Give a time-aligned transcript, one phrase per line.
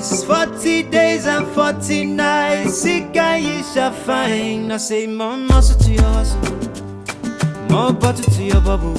[0.00, 2.78] It's 40 days and 40 nights.
[2.82, 4.72] Sick and you shall find.
[4.72, 8.94] I say more muscle to your hustle, more butter to your bubble,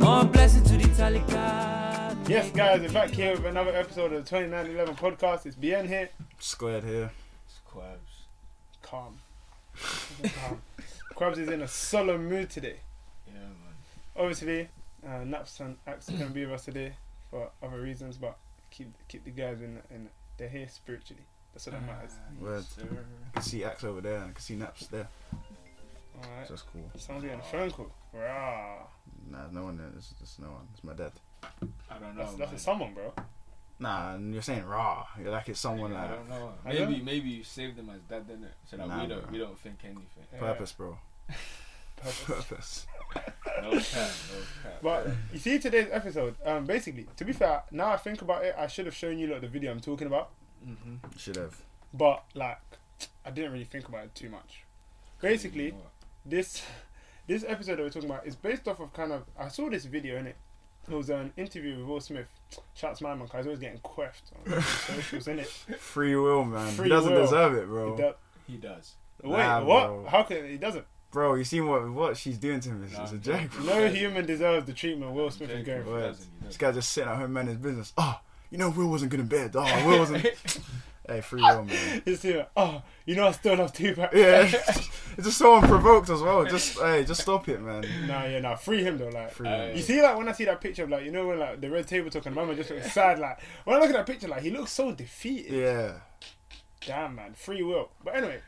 [0.00, 2.28] more blessing to the talika.
[2.28, 5.46] Yes, guys, we're back here with another episode of the 2911 podcast.
[5.46, 6.08] It's BN here.
[6.40, 7.12] Squared here.
[7.46, 8.26] Squabs.
[8.82, 9.18] Calm.
[9.76, 10.60] Calm.
[11.14, 12.80] Krabs is in a solemn mood today.
[13.28, 13.76] Yeah, man.
[14.16, 14.70] Obviously,
[15.06, 16.94] uh, Naps and Axe can be with us today
[17.30, 18.36] for other reasons, but
[18.78, 21.24] keep keep the guys in in they're here spiritually.
[21.52, 22.12] That's what that ah, matters.
[22.40, 22.64] Word.
[22.78, 22.86] Yes.
[22.86, 25.08] I can see Axe over there I can see Naps there.
[26.14, 26.46] Alright.
[26.46, 26.90] So that's cool.
[26.96, 27.92] Someone's getting a phone call.
[28.12, 28.78] Rah.
[29.30, 29.88] Nah, no one there.
[29.92, 30.68] There's, there's no one.
[30.72, 31.12] It's my dad.
[31.90, 32.24] I don't know.
[32.24, 33.12] That's, that's a someone, bro.
[33.80, 35.06] Nah, and you're saying raw.
[35.20, 36.52] You're like it's someone I like don't know.
[36.64, 38.54] Maybe don't- maybe you saved them as dead, didn't it?
[38.66, 39.32] So that Nah, we don't bro.
[39.32, 40.24] we don't think anything.
[40.32, 40.38] Yeah.
[40.38, 40.98] purpose, bro.
[42.02, 42.24] Purpose.
[42.24, 42.86] Purpose.
[43.62, 44.78] No cap, no cap.
[44.82, 48.54] But you see today's episode, um, basically, to be fair, now I think about it,
[48.56, 50.30] I should have shown you like the video I'm talking about,
[50.64, 50.96] mm-hmm.
[51.16, 51.56] Should have.
[51.92, 52.60] but like,
[53.24, 54.62] I didn't really think about it too much.
[55.20, 55.74] Basically,
[56.24, 56.62] this
[57.26, 59.86] this episode that we're talking about is based off of kind of I saw this
[59.86, 60.36] video in it.
[60.88, 62.28] It was an interview with Will Smith.
[62.74, 65.48] Shouts my man, cause he's always getting queffed on socials in it.
[65.78, 66.70] Free will, man.
[66.72, 67.22] Free he doesn't will.
[67.22, 67.96] deserve it, He bro.
[67.96, 68.14] do-
[68.46, 68.94] he does.
[69.22, 69.86] Wait, Nah, what?
[69.88, 70.06] bro.
[70.06, 70.84] How can he doesn't?
[71.10, 72.84] Bro, you seen what what she's doing to him?
[72.84, 73.64] It's, Nah, it's a I'm joke.
[73.64, 75.98] No human deserves the treatment Will Smith is Jake going Paul for.
[76.00, 76.14] Word.
[76.14, 76.58] This doesn't.
[76.60, 77.92] guy just sitting at home man his business.
[77.96, 78.20] Oh,
[78.50, 79.52] you know Will wasn't good in bed.
[79.54, 80.26] Oh, Will wasn't.
[81.08, 82.02] hey, free will, man.
[82.04, 82.46] He's here.
[82.56, 84.12] Oh, you know I still love Tupac.
[84.12, 84.90] Yeah, it's
[85.24, 86.44] just so unprovoked as well.
[86.44, 87.86] Just hey, just stop it, man.
[88.06, 88.56] Nah, yeah, nah.
[88.56, 89.08] Free him though.
[89.08, 89.76] Like, Free Uh, will.
[89.76, 91.70] You see, like when I see that picture of like you know when like the
[91.70, 93.18] red table talk and Mama just looks sad.
[93.18, 95.52] Like when I look at that picture, like he looks so defeated.
[95.52, 95.92] Yeah.
[96.86, 97.88] Damn man, free will.
[98.04, 98.40] But anyway,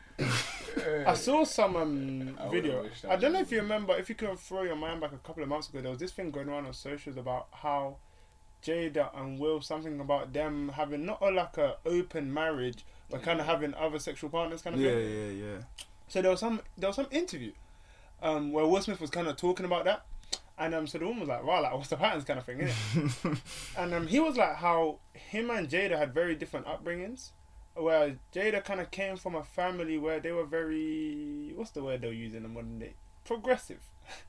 [1.06, 2.84] I saw some um, I video.
[3.08, 3.96] I don't know if you remember.
[3.96, 6.12] If you can throw your mind back a couple of months ago, there was this
[6.12, 7.96] thing going around on socials about how
[8.64, 13.40] Jada and Will something about them having not a, like a open marriage, but kind
[13.40, 15.10] of having other sexual partners kind of Yeah, thing.
[15.10, 15.52] yeah, yeah.
[15.52, 15.58] yeah.
[16.08, 17.52] So there was some there was some interview,
[18.22, 20.04] um, where Will Smith was kind of talking about that,
[20.58, 22.58] and um, so the woman was like, "Wow, like what's the patterns kind of thing,
[22.58, 23.40] innit?"
[23.78, 27.30] and um, he was like, how him and Jada had very different upbringings,
[27.74, 32.02] where Jada kind of came from a family where they were very what's the word
[32.02, 32.94] they'll use in the modern day,
[33.24, 33.80] progressive,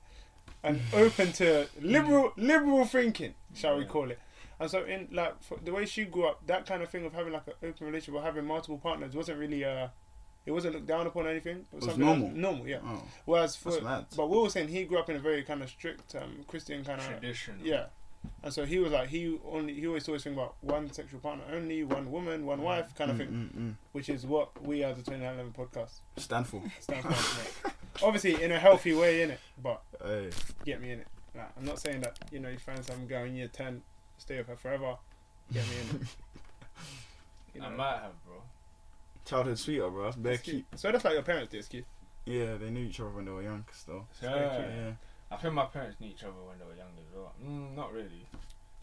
[0.64, 4.20] and open to liberal liberal thinking, shall we call it.
[4.60, 7.14] And so, in like for the way she grew up, that kind of thing of
[7.14, 9.88] having like an open relationship or having multiple partners wasn't really uh,
[10.46, 11.66] it wasn't looked down upon or anything.
[11.72, 12.30] It was something that- normal.
[12.30, 12.80] normal, yeah.
[12.86, 13.80] Oh, Whereas for
[14.16, 16.84] but Will was saying he grew up in a very kind of strict um, Christian
[16.86, 17.60] kind of Tradition.
[17.64, 17.86] yeah,
[18.44, 21.44] and so he was like he only he always always think about one sexual partner
[21.52, 23.74] only, one woman, one wife kind of Mm, thing, mm, mm.
[23.92, 26.62] which is what we as the Twenty Nine Eleven podcast Stand for.
[26.80, 27.72] stand for.
[28.04, 30.30] Obviously in a healthy way, in it, but Hey.
[30.66, 31.08] get me in it.
[31.36, 33.82] Like, I'm not saying that you know you find some girl in year ten,
[34.18, 34.96] stay with her forever.
[35.54, 36.08] Get me in it.
[37.54, 38.36] You I might have, bro.
[39.26, 40.04] Childhood sweetheart, bro.
[40.06, 40.66] That's bare cute.
[40.70, 40.80] cute.
[40.80, 41.84] So that's like your parents did, Ski.
[42.26, 44.08] Yeah, they knew each other when they were young, still.
[44.24, 44.30] Yeah.
[44.60, 44.92] Yeah.
[45.32, 47.34] I think my parents knew each other when they were young as well.
[47.44, 48.28] Mm, not really.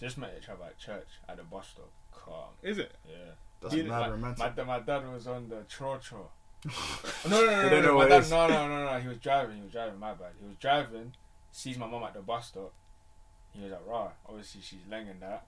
[0.01, 1.91] Just met each other at church at the bus stop.
[2.13, 2.51] Calm.
[2.63, 2.93] Is it?
[3.09, 3.17] Yeah.
[3.61, 4.39] That's You- mad my, romantic.
[4.39, 6.29] My, da- my dad was on the tro tro.
[6.67, 6.71] no,
[7.31, 8.31] no, no, They no, don't no, know my what it dad, is.
[8.31, 8.99] no, no, no, no.
[9.01, 9.57] He was driving.
[9.57, 9.99] He was driving.
[9.99, 10.33] My bad.
[10.41, 11.13] He was driving.
[11.53, 12.73] Sees my mum at the bus stop.
[13.53, 15.45] He was like, "Right, obviously she's langing that."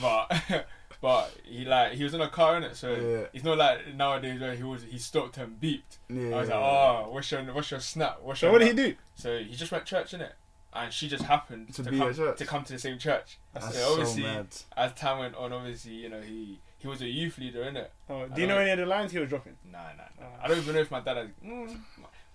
[0.00, 0.66] But,
[1.02, 3.26] but he like he was in a car in it, so Yeah.
[3.32, 5.98] it's not like nowadays where he was he stopped and beeped.
[6.08, 6.36] yeah.
[6.36, 8.18] I was like, "Oh, what's your what's your snap?
[8.22, 8.96] What's So your?" what did he do?
[9.14, 10.34] So he just went church in it,
[10.72, 13.38] and she just happened To to, be come to come to the same church.
[13.52, 14.46] That's so so obviously, mad.
[14.76, 17.92] as time went on, obviously you know he he was a youth leader in it.
[18.08, 19.56] Oh, do you know any of the lines he was dropping?
[19.70, 20.26] Nah, nah, nah.
[20.28, 20.40] Oh.
[20.44, 21.28] I don't even know if my dad has.
[21.44, 21.76] Mm,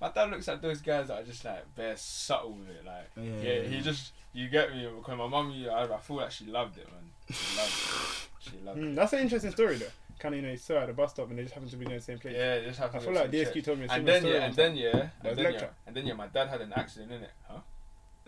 [0.04, 2.86] my dad looks at those guys that are just like very subtle with it.
[2.86, 6.18] Like, Yeah, yeah, he just you get me because my mum, you- I, I feel
[6.18, 7.04] like she loved it, man.
[7.32, 8.30] She loved it.
[8.52, 8.84] She loved it.
[8.84, 9.86] Mm, that's an interesting story though.
[10.20, 11.76] Kind of you know you saw at the bus stop and they just happen to
[11.78, 12.36] be in the same place.
[12.38, 13.66] Yeah, just have to I feel like the DSQ church.
[13.66, 14.34] told me a And then story.
[14.36, 14.90] yeah, and then yeah,
[15.24, 15.60] and then lecture.
[15.62, 17.60] yeah, and then yeah, my dad had an accident in it, huh?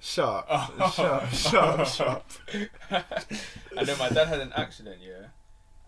[0.01, 0.71] Shut up.
[0.79, 0.89] Oh.
[0.95, 1.29] Shut up.
[1.33, 1.87] Shut up.
[1.87, 2.31] Shut up.
[3.77, 5.27] and then my dad had an accident, yeah,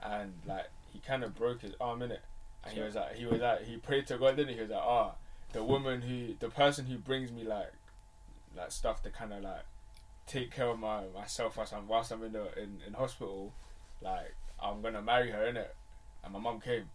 [0.03, 2.21] and like he kind of broke his arm in it,
[2.63, 4.55] and he was like, he was like, he prayed to God, didn't he?
[4.55, 5.11] He was like, ah,
[5.53, 7.71] the woman who, the person who brings me like,
[8.55, 9.65] like stuff to kind of like
[10.25, 13.53] take care of my myself whilst I'm whilst I'm in the in, in hospital,
[14.01, 15.75] like I'm gonna marry her in it,
[16.23, 16.89] and my mum came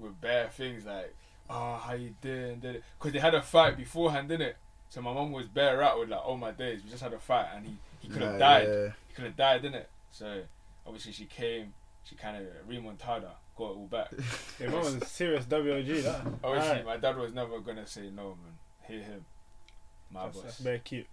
[0.00, 1.14] with bare things like,
[1.50, 2.82] oh, how you doing, did?
[2.98, 4.56] Because they had a fight beforehand, didn't it?
[4.88, 7.18] So my mum was bare out with like, oh my days, we just had a
[7.18, 8.88] fight, and he he could have Nah, died yeah.
[9.08, 9.88] he could have died, didn't it?
[10.12, 10.42] So
[10.86, 11.74] obviously she came,
[12.04, 13.30] she kind of remontada,
[13.60, 14.08] got it all back.
[14.60, 15.86] Yeah, mum was a serious WOG.
[16.02, 16.20] That.
[16.44, 16.84] Obviously, Alright.
[16.84, 18.58] my dad was never gonna say no, man.
[18.86, 19.24] Hear him,
[20.10, 20.44] my That's, boss.
[20.44, 21.06] that's very cute.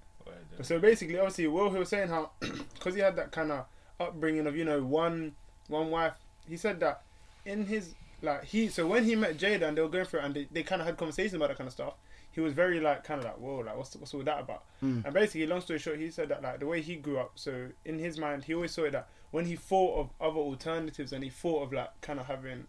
[0.58, 3.66] But so basically, obviously, Will he was saying how because he had that kind of
[4.00, 5.34] upbringing of you know one
[5.68, 6.14] one wife
[6.48, 7.02] he said that
[7.46, 10.26] in his like he so when he met Jada and they were going through it
[10.26, 11.94] and they, they kind of had conversations about that kind of stuff.
[12.32, 14.64] He was very like kind of like whoa like what's what's all that about?
[14.84, 15.06] Mm.
[15.06, 17.32] And basically, long story short, he said that like the way he grew up.
[17.36, 21.12] So in his mind, he always saw it that when he thought of other alternatives
[21.13, 22.65] and he thought of like kind of having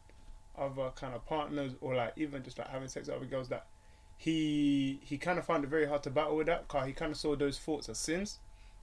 [0.58, 3.66] other kind of partners or like even just like having sex with other girls that
[4.16, 7.12] he he kind of found it very hard to battle with that because he kind
[7.12, 8.38] of saw those thoughts as sins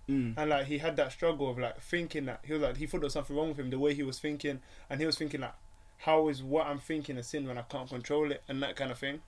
[0.07, 0.35] Mm.
[0.37, 2.99] and like he had that struggle of like thinking that he was like he thought
[2.99, 5.41] there was something wrong with him the way he was thinking and he was thinking
[5.41, 5.55] like
[5.97, 8.91] how is what I'm thinking a sin when I can't control it and that kind
[8.91, 9.21] of thing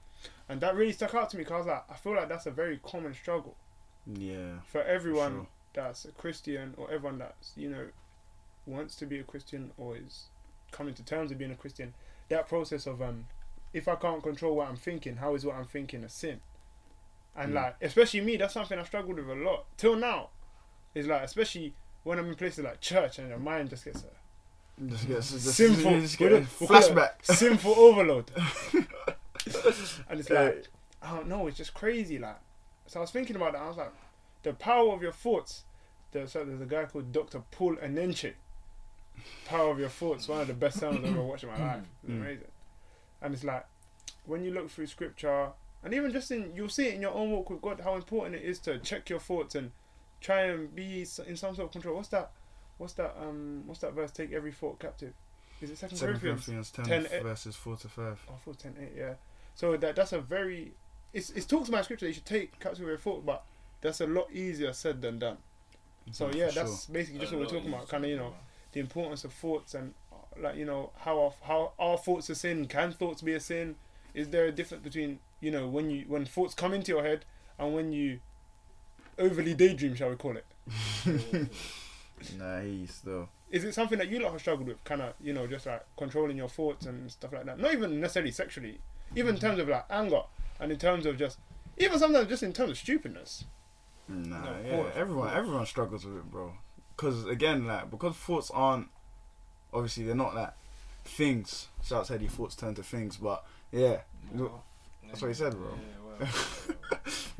[0.48, 2.78] and that really stuck out to me because like I feel like that's a very
[2.84, 3.56] common struggle
[4.06, 4.60] Yeah.
[4.68, 5.48] for everyone sure.
[5.74, 7.88] that's a Christian or everyone that's you know
[8.68, 10.26] wants to be a Christian or is
[10.72, 11.94] coming to terms with being a Christian
[12.30, 13.26] that process of um
[13.74, 16.42] if I can't control what I'm thinking how is what I'm thinking a sin
[17.36, 17.56] and Mm.
[17.56, 20.30] like especially me that's something I struggled with a lot till now
[20.94, 21.74] it's like especially
[22.04, 26.02] when I'm in places like church and your mind just gets a Just Sinful.
[26.02, 27.12] Just get a flashback.
[27.24, 28.32] sinful overload
[30.10, 30.68] and it's like
[31.02, 32.40] I don't know it's just crazy like
[32.88, 33.94] so I was thinking about that I was like
[34.44, 35.64] the power of your thoughts
[36.12, 37.42] there's, so there's a guy called Dr.
[37.52, 38.34] Paul Enenche
[39.46, 41.84] Power of Your Thoughts one of the best sounds I've ever watched in my life
[42.04, 42.22] it's Mm.
[42.22, 42.48] amazing
[43.22, 43.66] and it's like
[44.26, 45.52] when you look through scripture
[45.84, 48.36] and even just in you'll see it in your own walk with God how important
[48.36, 49.72] it is to check your thoughts and
[50.22, 52.32] try and be in some sort of control what's that
[52.78, 55.14] what's that um what's that verse take every thought captive
[55.62, 58.26] is it second Second Corinthians Corinthians 10, 10, eh, verses 4 to 5.
[58.30, 59.14] Oh, 4, 10, 8, yeah.
[59.56, 60.74] So that that's a very
[61.14, 63.44] it's it's talks about scripture that you should take captive your thought, but
[63.82, 65.38] that's a lot easier said than done.
[66.12, 68.18] So Mhm, yeah, for that's basically just A what we're talking about, kind of you
[68.18, 68.40] know man.
[68.78, 69.96] The importance of thoughts and
[70.40, 72.68] like you know how our, how our thoughts are sin.
[72.68, 73.76] Can thoughts be a sin?
[74.14, 77.26] Is there a difference between you know when you when thoughts come into your head
[77.58, 78.20] and when you
[79.18, 80.46] overly daydream, shall we call it?
[82.20, 83.30] He's still.
[83.50, 85.84] Is it something that you lot have struggled with, kind of you know just like
[85.98, 87.60] controlling your thoughts and stuff like that?
[87.60, 88.80] Not even necessarily sexually,
[89.16, 90.22] even in terms of like anger
[90.60, 91.40] and in terms of just
[91.80, 93.46] even sometimes just in terms of stupidness.
[94.08, 94.90] Nah, No, yeah.
[94.96, 96.54] everyone, everyone struggles with it, bro.
[96.98, 98.88] Because again, like because thoughts aren't
[99.74, 100.54] obviously they're not like
[101.06, 101.68] things.
[101.84, 103.98] Shout said your thoughts turn to things, but yeah,
[104.34, 104.64] Well,
[105.08, 105.70] That's what he said, bro.
[105.70, 106.30] Yeah, well,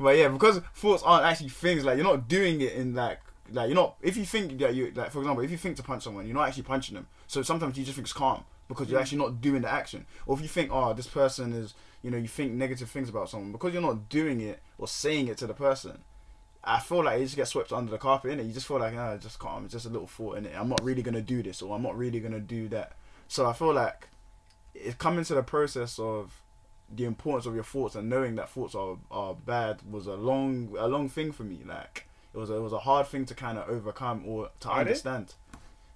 [0.00, 1.84] but yeah, because thoughts aren't actually things.
[1.84, 3.18] Like you're not doing it in like
[3.50, 3.96] like you're not.
[4.00, 6.36] If you think that you like, for example, if you think to punch someone, you're
[6.36, 7.06] not actually punching them.
[7.26, 10.06] So sometimes you just think it's calm because you're actually not doing the action.
[10.26, 13.30] Or if you think, oh, this person is, you know, you think negative things about
[13.30, 15.98] someone because you're not doing it or saying it to the person.
[16.68, 18.46] I feel like it just gets swept under the carpet, innit?
[18.46, 19.64] You just feel like, ah, it's just calm.
[19.64, 20.52] It's just a little thought in it.
[20.54, 22.92] I'm not really gonna do this, or I'm not really gonna do that.
[23.26, 24.08] So I feel like
[24.74, 26.42] it's coming to the process of
[26.94, 30.74] the importance of your thoughts and knowing that thoughts are, are bad was a long
[30.78, 31.60] a long thing for me.
[31.66, 34.68] Like it was a, it was a hard thing to kind of overcome or to
[34.68, 34.90] Are they?
[34.90, 35.34] understand.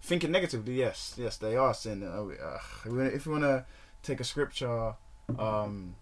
[0.00, 2.02] Thinking negatively, yes, yes, they are sin.
[2.02, 2.58] Uh, uh,
[3.04, 3.64] if you want to
[4.02, 4.94] take a scripture,
[5.38, 5.94] um,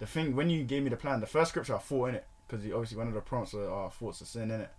[0.00, 2.26] the thing when you gave me the plan, the first scripture I thought in it
[2.48, 4.70] because obviously one of the prompts are oh, thoughts of sin in it.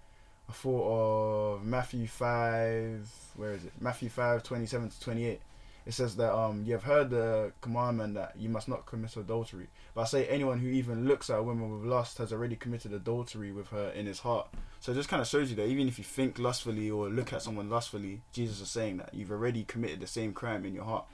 [0.49, 3.09] I thought of Matthew five.
[3.35, 3.73] Where is it?
[3.79, 5.41] Matthew five twenty seven to twenty eight.
[5.85, 9.67] It says that um you have heard the commandment that you must not commit adultery.
[9.93, 12.93] But I say anyone who even looks at a woman with lust has already committed
[12.93, 14.47] adultery with her in his heart.
[14.79, 17.33] So it just kind of shows you that even if you think lustfully or look
[17.33, 20.85] at someone lustfully, Jesus is saying that you've already committed the same crime in your
[20.85, 21.05] heart.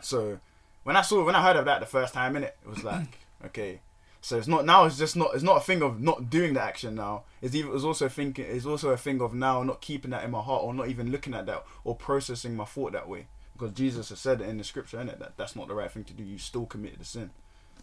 [0.00, 0.38] So
[0.84, 2.84] when I saw when I heard of that the first time in it, it was
[2.84, 3.80] like okay.
[4.24, 4.84] So it's not now.
[4.84, 5.34] It's just not.
[5.34, 7.24] It's not a thing of not doing the action now.
[7.42, 7.74] It's even.
[7.74, 8.46] It's also thinking.
[8.48, 11.10] It's also a thing of now not keeping that in my heart or not even
[11.10, 13.26] looking at that or processing my thought that way.
[13.52, 16.04] Because Jesus has said it in the scripture, innit, that that's not the right thing
[16.04, 16.22] to do.
[16.22, 17.30] You still committed the sin.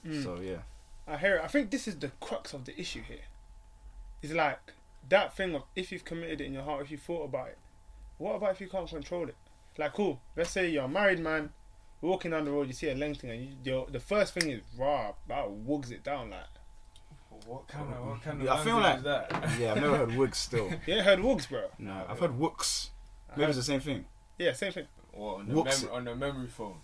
[0.07, 0.23] Mm.
[0.23, 0.59] So yeah.
[1.05, 1.43] I hear it.
[1.43, 3.27] I think this is the crux of the issue here.
[4.21, 4.59] It's like
[5.09, 7.57] that thing of if you've committed it in your heart, if you thought about it,
[8.17, 9.35] what about if you can't control it?
[9.77, 10.21] Like, cool.
[10.37, 11.51] Let's say you're a married man,
[12.01, 14.49] walking down the road, you see a length thing, and you, your, the first thing
[14.49, 16.29] is raw, that wogs it down.
[16.31, 16.39] Like,
[17.45, 19.31] What kind of what kind of Yeah, I feel like- that?
[19.59, 20.69] Yeah, I've never heard wigs still.
[20.87, 21.65] you ain't heard wogs, bro.
[21.79, 22.89] No, I've heard wooks.
[23.31, 24.05] Maybe heard- it's the same thing.
[24.37, 24.87] yeah, same thing.
[25.11, 26.75] What on the, mem- on the memory phone?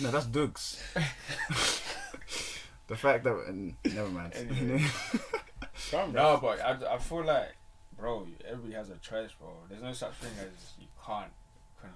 [0.00, 0.80] No, that's Dougs.
[2.88, 4.32] the fact that and, never mind.
[4.34, 4.84] Anyway.
[5.90, 6.22] Calm, bro.
[6.34, 7.54] No, but I, I feel like,
[7.98, 9.48] bro, everybody has a choice, bro.
[9.68, 11.30] There's no such thing as you can't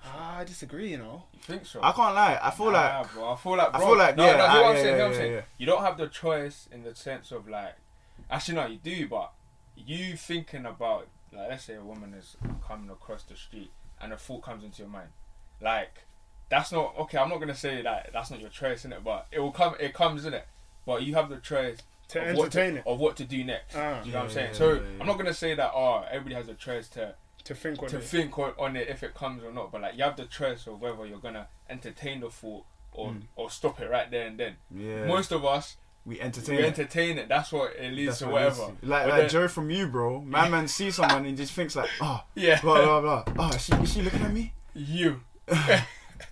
[0.01, 0.15] control.
[0.17, 1.25] Ah, I disagree, you know.
[1.35, 1.81] You think so?
[1.83, 2.39] I can't lie.
[2.43, 3.33] I feel Nah, like bro.
[3.33, 4.97] I feel like, I feel like no, yeah, no, hear what I'm yeah, saying, hear
[4.97, 5.33] what I'm yeah, saying.
[5.33, 5.41] yeah.
[5.59, 7.75] You don't have the choice in the sense of like,
[8.31, 9.33] actually, no, you do, but
[9.77, 13.71] you thinking about, like, let's say a woman is coming across the street
[14.01, 15.09] and a thought comes into your mind,
[15.61, 16.05] like,
[16.49, 17.19] that's not okay.
[17.19, 19.75] I'm not gonna say that that's not your choice in it, but it will come.
[19.79, 20.47] It comes in it,
[20.85, 21.79] but you have the choice
[22.09, 22.87] To of what entertain to, it.
[22.87, 23.77] of what to do next.
[23.77, 24.01] Ah.
[24.03, 24.49] Do you know what I'm saying?
[24.53, 24.87] yeah, so yeah, yeah.
[25.01, 25.71] I'm not gonna say that.
[25.75, 28.05] Oh, everybody has a choice to to think on to it.
[28.05, 29.73] think on, on it if it comes or not.
[29.73, 33.23] But like you have the choice of whether you're gonna entertain the thought or Mm.
[33.37, 34.57] or stop it right there and then.
[34.75, 35.07] Yeah.
[35.07, 36.57] Most of us we entertain.
[36.57, 36.67] we it.
[36.67, 37.29] entertain it.
[37.29, 38.59] That's what it leads That's to what it is.
[38.59, 38.77] whatever.
[38.83, 40.21] Like, But like then- Joe from you, bro.
[40.23, 43.35] My man sees someone and just thinks like, oh, Yeah, blah blah blah.
[43.39, 44.53] Oh, is she, is she looking at me?
[44.75, 45.21] you.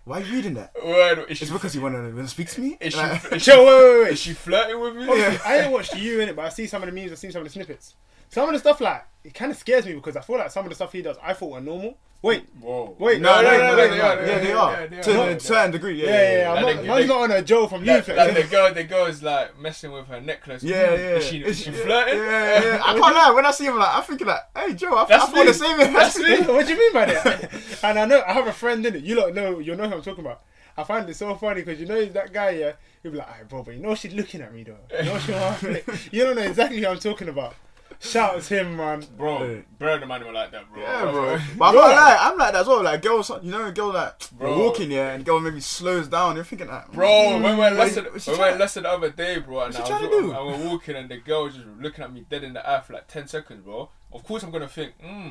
[0.04, 0.72] Why are you reading that?
[0.84, 2.76] Word, is she, It's because you want to speak to me.
[2.80, 4.12] is she, Like- is she, Chill, wait, wait, wait.
[4.12, 5.08] is she flirting with me?
[5.08, 7.18] Obviously, I ain't watched you in it, but I see some of the memes, I've
[7.18, 7.94] seen some of the snippets.
[8.30, 10.64] Some of the stuff like it kind of scares me because I feel like some
[10.64, 11.96] of the stuff he does I thought were normal.
[12.20, 12.96] Wait, Whoa.
[12.98, 15.02] Wait, no, no, no, no, wait, no, they no, are, Yeah, they are.
[15.02, 16.02] To a certain degree.
[16.02, 16.52] yeah, Yeah, yeah, yeah.
[16.52, 18.16] I'm Like not, they- not on a Joe from Like, Leaflet.
[18.16, 20.64] like the girl, the girl is like messing with her necklace.
[20.64, 20.98] Yeah, yeah.
[21.18, 22.18] Is she, is she flirting?
[22.18, 22.82] Yeah, yeah.
[22.84, 23.30] I can't lie.
[23.32, 25.46] When I see him, like, I'm thinking like, hey, Joe, I, That's I feel me.
[25.46, 25.78] the same.
[25.92, 26.40] That's me.
[26.52, 27.52] what do you mean by that?
[27.84, 29.04] and I know I have a friend in it.
[29.04, 30.42] You lot know, you know who I'm talking about.
[30.76, 32.50] I find it so funny because you know that guy.
[32.50, 34.76] Yeah, he'll be like, "Alright, bro, but you know she's looking at me though.
[34.98, 35.18] You know
[35.60, 35.82] she
[36.16, 37.54] You don't know exactly who I'm talking about."
[38.00, 39.04] Shout out to him, man.
[39.16, 39.64] Bro, Hey.
[39.78, 40.80] bro, the man were like that, bro.
[40.80, 41.38] Yeah, bro.
[41.56, 42.16] But I'm not lie.
[42.20, 42.82] I'm like that as well.
[42.84, 44.48] Like, girls, you know, a girl like Bro.
[44.56, 46.36] you're walking, yeah, and girl maybe slows down.
[46.36, 47.78] You're thinking like, Bro, when we went mm.
[47.78, 49.84] What's- lesson, what's when we went trying- lesson the other day, bro, and What's I
[49.86, 50.32] she was, trying to do?
[50.32, 52.80] and we're walking, and the girl was just looking at me dead in the eye
[52.80, 53.88] for like ten seconds, bro.
[54.12, 55.30] Of course, I'm gonna think, hmm,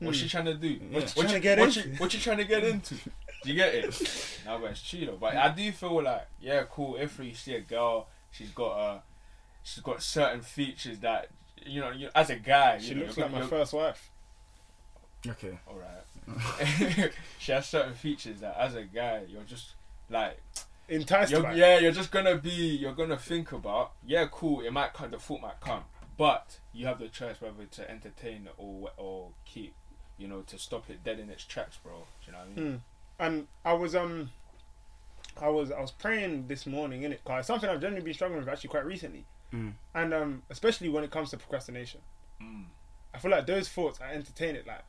[0.00, 0.30] what's she mm.
[0.30, 0.68] trying to do?
[0.68, 0.98] Yeah.
[0.98, 2.94] What, Trying what, you, get what, you, what you trying to get into?
[3.42, 4.38] Do you get it?
[4.44, 6.96] Now, but it's chill, but I do feel like, yeah, cool.
[6.96, 9.02] If you see a girl, she's got a,
[9.62, 11.28] she's got certain features that,
[11.66, 13.72] you know, you, as a guy, She you know, looks you're- like my you're- first
[13.72, 14.10] wife.
[15.28, 17.12] okay, all right.
[17.38, 19.74] she has certain features that, as a guy, you're just
[20.10, 20.38] like.
[20.88, 21.54] Enticed You're, by.
[21.54, 25.18] yeah, you're just gonna be, you're gonna think about, yeah, cool, it might come, the
[25.18, 25.82] thought might come,
[26.16, 29.74] but you have the choice whether to entertain or or keep,
[30.16, 31.92] you know, to stop it dead in its tracks, bro.
[32.24, 32.72] Do you know what I mean?
[32.74, 32.80] Mm.
[33.18, 34.30] And I was um,
[35.42, 38.14] I was I was praying this morning in it because it's something I've generally been
[38.14, 39.72] struggling with actually quite recently, Mm.
[39.94, 42.00] and um, especially when it comes to procrastination.
[42.42, 42.64] Mm.
[43.14, 44.82] I feel like those thoughts I entertain it like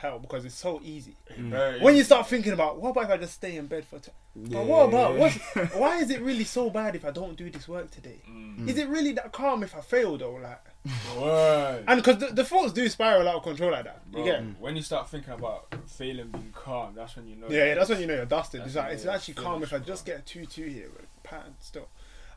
[0.00, 1.14] hell because it's so easy.
[1.38, 3.98] Very When you start thinking about what about if I just stay in bed for
[4.00, 5.36] t- but what about what's,
[5.74, 8.20] why is it really so bad if I don't do this work today?
[8.28, 8.68] Mm.
[8.68, 10.34] Is it really that calm if I fail though?
[10.34, 10.64] Like,
[11.18, 11.84] Word.
[11.88, 14.10] and because the, the thoughts do spiral out of control like that.
[14.10, 14.42] Bro, You get?
[14.60, 17.48] when you start thinking about failing being calm, that's when you know.
[17.48, 18.60] Yeah, yeah, that's when you know you're dusted.
[18.60, 20.14] That's It's like it's actually calm if I just bro.
[20.14, 21.88] get a two two here with pattern still,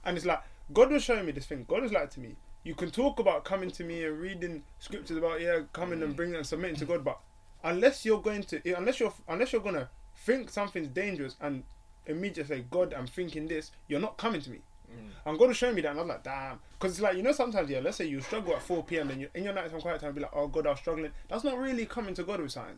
[0.05, 1.65] and it's like God was showing me this thing.
[1.67, 5.17] God was like to me, you can talk about coming to me and reading scriptures
[5.17, 6.03] about yeah coming Mm.
[6.03, 7.19] and bringing and submitting to God, but
[7.63, 11.63] unless you're going to unless you're unless you're gonna think something's dangerous and
[12.05, 14.59] immediately say God I'm thinking this, you're not coming to me.
[14.91, 15.09] Mm.
[15.25, 16.59] And God was showing me that, and I was like, damn.
[16.73, 19.09] Because it's like, you know, sometimes, yeah, let's say you struggle at 4 p.m.
[19.09, 21.11] and you in your nighttime quiet time, be like, oh, God, I'm struggling.
[21.29, 22.77] That's not really coming to God with something.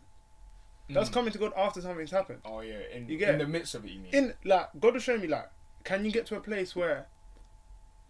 [0.90, 1.14] That's Mm.
[1.14, 2.40] coming to God after something's happened.
[2.46, 3.40] Oh yeah, in, You get in it?
[3.40, 4.14] the midst of it, you mean?
[4.14, 5.50] In, like, God was showing me, like,
[5.84, 7.08] can you get to a place where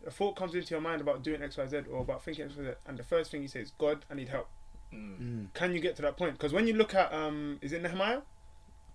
[0.06, 2.56] a thought comes into your mind about doing X, Y, Z or about thinking X,
[2.58, 4.48] Y, Z, and the first thing you say is, God, I need help.
[4.94, 5.20] Mm.
[5.20, 5.54] Mm.
[5.54, 6.34] Can you get to that point?
[6.34, 8.22] Because when you look at, um, is it Nehemiah?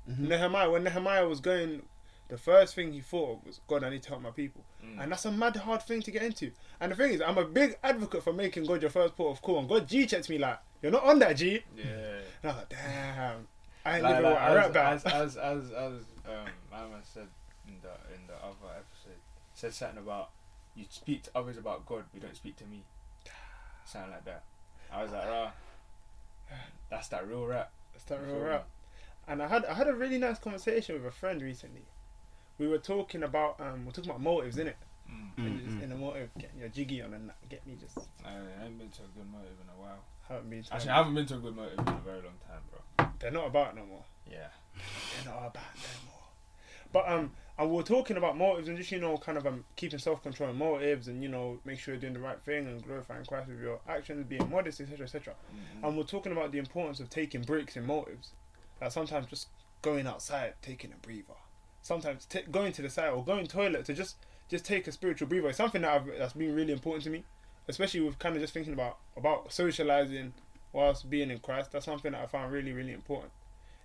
[0.08, 0.18] Mhm.
[0.28, 1.82] Nehemiah, when Nehemiah was going,
[2.28, 4.64] the first thing he thought of was, God, I need to help my people.
[4.84, 5.02] Mm.
[5.02, 6.52] And that's a mad hard thing to get into.
[6.80, 9.42] And the thing is, I'm a big advocate for making God your first port of
[9.42, 9.58] call.
[9.58, 11.62] And God G checks me like, you're not on that G.
[11.76, 11.84] Yeah.
[11.84, 13.48] And I was like, damn,
[13.84, 14.92] I ain't Like, living like, what I rap as, about.
[14.92, 15.92] as, as, as, as
[16.26, 17.26] um, my man said
[17.66, 19.18] in the in the other episode,
[19.54, 20.30] said something about
[20.74, 22.84] you speak to others about God, but you don't speak to me.
[23.84, 24.44] Sound like that.
[24.92, 25.50] I was like, rah,
[26.90, 27.70] that's that real rap.
[27.92, 28.66] That's that real rap.
[29.28, 31.84] And I had I had a really nice conversation with a friend recently.
[32.58, 34.64] We were talking about um we're talking about motives, innit?
[34.66, 34.72] me?
[35.10, 35.46] Mm.
[35.46, 35.82] And Mm, just mm.
[35.82, 38.78] in a motive, getting your jiggy on and that, get me just I, I ain't
[38.78, 39.98] been to a good motive in a while.
[40.28, 42.38] haven't been to Actually, I haven't been to a good motive in a very long
[42.46, 43.06] time, bro.
[43.18, 44.04] They're not about no more.
[44.30, 44.48] Yeah.
[44.74, 46.24] They're not about no more.
[46.92, 49.64] But um and we we're talking about motives and just you know kind of um
[49.76, 52.66] keeping self control and motives and you know make sure you're doing the right thing
[52.66, 55.04] and glorifying Christ with your actions, being modest, etc.
[55.04, 55.34] etc.
[55.34, 55.84] Mm-hmm.
[55.84, 58.30] And we're talking about the importance of taking breaks in motives.
[58.80, 59.48] Like sometimes just
[59.82, 61.38] going outside, taking a breather.
[61.82, 64.16] Sometimes t- going to the side or going toilet to just
[64.48, 65.48] just take a spiritual breather.
[65.48, 67.24] It's something that I've, that's been really important to me,
[67.68, 70.32] especially with kind of just thinking about about socializing
[70.72, 71.72] whilst being in Christ.
[71.72, 73.32] That's something that I found really really important.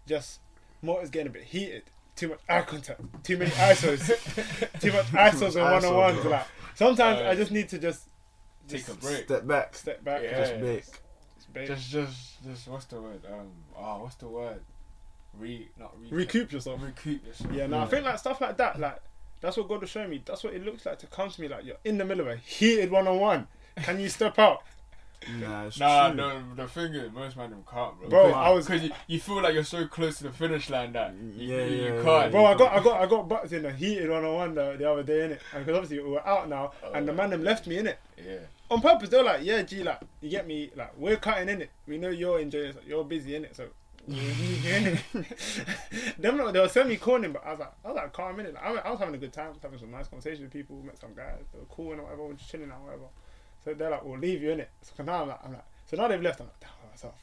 [0.07, 0.39] Just
[0.81, 1.83] motives getting a bit heated.
[2.15, 4.07] Too much eye contact, too many ISOs,
[4.79, 6.25] too much ISOs and one on ones.
[6.25, 8.07] Like sometimes Uh, I just need to just
[8.67, 9.25] Take a break.
[9.25, 9.75] Step back.
[9.75, 10.39] step back, Yeah.
[10.39, 10.85] Just bake.
[10.85, 10.99] just.
[11.67, 12.67] Just, just, just.
[12.67, 13.21] What's the word?
[13.31, 13.51] Um.
[13.77, 14.61] Oh, what's the word?
[15.37, 16.07] Re, not re.
[16.09, 16.81] recoup yourself.
[16.81, 17.51] Recoup yourself.
[17.53, 18.99] Yeah, no, I think like stuff like that, like
[19.41, 20.21] that's what God was showing me.
[20.25, 21.47] That's what it looks like to come to me.
[21.49, 23.47] Like you're in the middle of a heated one on one.
[23.83, 24.63] Can you step out,
[25.39, 26.17] Nah, it's Nah, true.
[26.17, 26.41] no.
[26.55, 28.09] The thing is, most man them can't, bro.
[28.09, 28.31] bro?
[28.31, 31.13] I was, Because you, you feel like you're so close to the finish line that
[31.15, 32.31] you, Yeah, you, you yeah, can't.
[32.31, 32.45] bro.
[32.45, 34.89] I got, I got, I got butts in a heated one on one the, the
[34.91, 37.15] other day in it, and because obviously we were out now, and the oh.
[37.15, 37.99] man them left me in it.
[38.23, 38.37] Yeah.
[38.71, 39.09] on purpose.
[39.09, 41.69] They're like, yeah, G, like you get me, like we're cutting in it.
[41.87, 42.83] We know you're enjoying it.
[42.87, 43.67] You're busy in it, so.
[44.07, 46.15] we'll leave in it.
[46.19, 48.45] Them lot, they were semi corning, but I was like, I was like, calm in
[48.45, 48.53] it.
[48.53, 50.41] Like, I, was- I was having a good time, I was having some nice conversations
[50.41, 50.75] with people.
[50.83, 53.05] Met some guys, they were cool and whatever, we were just chilling and whatever.
[53.65, 54.69] So they're like, we'll leave you in it.
[54.95, 56.39] So now I'm like, I'm like, so now they've left.
[56.39, 57.15] I'm like, damn by myself.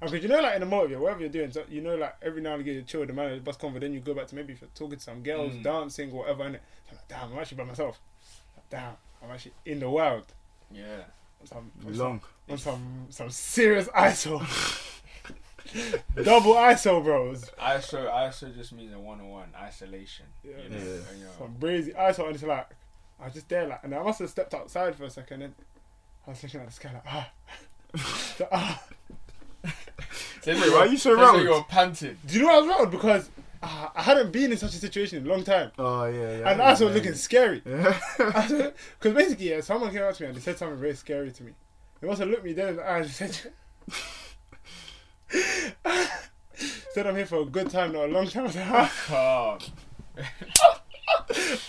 [0.00, 1.96] And because you know, like in the motor, yeah, whatever you're doing, so you know,
[1.96, 4.14] like every now and again you chill with the man, bus convo, then you go
[4.14, 5.62] back to maybe if you're talking to some girls, Mm.
[5.62, 6.44] dancing, whatever.
[6.44, 8.00] In it, so I'm like, damn, I'm actually by myself.
[8.56, 8.92] Like, damn,
[9.24, 10.26] I'm actually in the wild.
[10.72, 10.82] Yeah.
[11.40, 12.20] On some, on some, Long.
[12.50, 14.38] on some, some serious ISO.
[16.22, 17.44] Double ISO, bros.
[17.58, 20.26] ISO ISO just means a one on one isolation.
[20.44, 20.56] Yeah.
[20.64, 20.84] You know, Yeah.
[21.16, 22.68] you know, Some brazy ISO, and it's like,
[23.22, 25.54] I was just there, like, and I must have stepped outside for a second, and
[26.26, 27.30] I was looking at the sky, like, ah.
[28.36, 28.82] So, ah.
[30.44, 31.44] Wait, why are you so rattled?
[31.44, 32.18] You're panting.
[32.26, 32.90] Do you know why I was rattled?
[32.90, 33.30] Because
[33.62, 35.70] uh, I hadn't been in such a situation in a long time.
[35.78, 36.50] Oh yeah, yeah.
[36.50, 37.62] And I was looking scary.
[37.66, 37.96] Yeah.
[38.18, 41.44] Because basically, yeah, someone came up to me and they said something very scary to
[41.44, 41.52] me.
[42.00, 43.38] They must have looked me dead in the eye and said,
[46.92, 48.42] said I'm here for a good time, not a long time.
[48.42, 49.60] I was like, ah, Calm.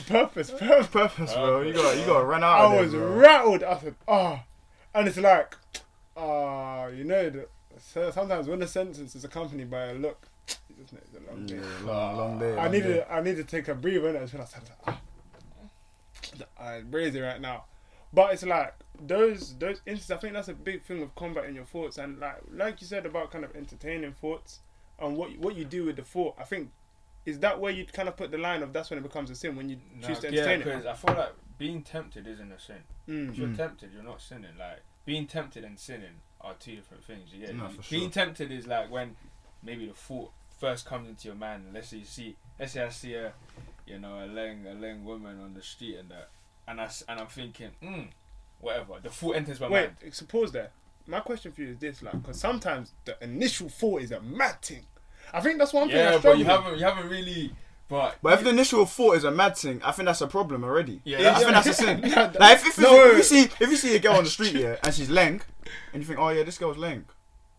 [0.07, 0.51] Purpose, purpose.
[0.51, 1.61] Purpose, bro.
[1.61, 2.59] You got you got to run out.
[2.59, 3.15] I of there, was bro.
[3.15, 3.63] rattled.
[3.63, 4.39] I said, oh.
[4.95, 5.55] And it's like,
[6.15, 7.47] ah, you know, the,
[8.11, 10.27] sometimes when a sentence is accompanied by a look,
[10.69, 11.55] you just know it's a long day.
[11.55, 12.53] Yeah, long, long day.
[12.53, 13.05] I long needed day.
[13.09, 14.51] I need to take a breather and I like,
[14.87, 15.01] ah,
[16.59, 17.65] I'm crazy right now.
[18.11, 20.11] But it's like those those instances.
[20.11, 23.05] I think that's a big thing of combating your thoughts and like like you said
[23.05, 24.59] about kind of entertaining thoughts
[24.99, 26.35] and what what you do with the thought.
[26.39, 26.69] I think
[27.25, 29.35] is that where you kind of put the line of that's when it becomes a
[29.35, 30.89] sin when you No, choose to yeah, entertain because it.
[30.89, 32.83] I feel like being tempted isn't a sin.
[33.07, 33.29] Mm.
[33.29, 33.57] If you're Mm.
[33.57, 34.57] tempted, you're not sinning.
[34.59, 37.33] Like being tempted and sinning are two different things.
[37.33, 38.25] You get No, You- for being sure.
[38.25, 39.15] tempted is like when
[39.61, 41.63] maybe the thought first comes into your mind.
[41.65, 43.33] And let's say you see, let's say I see a,
[43.85, 46.29] you know, a leng a leng woman on the street and that,
[46.67, 48.09] and I s- and I'm thinking, mm,
[48.59, 48.99] whatever.
[49.01, 49.73] The thought enters my mind.
[49.73, 50.13] Wait, mind.
[50.15, 50.71] suppose there.
[51.05, 54.61] My question for you is this, like, because sometimes the initial thought is a mad
[54.61, 54.85] thing.
[55.31, 55.97] I think that's one thing.
[55.97, 57.51] I Yeah, but you haven't you haven't really.
[57.89, 60.63] But But if the initial thought is a mad thing, I think that's a problem
[60.63, 61.01] already.
[61.03, 62.01] Yeah, I think that's a sin.
[62.01, 64.29] Like if, if, no, you, if you see if you see a girl on the
[64.29, 65.41] street yeah, and she's leng,
[65.93, 67.03] and you think, oh yeah, this girl's leng.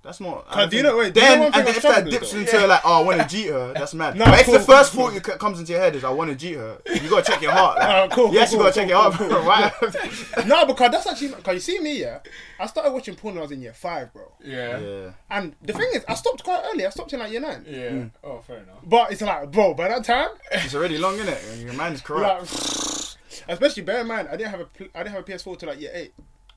[0.04, 0.44] That's not.
[0.50, 2.38] I don't you know- wait, do you then know and then if that dips though?
[2.38, 4.16] into like, oh, I want to G her, that's mad.
[4.16, 6.10] No, but if cool, the first cool, thought that comes into your head is I
[6.10, 7.78] want to G her, you gotta check your heart.
[7.78, 9.48] Like, Oh, cool, you actually cool, gotta cool, check your heart, cool, bro, cool.
[9.48, 10.46] right?
[10.46, 12.18] no, because that's actually because you see me, yeah.
[12.60, 14.30] I started watching porn when I was in year five, bro.
[14.44, 15.10] yeah, yeah, yeah.
[15.30, 16.84] And the thing is, I stopped quite early.
[16.84, 17.64] I stopped in like year nine.
[17.64, 18.10] Mm.
[18.22, 18.76] Oh, fair enough.
[18.84, 21.54] But it's like, bro, by that time, It's already long, innit?
[21.60, 21.64] it?
[21.64, 22.52] Your mind's corrupt.
[22.52, 25.58] like, especially bear in mind, I didn't have a pl- I didn't have a PS4
[25.58, 26.12] till like year eight.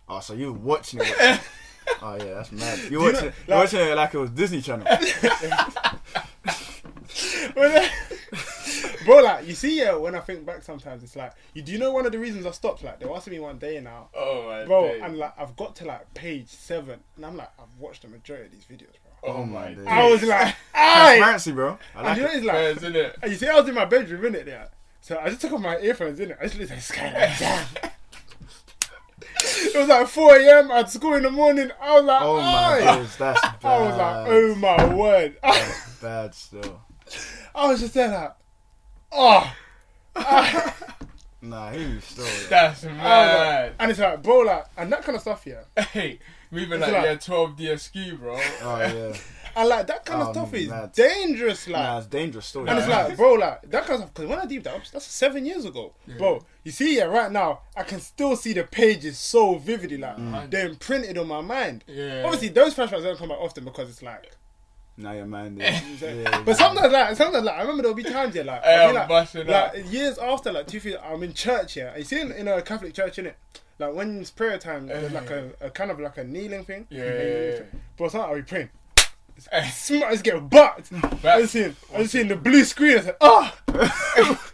[0.09, 1.39] Oh, so you were watching it.
[2.01, 2.79] Oh yeah, that's mad.
[2.79, 4.87] You you watching, know, it, you like- watching it like it was Disney Channel.
[9.05, 9.95] bro, like you see, yeah.
[9.95, 12.45] When I think back, sometimes it's like, you do you know one of the reasons
[12.45, 12.83] I stopped?
[12.83, 15.01] Like they were asking me one day now, Oh my bro, days.
[15.03, 18.45] and like I've got to like page seven, and I'm like, I've watched the majority
[18.47, 19.31] of these videos, bro.
[19.31, 19.77] oh, oh my days.
[19.77, 19.87] days.
[19.87, 21.15] I was like, aye.
[21.17, 21.77] Transparency, bro.
[21.95, 22.35] I And you know, it.
[22.35, 23.15] it's like, Fair, isn't it?
[23.21, 24.69] And you see, I was in my bedroom, innit, there.
[25.01, 26.37] So I just took off my earphones, innit.
[26.39, 27.91] I just looked at the sky like, damn.
[29.61, 30.71] It was like 4 a.m.
[30.71, 31.71] at school in the morning.
[31.81, 33.37] I was like, Oh my "Aye." that's bad.
[33.63, 35.37] I was like, oh my word.
[35.43, 36.81] That's bad still.
[37.55, 38.35] I was just there like,
[39.11, 39.53] oh.
[41.39, 42.25] Nah, he was still.
[42.49, 43.73] That's I was like- mad.
[43.79, 45.61] and it's like, bro, like, and that kind of stuff, yeah.
[45.83, 46.19] Hey,
[46.51, 48.33] moving It's like, like- yeah, 12 DSQ, bro.
[48.63, 49.13] Oh yeah.
[49.57, 50.91] And like, that kind of Oh, stuff is mad.
[50.93, 51.81] dangerous, like.
[51.81, 52.67] Nah, it's dangerous still.
[52.69, 53.05] And it's yeah.
[53.07, 54.13] like, bro, like that kind of stuff.
[54.13, 56.43] Because when I deep dive, that's seven years ago, bro.
[56.63, 60.49] You see, yeah, right now, I can still see the pages so vividly, like Mm.
[60.51, 61.83] they're imprinted on my mind.
[61.87, 62.23] Yeah.
[62.25, 64.31] Obviously, those flashbacks don't come out often because it's like.
[64.99, 65.57] Now your mind.
[65.61, 65.79] Yeah.
[66.01, 69.07] yeah, But sometimes, like, sometimes, like, I remember there'll be times, yeah, like, Hey, I'll
[69.07, 71.89] be like, like years after, like, two feet, I'm in church, yeah.
[71.89, 73.33] And you see, in, in a Catholic church, innit?
[73.79, 76.87] Like when it's prayer time, there's like a, a kind of like a kneeling thing.
[76.89, 77.61] Yeah, And you- yeah, yeah.
[77.95, 78.69] But sometimes I'll be praying.
[79.53, 80.91] I just get bucked.
[81.23, 82.97] I just seen, I just seen the blue screen.
[82.97, 83.55] I said, ah.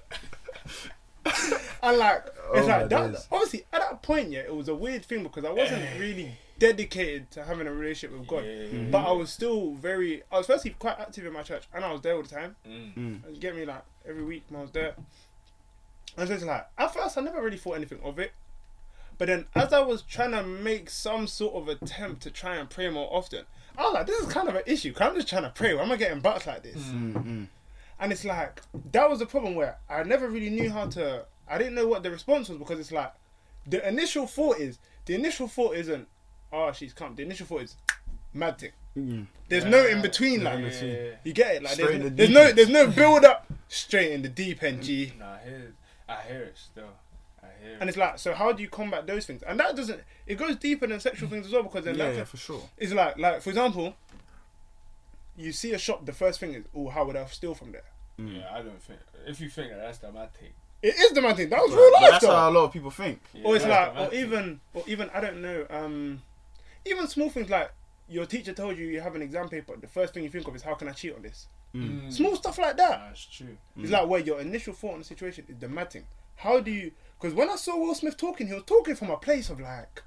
[1.81, 3.11] and like, it's Oh like that.
[3.13, 3.27] days.
[3.31, 7.31] Obviously, at that point, yeah, it was a weird thing because I wasn't really dedicated
[7.31, 8.83] to having a relationship with God, Yeah.
[8.91, 10.23] but I was still very.
[10.31, 12.55] I was firstly quite active in my church, and I was there all the time.
[12.67, 13.21] Mm.
[13.33, 14.95] You get me like every week when I was there.
[16.17, 18.33] And so it's like at first I never really thought anything of it.
[19.17, 22.69] But then as I was trying to make some sort of attempt to try and
[22.69, 23.45] pray more often,
[23.77, 24.93] I was like, this is kind of an issue.
[24.93, 25.73] 'cause I'm just trying to pray.
[25.73, 26.77] Why am I getting bucks like this?
[26.81, 27.45] Mm-hmm.
[27.99, 31.57] And it's like that was a problem where I never really knew how to I
[31.57, 33.13] didn't know what the response was because it's like
[33.65, 36.07] the initial thought is the initial thought isn't
[36.51, 37.15] oh she's come.
[37.15, 37.75] The initial thought is
[38.33, 38.71] mad thing.
[38.97, 39.23] Mm-hmm.
[39.49, 41.09] There's no in between Yeah, like yeah, yeah.
[41.23, 41.63] you get it?
[41.63, 44.83] Like there's, no, the there's no there's no build up straight in the deep end,
[44.83, 45.13] G.
[45.17, 45.73] Nah, I hear,
[46.09, 46.89] I hear it still.
[47.63, 49.43] I And it's like, so how do you combat those things?
[49.43, 50.01] And that doesn't.
[50.27, 52.61] It goes deeper than sexual things as well because then Yeah, that yeah, for sure.
[52.77, 53.95] it's like, like for example,
[55.35, 56.05] you see a shop.
[56.05, 57.83] The first thing is, oh, how would I steal from there?
[58.19, 58.37] Mm.
[58.39, 58.99] Yeah, I don't think.
[59.25, 60.49] If you think that, that's the mad thing.
[60.81, 61.49] It is the man thing.
[61.49, 62.35] That was But- real but life that's though.
[62.35, 63.21] how a lot of people think.
[63.33, 65.65] Yeah, or it's like, or even, or even I don't know.
[65.69, 66.21] Um,
[66.85, 67.71] even small things like
[68.09, 69.75] your teacher told you you have an exam paper.
[69.79, 71.47] The first thing you think of is how can I cheat on this?
[71.73, 72.11] Mm.
[72.13, 72.99] Small stuff like that.
[73.07, 73.57] That's true.
[73.79, 76.05] It's like where your initial thought on the situation is the mad thing.
[76.35, 76.91] How do you?
[77.19, 80.03] Because when I saw Will Smith talking, he was talking from a place of like,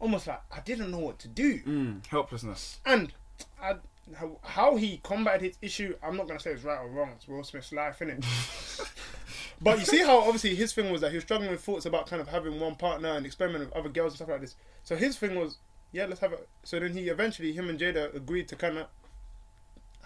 [0.00, 2.06] almost like I didn't know what to do, Mm.
[2.06, 2.80] Helplessness.
[2.86, 3.12] and
[3.60, 3.74] I,
[4.16, 5.94] how, how he combated his issue.
[6.02, 7.10] I'm not gonna say it's right or wrong.
[7.16, 8.24] It's Will Smith's life, innit?
[9.60, 12.06] but you see how obviously his thing was that he was struggling with thoughts about
[12.08, 14.56] kind of having one partner and experimenting with other girls and stuff like this.
[14.82, 15.58] So his thing was,
[15.92, 16.48] yeah, let's have it.
[16.64, 18.86] So then he eventually, him and Jada agreed to kind of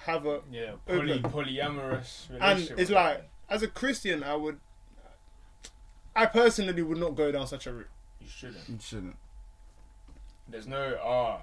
[0.00, 1.30] have a Yeah, poly, Open.
[1.30, 4.60] polyamorous and it's like as a Christian, I would,
[6.16, 7.88] I personally would not go down such a route.
[8.20, 8.68] you shouldn't.
[8.68, 9.16] You shouldn't.
[10.48, 11.40] There's no ah,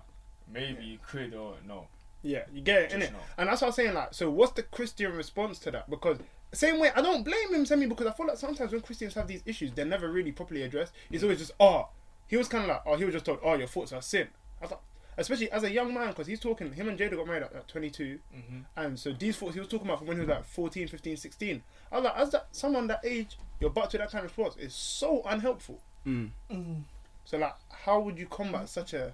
[0.51, 1.88] maybe you could or no.
[2.21, 3.12] Yeah, you get it, Just innit?
[3.13, 3.21] not.
[3.38, 3.93] And that's what I'm saying.
[3.93, 5.89] Like, so what's the Christian response to that?
[5.89, 6.19] Because
[6.53, 9.27] same way, I don't blame him, Semi, because I feel like sometimes when Christians have
[9.27, 10.93] these issues, they're never really properly addressed.
[11.12, 11.89] It's always just, oh,
[12.27, 14.27] he was kind of like, oh, he was just told, oh, your thoughts are sin.
[14.62, 14.81] I thought,
[15.17, 17.67] especially as a young man, because he's talking, him and Jada got married at, at
[17.67, 18.59] 22, Mm-hmm.
[18.77, 21.17] and so these thoughts he was talking about from when he was like 14, 15,
[21.17, 21.63] 16.
[21.91, 24.58] I was like, as that someone that age, you're back to that kind of response
[24.58, 25.82] is so unhelpful.
[26.06, 26.32] Mm.
[27.23, 29.13] So like, how would you combat such a?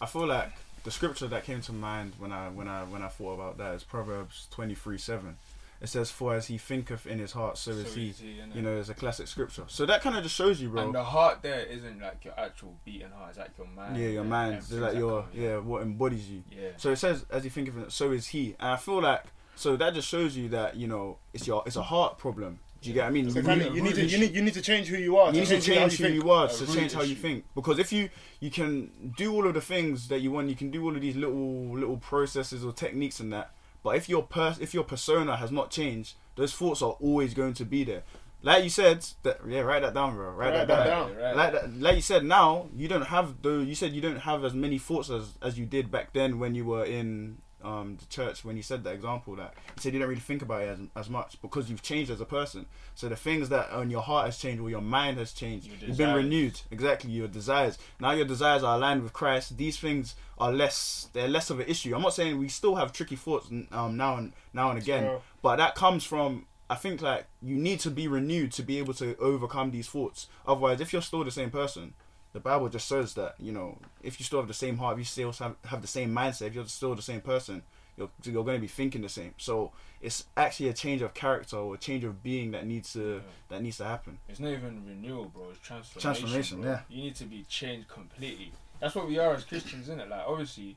[0.00, 0.50] I feel like
[0.82, 3.74] the scripture that came to mind when I when I when I thought about that
[3.74, 5.36] is Proverbs twenty three seven.
[5.82, 8.14] It says, "For as he thinketh in his heart, so, is he."
[8.54, 9.64] You know, it's a classic scripture.
[9.66, 10.82] So that kind of just shows you, bro.
[10.82, 13.30] And the heart there isn't like your actual beating heart.
[13.30, 13.98] It's like your mind.
[13.98, 16.42] yeah, your and mind, it's like your kind yeah, what embodies you.
[16.50, 16.68] Yeah.
[16.78, 19.24] So it says, "As he thinketh, in it, so is he." And I feel like
[19.56, 22.60] so that just shows you that you know it's your it's a heart problem.
[22.84, 23.30] Do you get what I mean?
[23.30, 25.32] So You need- you to you need you need to change who you are.
[25.32, 26.22] you need to change who think.
[26.22, 29.54] you are to change how you think because if you you can do all of
[29.54, 32.72] the things that you want you can do all of these little little processes or
[32.72, 33.50] techniques and that
[33.82, 37.54] but if your pers- if your persona has not changed those thoughts are always going
[37.54, 38.02] to be there
[38.42, 41.22] like you said that yeah write that down bro write, Write that, that down, down.
[41.22, 41.36] Right.
[41.36, 44.44] Like, that, like you said now you don't have the you said you don't have
[44.44, 48.06] as many thoughts as, as you did back then when you were in um, the
[48.06, 50.68] church when you said that example that you said you don't really think about it
[50.68, 52.66] as, as much because you've changed as a person.
[52.94, 55.96] So the things that on your heart has changed or your mind has changed you've
[55.96, 56.60] been renewed.
[56.70, 57.78] Exactly your desires.
[58.00, 59.56] Now your desires are aligned with christ.
[59.56, 61.94] These things are less they're less of an issue.
[61.94, 65.04] I'm not saying we still have tricky thoughts um, now and now and again
[65.42, 68.94] but that comes from i think like you need to be renewed to be able
[68.94, 70.28] to overcome these thoughts.
[70.46, 71.94] Otherwise if you're still the same person
[72.34, 74.98] the bible just says that you know if you still have the same heart if
[74.98, 77.62] you still have, have the same mindset if you're still the same person
[77.96, 81.56] you're, you're going to be thinking the same so it's actually a change of character
[81.56, 83.20] or a change of being that needs to Yeah.
[83.50, 85.44] that needs to happen It's not even renewal, bro.
[85.50, 86.00] It's transformation.
[86.00, 86.70] Transformation, bro.
[86.72, 86.80] yeah.
[86.90, 88.52] You need to be changed completely.
[88.80, 90.08] That's what we are as Christians, isn't it?
[90.10, 90.76] Like, obviously,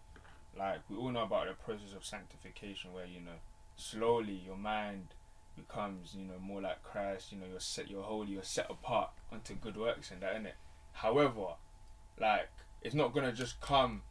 [0.57, 3.37] like we all know about the process of sanctification, where you know,
[3.75, 5.07] slowly your mind
[5.55, 7.31] becomes, you know, more like Christ.
[7.31, 10.53] You know, you're set, you're holy, you're set apart unto good works, and that, innit?
[10.97, 11.55] However,
[12.19, 12.49] like,
[12.81, 14.01] it's not gonna just come.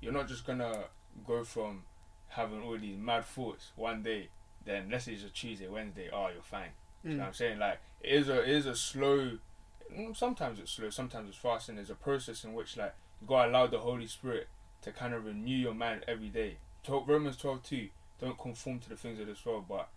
[0.00, 0.84] You're not just gonna
[1.26, 1.84] go from
[2.28, 4.28] having all these mad thoughts one day.
[4.64, 6.10] Then let's say it's a Tuesday, Wednesday.
[6.12, 6.70] Oh, you're fine.
[7.04, 7.58] You know what I'm saying?
[7.58, 9.38] Like it is a it is a slow
[9.96, 13.28] mm, sometimes it's slow, sometimes it's fast and there's a process in which like you
[13.28, 14.48] gotta allow the Holy Spirit
[14.82, 16.56] to kind of renew your mind every day.
[16.82, 17.88] Talk Romans twelve two,
[18.20, 19.88] don't conform to the things of this world, but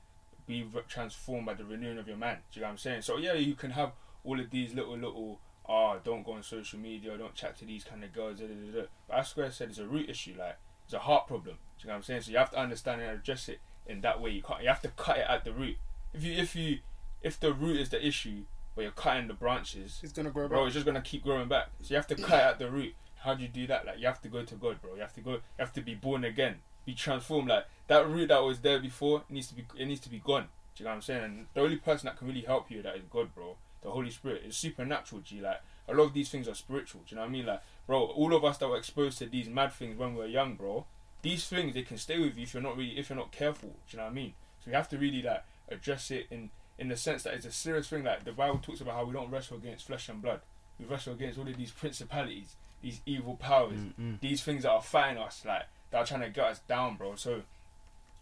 [0.48, 2.40] be transformed by the renewing of your mind.
[2.52, 3.02] Do you know what I'm saying?
[3.02, 3.92] So yeah, you can have
[4.24, 7.84] all of these little little ah, don't go on social media, don't chat to these
[7.84, 10.58] kind of girls, da, da, da, but as Square said, it's a root issue, like
[10.86, 11.58] it's a heart problem.
[11.78, 12.22] Do you know what I'm saying?
[12.22, 14.32] So you have to understand and address it in that way.
[14.32, 14.62] You can't.
[14.62, 15.78] You have to cut it at the root.
[16.14, 16.80] If you if you
[17.22, 18.44] if the root is the issue,
[18.76, 20.50] but you're cutting the branches, It's gonna grow back.
[20.50, 20.68] bro, back.
[20.68, 21.68] it's just gonna keep growing back.
[21.82, 22.96] So you have to cut it at the root.
[23.20, 23.86] How do you do that?
[23.86, 24.96] Like you have to go to God, bro.
[24.96, 25.32] You have to go.
[25.34, 26.56] You have to be born again,
[26.86, 27.50] be transformed.
[27.50, 29.66] Like that root that was there before needs to be.
[29.78, 30.48] It needs to be gone.
[30.76, 31.24] Do you know what I'm saying?
[31.24, 33.56] And the only person that can really help you that is God, bro.
[33.82, 34.44] The Holy Spirit.
[34.46, 35.22] It's supernatural.
[35.22, 35.42] G.
[35.42, 37.02] Like a lot of these things are spiritual.
[37.08, 37.46] Do you know what I mean?
[37.46, 40.28] Like, bro, all of us that were exposed to these mad things when we were
[40.28, 40.86] young, bro.
[41.22, 43.70] These things they can stay with you if you're not really if you're not careful.
[43.70, 44.34] Do you know what I mean?
[44.60, 47.52] So we have to really like address it in in the sense that it's a
[47.52, 48.04] serious thing.
[48.04, 50.42] Like the Bible talks about how we don't wrestle against flesh and blood.
[50.80, 54.20] We wrestle against all of these principalities, these evil powers, Mm-mm.
[54.22, 57.16] these things that are fighting us, like that are trying to get us down, bro.
[57.16, 57.42] So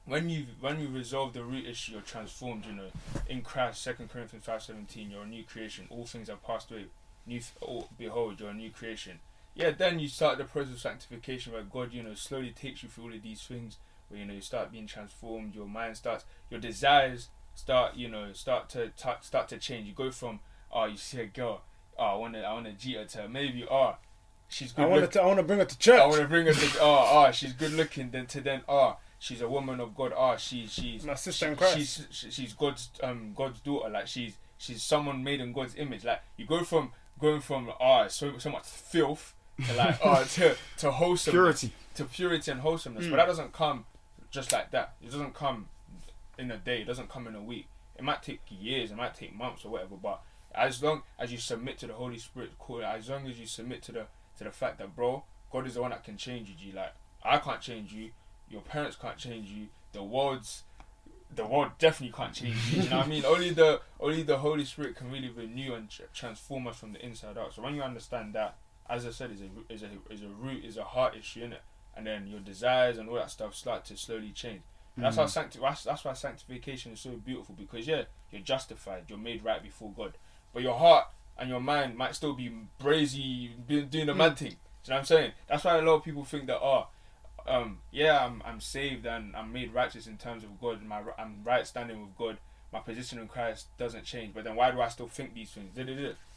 [0.08, 2.66] when you when you resolve the root issue, you're transformed.
[2.66, 2.90] You know,
[3.28, 5.86] in Christ, Second Corinthians five seventeen, you're a new creation.
[5.90, 6.86] All things have passed away.
[7.26, 9.20] New, oh, behold, you're a new creation.
[9.54, 12.90] Yeah, then you start the process of sanctification, where God, you know, slowly takes you
[12.90, 13.78] through all of these things.
[14.10, 15.54] Where you know you start being transformed.
[15.54, 19.88] Your mind starts, your desires start, you know, start to ta start to change.
[19.88, 20.40] You go from
[20.72, 21.62] oh, you see a girl,
[21.98, 23.96] oh, I wanna, I wanna G her to maybe, oh,
[24.48, 25.22] she's good I want look- to.
[25.22, 26.00] I want to bring her to church.
[26.00, 28.12] I wanna bring her to, oh, oh, she's good looking.
[28.12, 30.14] Then to then, oh, she's a woman of God.
[30.16, 31.76] Oh, she, she's My sister she- in Christ.
[31.78, 33.90] She's, she- she's God's, um, God's daughter.
[33.90, 36.04] Like she's, she's someone made in God's image.
[36.06, 39.34] Like you go from going from, oh, so so much filth.
[39.66, 41.72] To like oh to to wholesome Purity.
[41.96, 43.06] to purity and wholesomeness.
[43.08, 43.10] Mm.
[43.12, 43.86] But that doesn't come
[44.30, 44.94] just like that.
[45.02, 45.68] It doesn't come
[46.38, 46.82] in a day.
[46.82, 47.66] It doesn't come in a week.
[47.98, 48.92] It might take years.
[48.92, 49.96] It might take months or whatever.
[49.96, 50.22] But
[50.54, 53.48] as long as you submit to the Holy Spirit, call it, as long as you
[53.48, 54.06] submit to the
[54.38, 56.56] to the fact that, bro, God is the one that can change you.
[56.56, 56.72] G.
[56.72, 58.12] Like I can't change you.
[58.50, 59.68] Your parents can't change you.
[59.94, 60.64] The world's
[61.36, 62.84] the world definitely can't change you.
[62.84, 63.26] you know what I mean?
[63.26, 67.06] Only the only the Holy Spirit can really renew and tr- transform us from the
[67.06, 67.54] inside out.
[67.54, 68.56] So when you understand that,
[68.90, 71.54] as I said, is a is a is a root is a heart issue in
[71.54, 71.62] it,
[71.96, 74.62] and then your desires and all that stuff start to slowly change.
[74.98, 75.30] That's how mm.
[75.30, 79.62] sancti- that's, that's why sanctification is so beautiful because yeah, you're justified, you're made right
[79.62, 80.14] before God,
[80.54, 81.06] but your heart
[81.38, 84.38] and your mind might still be brazy, be- doing the man mm.
[84.38, 84.50] thing.
[84.50, 85.32] Do you know what I'm saying?
[85.48, 86.88] That's why a lot of people think that oh,
[87.48, 90.84] um, yeah, I'm I'm saved and I'm made righteous in terms of God.
[90.84, 92.38] My I'm right standing with God.
[92.74, 94.34] My position in Christ doesn't change.
[94.34, 95.72] But then why do I still think these things?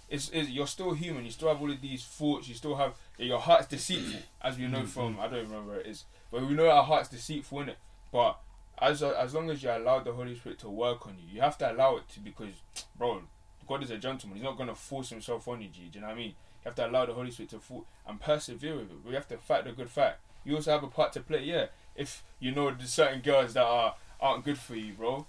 [0.08, 1.24] It's, it's you're still human.
[1.24, 2.48] You still have all of these thoughts.
[2.48, 5.86] You still have your heart's deceitful, as we know from I don't remember where it
[5.86, 7.78] is, but we know our heart's deceitful in it.
[8.12, 8.38] But
[8.78, 11.58] as as long as you allow the Holy Spirit to work on you, you have
[11.58, 12.54] to allow it to because,
[12.96, 13.22] bro,
[13.68, 14.36] God is a gentleman.
[14.38, 15.68] He's not gonna force himself on you.
[15.68, 16.28] G, do you know what I mean?
[16.30, 18.96] You have to allow the Holy Spirit to fall and persevere with it.
[19.06, 20.14] We have to fight the good fight.
[20.44, 21.44] You also have a part to play.
[21.44, 25.26] Yeah, if you know there's certain girls that are aren't good for you, bro.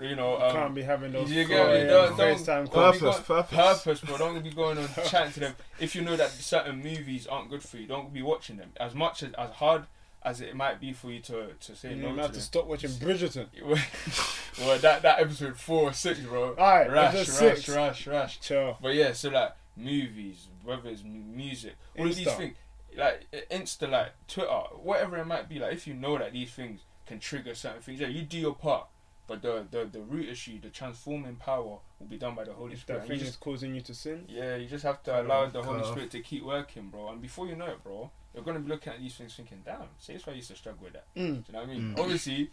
[0.00, 1.74] You know, um, Can't be having those you get me?
[1.82, 2.96] yeah, Don't- don't- don't calls.
[2.96, 3.54] be Purpose, go- purpose.
[3.84, 4.18] purpose, bro.
[4.18, 5.54] Don't be going on chatting to them.
[5.78, 8.72] If you know that certain movies aren't good for you, don't be watching them.
[8.78, 9.84] As much as as hard
[10.24, 12.36] as it might be for you to to say You no might to have to
[12.38, 12.42] them.
[12.42, 13.46] stop watching Bridgerton.
[14.58, 16.54] well, that that episode four or six, bro.
[16.58, 17.68] Alright, rash, episode rash, six.
[17.76, 18.38] rash, rash.
[18.42, 18.76] Sure.
[18.82, 22.36] But yeah, so like movies, whether it's music, all of these Insta.
[22.36, 22.56] things,
[22.96, 24.48] like Insta, like Twitter,
[24.82, 28.00] whatever it might be, like if you know that these things can trigger certain things,
[28.00, 28.86] yeah, you do your part.
[29.26, 32.74] But the the the root issue, the transforming power, will be done by the Holy
[32.74, 33.00] If Spirit.
[33.02, 35.44] that thing just is causing you to sin, yeah, you just have to Cut allow
[35.44, 35.92] off, the Holy off.
[35.92, 37.08] Spirit to keep working, bro.
[37.08, 39.78] And before you know it, bro, you're gonna be looking at these things thinking, damn,
[39.98, 41.06] see, that's why I used to struggle with that.
[41.16, 41.16] mm.
[41.16, 41.94] Do you know what I mean?
[41.94, 41.98] Mm.
[41.98, 42.50] Obviously,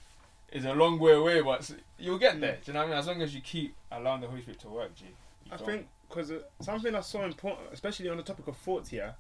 [0.50, 2.54] it's a long way away, but you'll get there.
[2.54, 2.64] Mm.
[2.64, 2.98] Do you know what I mean?
[3.00, 5.06] As long as you keep allowing the Holy Spirit to work, G.
[5.08, 5.12] you
[5.52, 8.90] I don't- think because uh, something that's so important, especially on the topic of thoughts
[8.90, 9.16] here,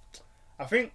[0.59, 0.93] I think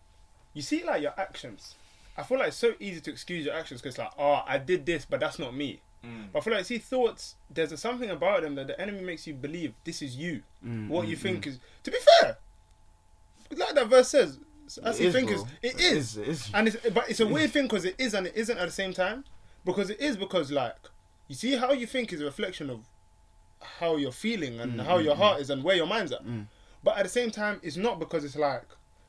[0.56, 1.74] you see like your actions.
[2.16, 4.86] I feel like it's so easy to excuse your actions because like, oh, I did
[4.86, 5.82] this, but that's not me.
[6.02, 6.28] Mm.
[6.32, 7.34] But I feel like see thoughts.
[7.52, 10.42] There's a, something about them that the enemy makes you believe this is you.
[10.66, 11.48] Mm, what mm, you think mm.
[11.48, 11.58] is.
[11.82, 12.38] To be fair,
[13.54, 14.38] like that verse says,
[14.82, 15.36] as It you is, think bro.
[15.36, 16.16] is it is.
[16.16, 16.50] It is.
[16.54, 18.72] And it's but it's a weird thing because it is and it isn't at the
[18.72, 19.24] same time.
[19.66, 20.76] Because it is because like
[21.28, 22.80] you see how you think is a reflection of
[23.60, 25.18] how you're feeling and Mm, how mm, your mm.
[25.18, 26.24] heart is and where your mind's at.
[26.24, 26.46] Mm.
[26.82, 28.64] But at the same time, it's not because it's like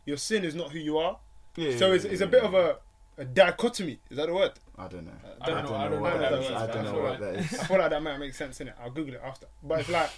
[0.05, 1.19] your sin is not who you are.
[1.57, 2.77] Yeah, so yeah, it's, yeah, it's a bit of a,
[3.17, 3.99] a dichotomy.
[4.09, 4.51] Is that the word?
[4.77, 5.11] I don't know.
[5.41, 5.75] I I don't don't know- know.
[5.75, 6.51] I don't what know that that is.
[6.51, 7.59] I don't know feel what like- that is.
[7.59, 8.75] I feel like that might make sense in it.
[8.81, 9.47] I'll Google it after.
[9.63, 10.09] But it's like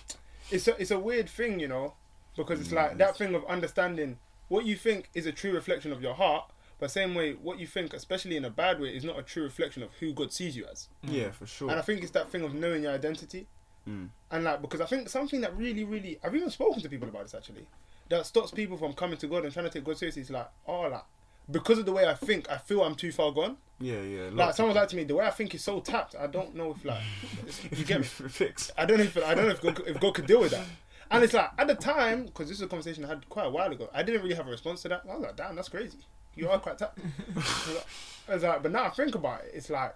[0.52, 1.93] it's a it's a weird thing, you know,
[2.38, 4.17] because it's like that thing of understanding
[4.49, 7.67] what you think is a true reflection of your heart, but same way what you
[7.67, 10.58] think, especially in a bad way, is not a true reflection of who God sees
[10.58, 10.89] you as.
[11.04, 11.69] Yeah, for sure.
[11.69, 13.47] And I think it's that thing of knowing your identity.
[13.88, 14.10] Mm.
[14.32, 17.23] And like because I think something that really, really I've even spoken to people about
[17.23, 17.65] this actually,
[18.10, 20.49] that stops people from coming to God and trying to take God seriously is like,
[20.67, 21.04] oh like
[21.51, 23.57] because of the way I think, I feel I'm too far gone.
[23.79, 24.29] Yeah, yeah.
[24.31, 26.15] Like someone's like to me, the way I think is so tapped.
[26.15, 27.01] I don't know if like
[27.77, 28.05] you get me.
[28.05, 28.71] fix.
[28.77, 30.51] I don't know if I don't know if God, could- if God could deal with
[30.51, 30.65] that.
[31.12, 33.49] And it's like at the time, because this is a conversation I had quite a
[33.49, 33.89] while ago.
[33.93, 35.01] I didn't really have a response to that.
[35.09, 35.97] I was like, damn, that's crazy.
[36.35, 36.99] You are quite tapped.
[38.29, 39.95] I was like, but now I think about it, it's like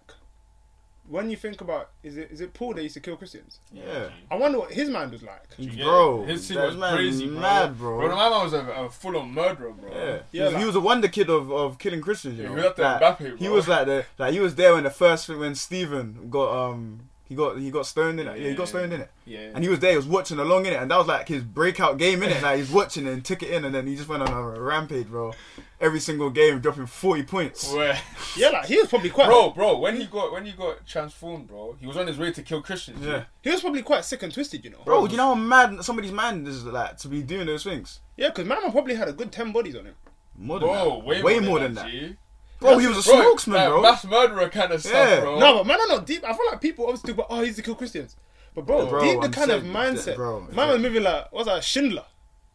[1.07, 3.59] when you think about is it is it Paul that used to kill Christians?
[3.71, 4.09] Yeah.
[4.31, 5.43] I wonder what his mind was like.
[5.57, 7.39] Yeah, Bro, his thing that was man crazy, bro.
[7.39, 7.99] mad, bro.
[7.99, 9.91] Bro, my man was a, a full on murderer, bro.
[9.91, 12.37] Yeah, he, Yeah, was, like- he was a wonder kid of, of killing Christians.
[12.37, 12.55] You Yeah, know?
[12.55, 14.89] he was like Like, Mbappe, he was like the like he was there when the
[14.89, 18.39] first when Stephen got um he got he got stoned in it.
[18.39, 18.65] Yeah, he got Yeah.
[18.65, 19.11] stoned in it.
[19.25, 19.49] Yeah.
[19.55, 21.41] And he was there, he was watching along in it, and that was like his
[21.43, 22.43] breakout game in it.
[22.43, 24.59] Like he's watching it and took it in, and then he just went on a
[24.61, 25.33] rampage, bro.
[25.81, 27.71] Every single game, dropping forty points.
[27.73, 27.99] Where,
[28.37, 29.25] Yeah, like he was probably quite.
[29.27, 32.31] bro, bro, when he got when he got transformed, bro, he was on his way
[32.31, 33.05] to kill Christians.
[33.05, 34.81] Yeah, He was probably quite sick and twisted, you know.
[34.85, 37.99] bro, you know how mad somebody's mind is like to be doing those things.
[38.15, 39.95] Yeah, because Mama probably had a good ten bodies on him.
[40.37, 41.23] More than Bro, that.
[41.23, 41.85] way, more, than, that.
[41.85, 42.15] that.
[42.63, 42.67] G.
[42.69, 43.81] Bro, he was a Bro, spokesman, like, bro.
[43.81, 45.19] Mass murderer kind of stuff, Yeah.
[45.21, 45.39] bro.
[45.39, 46.23] No, but man, I'm not deep.
[46.23, 48.15] I feel like people obviously talk about, oh, he's to kill Christians.
[48.55, 50.15] But bro, Bro, deep the I'm kind of saying- mindset.
[50.15, 52.05] bro, man was moving like, what's that, Schindler?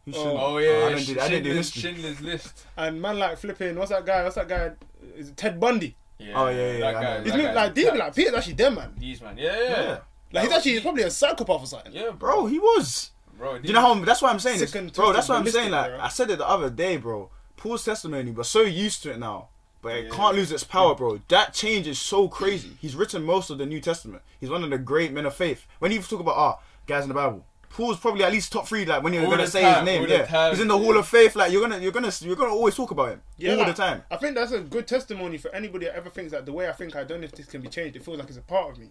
[0.05, 0.17] He Oh.
[0.23, 1.83] shouldn't- Oh yeah, oh, I didn't do, I didn't do Schindler's, history.
[1.83, 2.67] Schindler's List.
[2.77, 4.23] And man like flipping, what's that guy?
[4.23, 4.71] What's that guy?
[5.17, 5.97] Is it Ted Bundy?
[6.19, 7.23] Yeah, Oh, yeah, yeah, that I guy, know.
[7.23, 7.99] He's that moving guy's like deep, tapped.
[7.99, 8.95] like Peter's actually dead, man.
[8.99, 9.83] These man, yeah, yeah, Yeah.
[9.83, 9.99] yeah,
[10.33, 11.93] Like he's actually probably a psychopath or something.
[11.93, 13.11] yeah Bro, he was.
[13.37, 13.59] bro.
[13.59, 13.95] Do you know how?
[14.05, 15.13] That's what I'm saying, Sick it's- and bro.
[15.13, 15.71] That's twisted what I'm saying.
[15.73, 16.01] Like bro.
[16.01, 17.31] I said it the other day, bro.
[17.57, 19.49] Paul's testimony, we're so used to it now,
[19.83, 20.11] but it Yeah.
[20.11, 21.21] can't lose its power, bro.
[21.29, 22.77] That change is so crazy.
[22.81, 24.23] He's written most of the New Testament.
[24.41, 25.67] He's one of the great men of faith.
[25.79, 28.85] When you talk about ah guys in the Bible, Paul's probably at least top three.
[28.85, 30.85] Like when you're All gonna say time, his name, yeah, time, he's in the yeah.
[30.85, 31.37] Hall of Faith.
[31.37, 33.73] Like you're gonna, you're gonna, you're gonna always talk about him yeah, all like, the
[33.75, 34.03] time.
[34.11, 36.73] I think that's a good testimony for anybody that ever thinks that the way I
[36.73, 37.97] think I don't know if this can be changed.
[37.97, 38.91] It feels like it's a part of me.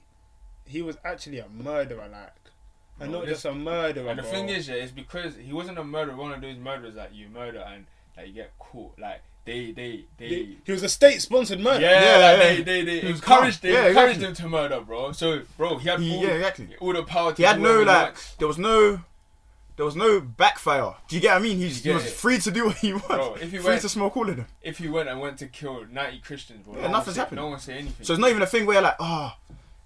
[0.66, 2.34] He was actually a murderer, like,
[3.00, 4.10] and Bro, not just a murderer.
[4.10, 4.32] And the bro.
[4.32, 6.16] thing is, yeah, it's because he wasn't a murderer.
[6.16, 8.98] One of those murderers that you murder and like you get caught.
[9.00, 10.28] Like they, they, they.
[10.28, 11.82] He- he was a state-sponsored murder.
[11.86, 12.44] yeah, Yeah, like yeah.
[12.44, 13.72] they, they, they He encouraged, calm.
[13.72, 14.28] they Yeah, encouraged exactly.
[14.28, 15.12] him to murder, bro.
[15.14, 16.76] So, bro, he had He- all, yeah, exactly.
[16.80, 17.32] all the power.
[17.32, 18.36] To He had no like, wants.
[18.36, 19.00] there was no,
[19.78, 20.94] there was no backfire.
[21.08, 21.58] Do you get what I mean?
[21.58, 22.10] He's, he was it?
[22.12, 23.08] free to do what he wants.
[23.08, 24.46] Bro, if he free went- to smoke all of them.
[24.62, 27.38] If he went and went to kill ninety Christians, bro, Yeah, no nothing's say, happened.
[27.38, 28.06] No one say anything.
[28.06, 29.34] So it's not even a thing where you're like, oh,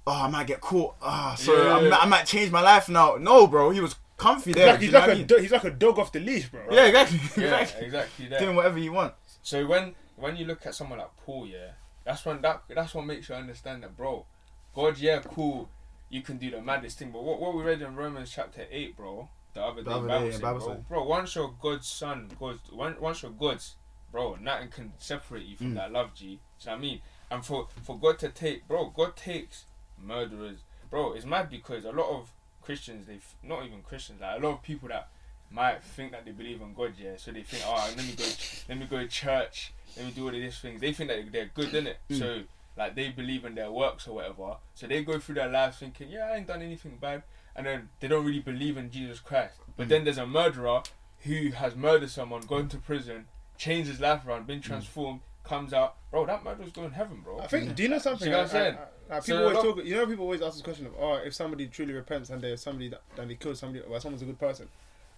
[0.08, 0.95] oh, I might get caught.
[1.02, 1.76] Ah, so Yeah.
[1.76, 3.17] I, might, I might change my life now.
[3.19, 4.67] No, bro, he was comfy He's there.
[4.74, 5.28] like, he's like what I a mean?
[5.28, 6.62] do- he's like a dog off the leash, bro.
[6.71, 7.86] yeah, exactly, yeah, exactly.
[7.88, 8.30] exactly.
[8.39, 9.13] Doing whatever you want.
[9.41, 11.71] So when when you look at someone like Paul, yeah,
[12.04, 14.25] that's when that that's what makes you understand that, bro.
[14.73, 15.69] God, yeah, cool,
[16.10, 18.95] you can do the maddest thing, but what, what we read in Romans chapter eight,
[18.95, 21.88] bro, the other day, The other Bible, day said, Bible bro, bro, once you're God's
[21.88, 23.75] son, God's one, once you're God's,
[24.12, 25.75] bro, nothing can separate you from Mm.
[25.75, 26.25] that love, G.
[26.25, 27.01] Do you know what I mean?
[27.32, 29.65] And for for God to take, bro, God takes
[29.97, 31.13] murderers, bro.
[31.13, 34.62] It's mad because a lot of Christians, they not even Christians, like a lot of
[34.63, 35.10] people that
[35.52, 37.18] might think that they believe in God, yeah.
[37.18, 38.24] So they think, oh, let me go,
[38.70, 40.80] let me go to church, let me do all of these things.
[40.82, 41.96] They think that they're good, innit?
[42.10, 42.20] Mm.
[42.20, 42.40] So
[42.78, 44.56] like they believe in their works or whatever.
[44.76, 47.24] So they go through their lives thinking, yeah, I ain't done anything bad,
[47.56, 49.56] and then they don't really believe in Jesus Christ.
[49.76, 49.90] But Mm.
[49.90, 50.84] then there's a murderer
[51.24, 54.48] who has murdered someone, gone to prison, changed his life around, Mm.
[54.48, 56.26] been transformed, comes out, bro.
[56.26, 57.40] That murderer's going to heaven, bro.
[57.40, 57.76] I think.
[57.76, 58.26] Do you know something?
[58.26, 58.76] See what I'm saying?
[58.76, 59.86] I- I- like, people a always lot- talk.
[59.86, 62.62] You know, people always ask this question of, oh, if somebody truly repents and there's
[62.62, 64.70] somebody that, that they killed somebody, or someone's a good person.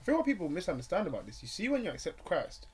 [0.03, 2.67] I think what people misunderstand about this, you see, when you accept Christ,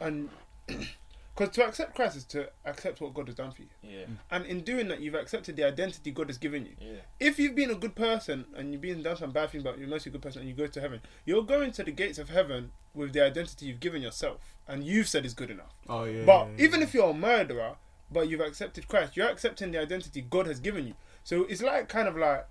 [0.00, 0.28] and
[0.66, 4.44] because to accept Christ is to accept what God has done for you, yeah, and
[4.44, 6.72] in doing that, you've accepted the identity God has given you.
[6.80, 9.78] yeah, If you've been a good person and you've been done some bad things, but
[9.78, 12.18] you're mostly a good person and you go to heaven, you're going to the gates
[12.18, 15.74] of heaven with the identity you've given yourself, and you've said is good enough.
[15.88, 16.24] Oh yeah.
[16.24, 17.76] But even if you're a murderer,
[18.10, 20.94] but you've accepted Christ, you're accepting the identity God has given you.
[21.22, 22.46] So it's like kind of like,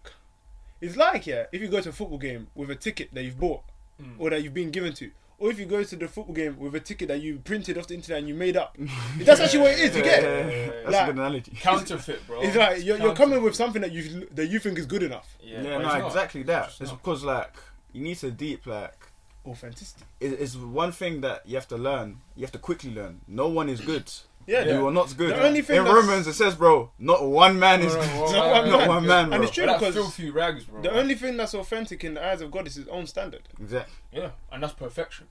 [0.81, 3.39] it's like yeah, if you go to a football game with a ticket that you've
[3.39, 3.63] bought
[4.01, 4.15] Mm.
[4.17, 6.73] or that you've been given to, or if you go to the football game with
[6.75, 8.75] a ticket that you printed off the internet and you made up,
[9.19, 9.95] that's actually what it is.
[9.95, 10.51] You get it?
[10.51, 11.51] Yeah, that's Like- a good analogy.
[11.59, 12.41] counterfeit, bro.
[12.41, 15.37] It's like you're, you're coming with something that you that you think is good enough.
[15.41, 16.05] Yeah, Yeah, no, not.
[16.07, 16.69] exactly that.
[16.69, 17.53] It's It's because like
[17.91, 18.97] you need to deep like
[19.45, 20.05] Authenticity.
[20.19, 22.17] it- it's one thing that you have to learn.
[22.35, 23.21] You have to quickly learn.
[23.27, 24.09] No one is good.
[24.47, 24.65] Yeah.
[24.65, 25.31] You are not good.
[25.35, 28.07] The only thing in that's- Romans it says, bro, not one man is No, no,
[28.07, 28.19] good.
[28.21, 28.87] one Not man, one not man.
[28.89, 29.35] one man, bro.
[29.35, 30.81] And it's true But that because filthy rags, bro.
[30.81, 33.47] the only thing that's authentic in the eyes of God is His own standard.
[33.59, 33.93] Exactly.
[34.11, 35.27] yeah, and that's perfection.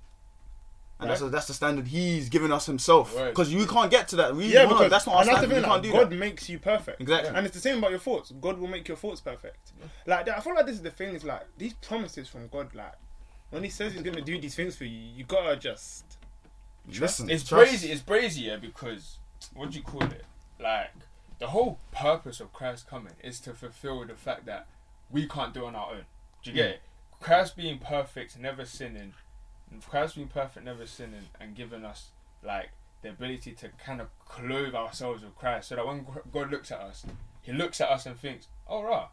[1.01, 3.16] And that's, that's the standard he's given us himself.
[3.16, 3.31] Right.
[3.31, 4.37] Because you can't get to that.
[4.37, 5.55] We, Yeah, no, because that's not our and that's the standard.
[5.55, 5.64] thing.
[5.64, 6.16] You Like, can't do God that.
[6.16, 7.01] makes you perfect.
[7.01, 7.35] Exactly.
[7.35, 8.33] And it's the same about your thoughts.
[8.40, 9.72] God will make your thoughts perfect.
[10.07, 11.16] Like I feel like this is the thing.
[11.16, 12.72] Is like these promises from God.
[12.72, 12.92] Like
[13.51, 16.18] when He says He's gonna do these things for you, you gotta just.
[16.88, 17.68] Listen, It's trust.
[17.68, 17.92] crazy.
[17.92, 19.18] It's crazy, yeah, because
[19.55, 20.25] what do you call it?
[20.59, 20.90] Like
[21.38, 24.66] the whole purpose of Christ coming is to fulfill the fact that
[25.11, 26.05] we can't do it on our own.
[26.42, 26.83] Do you get it?
[27.21, 29.14] Christ being perfect, never sinning,
[29.88, 32.09] Christ being perfect, never sinning, and giving us
[32.45, 32.71] like
[33.03, 36.81] the ability to kind of clothe ourselves with Christ, so that when God looks at
[36.81, 37.05] us,
[37.42, 39.09] He looks at us and thinks, "Oh, rah,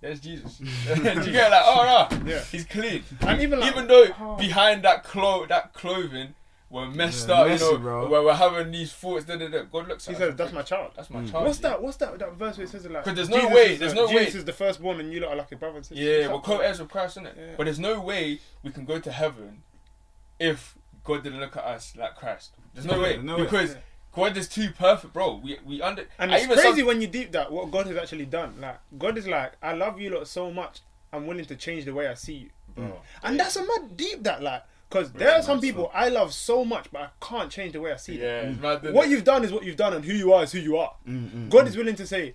[0.00, 1.50] there's Jesus." do you get it?
[1.50, 2.40] like, "Oh, rah, Yeah.
[2.44, 4.36] He's clean." And even like, even though oh.
[4.36, 6.34] behind that clo- that clothing
[6.68, 8.08] we're messed Yeah, up, messy, you know, bro.
[8.08, 9.24] where we're having these thoughts.
[9.24, 9.62] Da, da, da.
[9.62, 10.18] God looks He at us.
[10.20, 11.30] says, and "That's my child." That's my Mm.
[11.30, 11.44] child.
[11.46, 11.68] What's yeah.
[11.70, 11.82] that?
[11.82, 12.18] What's that?
[12.18, 13.04] That verse where it says it like?
[13.04, 15.12] 'Cause there's no Jesus way- is there's the- no way- Jesus is the firstborn, and
[15.12, 16.02] you lot are like a brother and sister.
[16.02, 17.34] Yeah, we're co-heirs with Christ, isn't it?
[17.38, 17.54] Yeah.
[17.56, 19.62] But there's no way we can go to heaven
[20.38, 22.50] if God didn't look at us like Christ.
[22.74, 23.42] There's no No way way, no way.
[23.44, 23.80] because Yeah.
[24.12, 25.36] God is too perfect, bro.
[25.36, 27.86] We we under And I it's even crazy some- when you deep that what God
[27.86, 28.54] has actually done.
[28.60, 30.80] Like God is like, I love you lot so much.
[31.12, 32.50] I'm willing to change the way I see you.
[32.74, 33.00] bro.
[33.22, 36.32] And that's a mad deep that like, because there are some much people I love
[36.32, 38.26] so much, but I can't change the way I see them.
[38.44, 40.52] yeah, it's mad, What you've done is what you've done, and who you are is
[40.52, 40.94] who you are.
[41.08, 41.68] Mm, mm, God mm.
[41.68, 42.34] is willing to say,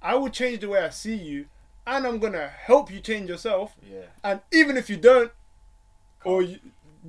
[0.00, 1.46] I will change the way I see you,
[1.86, 3.74] and I'm gonna help you change yourself.
[3.82, 5.32] yeah, And even if you don't,
[6.24, 6.58] or you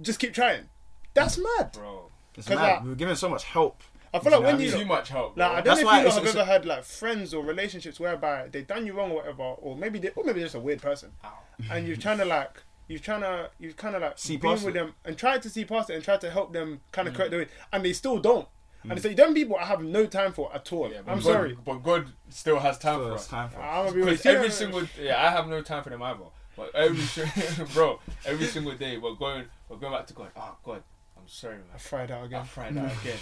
[0.02, 0.70] just keep trying,
[1.14, 1.72] that's mad.
[1.74, 2.10] bro.
[2.36, 2.64] It's 'Cause, mad.
[2.74, 3.82] like- We were given so much help.
[4.16, 4.72] I feel like You know when what I you?
[4.84, 5.36] Too much help.
[5.36, 5.46] Like Bro.
[5.46, 8.00] I don't That's know if you it's, have it's- ever had like friends or relationships
[8.00, 10.60] whereby they done you wrong or whatever, or maybe they, or maybe they're just a
[10.60, 11.32] weird person, Ow.
[11.72, 14.68] and you're trying to like you're trying to you've kind of like See been with
[14.68, 14.74] it.
[14.74, 17.12] them and tried to see past it and try to help them kind Mm.
[17.12, 18.48] of correct the way, and they still don't.
[18.84, 20.92] And it's like them people I have no time for at all.
[20.92, 21.58] Yeah, I'm God- sorry.
[21.66, 23.28] but God still has time So for us.
[23.28, 23.64] time for us.
[23.66, 24.26] I'm gonna be Because honest.
[24.26, 26.20] every single yeah, I have no time for them either.
[26.58, 30.32] But every bro, every single day we're going, we're going back to God.
[30.36, 30.84] Oh God,
[31.18, 31.78] I'm sorry, I man.
[31.80, 32.40] fried out again.
[32.40, 32.48] I again.
[32.50, 33.18] fried out again.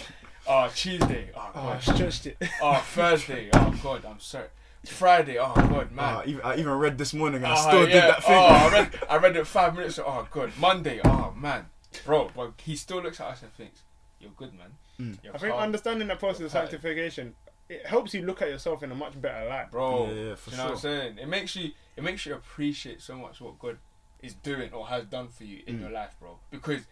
[0.48, 1.30] Oh Tuesday.
[1.36, 1.82] Oh Oh, I God.
[1.94, 2.36] stretched it.
[2.60, 3.48] Oh Thursday.
[3.52, 4.48] Oh God, I'm sorry.
[4.86, 5.38] Friday.
[5.38, 5.98] Oh God, man.
[5.98, 8.34] Ah, even, I even read this morning and I Oh, still did that thing.
[8.36, 10.06] Oh, I read, I read it five minutes ago.
[10.08, 10.52] Oh, good.
[10.58, 11.00] Monday.
[11.04, 11.66] Oh, man.
[12.04, 13.82] Bro, but he still looks at us and thinks,
[14.20, 14.68] you're good, man.
[15.00, 15.18] Mm.
[15.22, 17.34] You're I think calm." understanding that process of sanctification,
[17.68, 19.70] it helps you look at yourself in a much better light.
[19.70, 21.18] Bro, Yeah, yeah, for you know what I'm saying?
[21.18, 23.78] It makes you, it makes you appreciate so much what God
[24.20, 25.80] is doing or has done for you in Mm.
[25.82, 26.38] your life, bro.
[26.50, 26.82] Because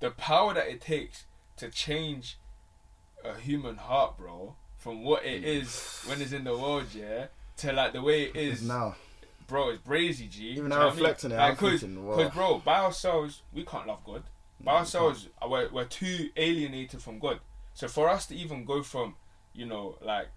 [0.00, 1.24] the power that it takes
[1.56, 2.38] to change
[3.24, 7.26] a human heart, bro, from what it is when it's in the world, yeah,
[7.60, 8.94] to like the way It's now.
[9.46, 10.50] bro, it's brazy, G.
[10.50, 10.98] Even now know I mean?
[10.98, 12.16] reflecting it, like, I'm cause, thinking, wow.
[12.16, 14.22] 'cause, bro, by ourselves, we can't love God.
[14.62, 17.40] By No, ourselves, uh, we're, we're too alienated from God.
[17.74, 19.14] So for us to even go from,
[19.54, 20.28] you know, like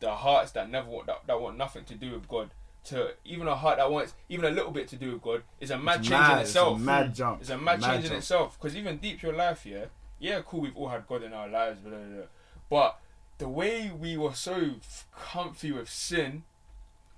[0.00, 2.50] the hearts that never want that, that want nothing to do with God
[2.84, 5.70] to even a heart that wants even a little bit to do with God is
[5.70, 6.80] a mad It's change mad, in it's a itself.
[6.80, 7.40] mad jump.
[7.42, 8.58] It's a mad, change in itself.
[8.58, 9.84] Because even deep your life, yeah,
[10.18, 10.60] yeah, cool.
[10.62, 12.24] We've all had God in our lives, blah, blah, blah.
[12.70, 12.98] but
[13.38, 16.44] the way we were so f- comfy with sin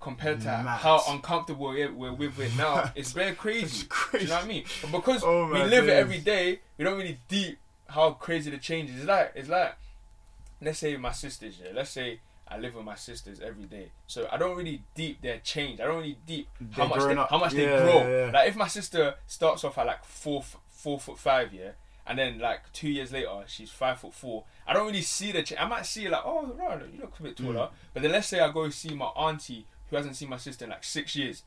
[0.03, 3.63] compared to how uncomfortable we're, we're with it now, it's very crazy.
[3.65, 4.25] It's Do crazy.
[4.25, 4.63] you know what I mean?
[4.81, 8.57] But because Oh we live it every day, we don't really deep how crazy the
[8.57, 8.97] change is.
[8.97, 9.75] It's like it's like
[10.61, 11.71] let's say my sisters, yeah.
[11.73, 15.39] Let's say I live with my sisters every day, so I don't really deep their
[15.39, 15.79] change.
[15.79, 18.07] I don't really deep how much they, how much Yeah, they grow.
[18.25, 18.31] yeah.
[18.33, 21.71] Like if my sister starts off at like four four foot five, yeah,
[22.05, 24.43] and then like two years later she's five foot four.
[24.67, 25.59] I don't really see the change.
[25.61, 27.53] I might see like oh right, you look a bit Mm.
[27.53, 27.69] taller.
[27.93, 30.71] But then let's say I go see my auntie who hasn't seen my sister in
[30.71, 31.43] like six years.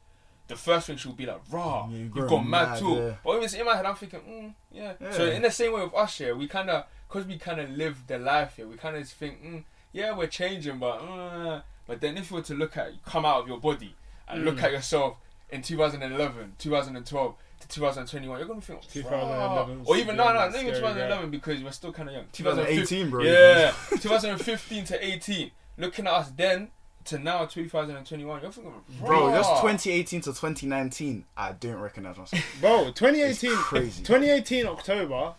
[0.49, 3.14] The first thing she'll be like, "Raw, Yeah, you you've gone mad, mad, too." yeah.
[3.24, 4.92] But it's in my head, I'm thinking, mm, yeah.
[5.11, 7.70] So in the same way with us here, we kind of, cause we kind of
[7.70, 12.01] live the life here, we kind of think, mm, yeah, we're changing, but, uh, but
[12.01, 13.97] then if you were to look at, come out of your body
[14.28, 14.62] and look Mm.
[14.62, 15.16] at yourself
[15.51, 20.61] in 2011, 2012 to 2021, you're gonna think, 2011 or even no, no, not even
[20.61, 22.26] scary, 2011 because we're still kind of young.
[22.32, 23.24] 2018, bro.
[23.24, 25.51] Yeah, 2015 to 18.
[25.78, 26.70] Looking at us then
[27.07, 32.44] to now 2021, you're thinking, Bro, "Rah." just 2018 to 2019, I don't recognize myself.
[32.61, 34.02] Bro, 2018, It's crazy.
[34.04, 35.34] 2018 October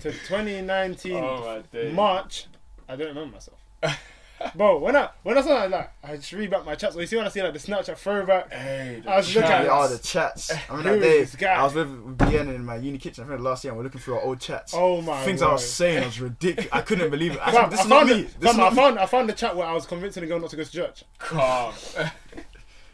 [0.00, 1.62] to 2019 Oh.
[1.92, 2.46] March,
[2.88, 3.58] I don't remember myself.
[4.54, 6.94] Bro, when I when I saw that, like, I just read back my chats.
[6.94, 9.64] So you see when I see like the Snapchat throwback, Hey, I was looking at
[9.64, 10.50] Yeah, oh, the chats.
[10.70, 11.46] I remember Who that is day.
[11.46, 13.24] I was with, with Bien in my uni kitchen.
[13.24, 14.72] I think last year, and we're looking through our old chats.
[14.76, 15.48] oh my Things word.
[15.48, 16.70] I was saying was ridiculous.
[16.72, 17.40] I couldn't believe it.
[17.42, 18.12] I Fam, this I is not me.
[18.12, 18.76] it- This is fam, I not me.
[18.76, 20.70] found I found the chat where I was convincing the girl not to go to
[20.70, 21.04] church.
[21.18, 21.74] Calm.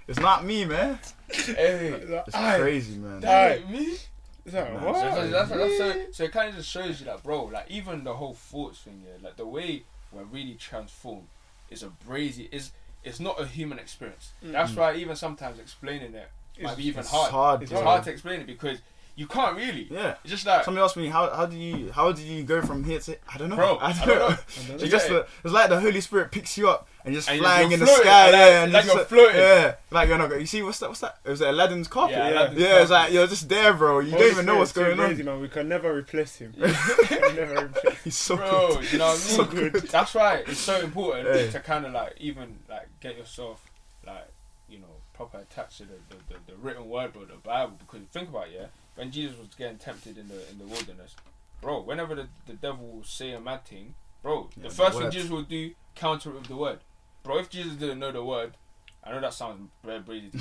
[0.06, 0.98] It's not me, man.
[1.30, 1.88] hey.
[2.26, 2.58] It's aye.
[2.58, 3.20] crazy, man.
[3.20, 3.70] That Aye.
[3.70, 3.96] me.
[4.44, 4.96] It's like, Nah, what?
[5.14, 7.70] So, that's, that's, that's, so, so it kind of just shows you that, bro, like,
[7.70, 11.28] even the whole thoughts thing, yeah, like, the way we're really transformed
[11.74, 12.72] is a brazy, is
[13.02, 14.32] it's not a human experience.
[14.42, 14.52] Mm.
[14.52, 14.78] That's mm.
[14.78, 17.30] why even sometimes explaining it might It's- be even It's hard.
[17.30, 17.90] hard, It's It's bro.
[17.90, 18.78] hard to explain it because
[19.16, 19.86] you can't really.
[19.90, 20.16] Yeah.
[20.24, 22.82] It's just like, Somebody asked me how how do you how did you go from
[22.82, 23.56] here to I don't know.
[23.56, 24.28] Bro, I don't, I don't know.
[24.28, 24.28] know.
[24.68, 24.74] know.
[24.74, 27.38] It's just the, it's like the Holy Spirit picks you up and you're just And
[27.40, 29.36] flying you're in the floating, sky, like- yeah, and like just you're floating.
[29.36, 30.40] yeah, like you're not.
[30.40, 30.88] You see what's that?
[30.88, 31.18] What's that?
[31.24, 32.16] It was Aladdin's carpet.
[32.16, 32.80] Yeah, Yeah, Aladdin's yeah.
[32.82, 34.00] It's like you're just there, bro.
[34.00, 35.26] You Holy don't even know what's going too crazy, on.
[35.26, 35.40] man.
[35.40, 36.54] We can never replace him.
[36.58, 38.02] Never replace.
[38.04, 38.92] He's so bro, good.
[38.92, 39.50] you know what I So mean?
[39.70, 39.72] good.
[39.88, 41.50] That's why it's so important Hey.
[41.50, 43.64] to kind of like even like get yourself
[44.06, 44.28] like
[44.68, 48.06] you know proper attached to the, the, the, the written word or the Bible because
[48.12, 51.14] think about it, yeah when Jesus was getting tempted in the in the wilderness,
[51.60, 51.80] bro.
[51.80, 55.10] Whenever the, the devil will say a mad thing, bro, Yeah, the the first thing.
[55.10, 56.80] Jesus will do counter it with the word,
[57.22, 57.38] bro.
[57.38, 58.54] If Jesus didn't know the word,
[59.02, 60.30] I know that sounds very crazy.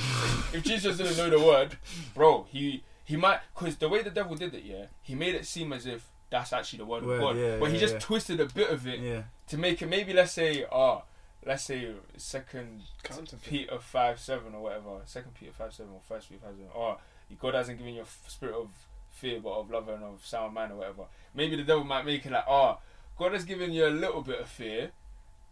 [0.53, 1.77] if Jesus didn't know the word,
[2.13, 5.45] bro, he he might because the way the devil did it, yeah, he made it
[5.45, 7.99] seem as if that's actually the word, Word, of God, yeah, but he just yeah.
[7.99, 10.99] twisted a bit of it Yeah, to make it maybe let's say uh
[11.45, 13.43] let's say second Counterfeit.
[13.43, 16.97] Peter five seven or whatever second Peter five seven or first Peter five seven or
[17.39, 18.69] God hasn't given you a f- spirit of
[19.09, 21.03] fear but of love and of sound mind or whatever
[21.33, 22.77] maybe the devil might make it like oh
[23.17, 24.91] God has given you a little bit of fear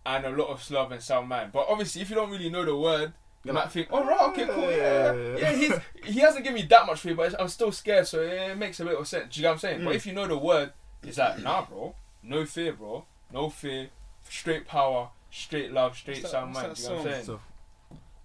[0.05, 2.65] and a lot of love and sound mind but obviously if you don't really know
[2.65, 3.13] the word
[3.43, 5.73] you You're might think oh right okay cool yeah yeah, yeah he's
[6.13, 8.83] he hasn't given me that much fear but I'm still scared so it makes a
[8.85, 9.95] little sense do you know what I'm saying but Mm.
[9.95, 13.89] if you know the word it's like nah bro no fear bro no fear
[14.29, 16.75] straight power, straight love, straight What's that- sound what's mind.
[16.75, 17.25] that You know what I'm saying?
[17.25, 17.39] So-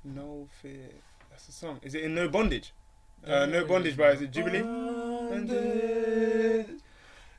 [0.04, 0.88] No fear.
[1.30, 1.80] That's the song.
[1.82, 2.72] Is it in No Bondage?
[3.24, 4.62] Uh, no Bondage by is it Jubilee?
[4.62, 6.66] Bondage,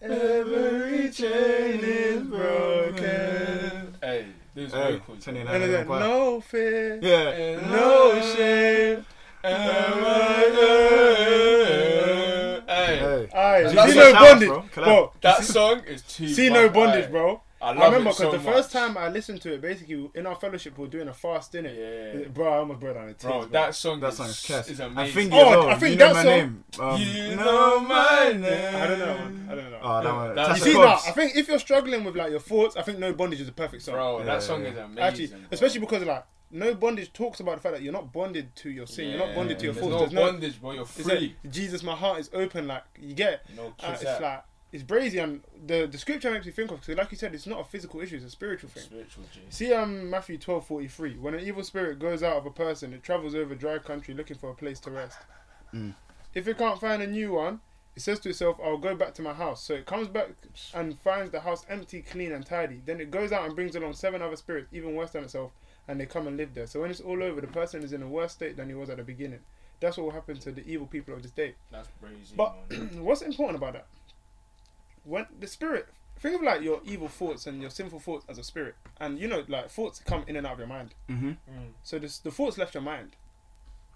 [0.01, 3.95] every chain is broken.
[4.01, 5.23] Hey, those Hey, vocals.
[5.23, 5.45] 29.
[5.45, 5.55] bro.
[5.55, 6.01] And is.
[6.01, 6.99] No fear.
[7.01, 7.29] Yeah.
[7.29, 9.05] And No shame.
[9.43, 12.63] Am I good?
[12.67, 13.29] Hey, Hey.
[13.33, 14.63] Aye, see no bondage, bro.
[14.73, 15.13] bro.
[15.21, 16.27] That song is too.
[16.27, 17.11] See no bondage, Aye.
[17.11, 17.41] bro.
[17.59, 20.35] I I, remember because so the first time I listened to it, basically in our
[20.35, 22.19] fellowship we were doing a fast in it.
[22.21, 22.27] Yeah.
[22.27, 23.31] Bro, I almost brought down the tears.
[23.33, 24.69] Bro, that song, that song is Kes.
[24.69, 25.13] is I amazing.
[25.15, 26.63] think Oh, as I think you know that my song- name.
[26.79, 28.75] Um, You know my name.
[28.75, 29.51] I don't know.
[29.51, 29.79] I don't know.
[29.81, 30.35] Oh, that Yeah, one.
[30.35, 32.99] that- you see, now I think if you're struggling with like your thoughts, I think
[32.99, 33.95] No Bondage is a perfect song.
[33.95, 34.69] Bro, Yeah, that song yeah.
[34.69, 35.03] is amazing.
[35.03, 35.39] Actually, bro.
[35.51, 38.85] especially because like No Bondage talks about the fact that you're not bonded to your
[38.87, 39.93] sin, you're not bonded to your There's thoughts.
[39.93, 40.71] No There's no, bondage, bro.
[40.73, 41.35] You're it's free.
[41.43, 42.67] like, Jesus, my heart is open.
[42.67, 43.39] Like you get, it.
[43.55, 44.03] No uh, kids.
[44.03, 47.17] it's like it's brazy, and the the scripture makes me think of because, like you
[47.17, 48.83] said, it's not a physical issue; it's a spiritual thing.
[48.83, 49.39] spiritual G.
[49.49, 51.17] See, um, Matthew twelve forty three.
[51.17, 54.37] When an evil spirit goes out of a person, it travels over dry country looking
[54.37, 55.19] for a place to rest.
[55.73, 55.93] Mm.
[56.33, 57.61] If it can't find a new one,
[57.95, 60.31] it says to itself, "I'll go back to my house." So it comes back
[60.73, 62.81] and finds the house empty, clean, and tidy.
[62.85, 65.53] Then it goes out and brings along seven other spirits, even worse than itself,
[65.87, 66.67] and they come and live there.
[66.67, 68.89] So when it's all over, the person is in a worse state than he was
[68.89, 69.39] at the beginning.
[69.79, 71.55] That's what will happen to the evil people of this day.
[71.71, 72.35] That's crazy.
[72.35, 72.55] But
[72.95, 73.85] what's important about that?
[75.07, 75.87] When the spirit,
[76.19, 79.27] think of like your evil thoughts and your sinful thoughts as a spirit, and you
[79.27, 80.93] know, like thoughts come in and out of your mind.
[81.09, 81.29] Mm-hmm.
[81.29, 81.35] Mm.
[81.83, 83.15] So this, the thoughts left your mind.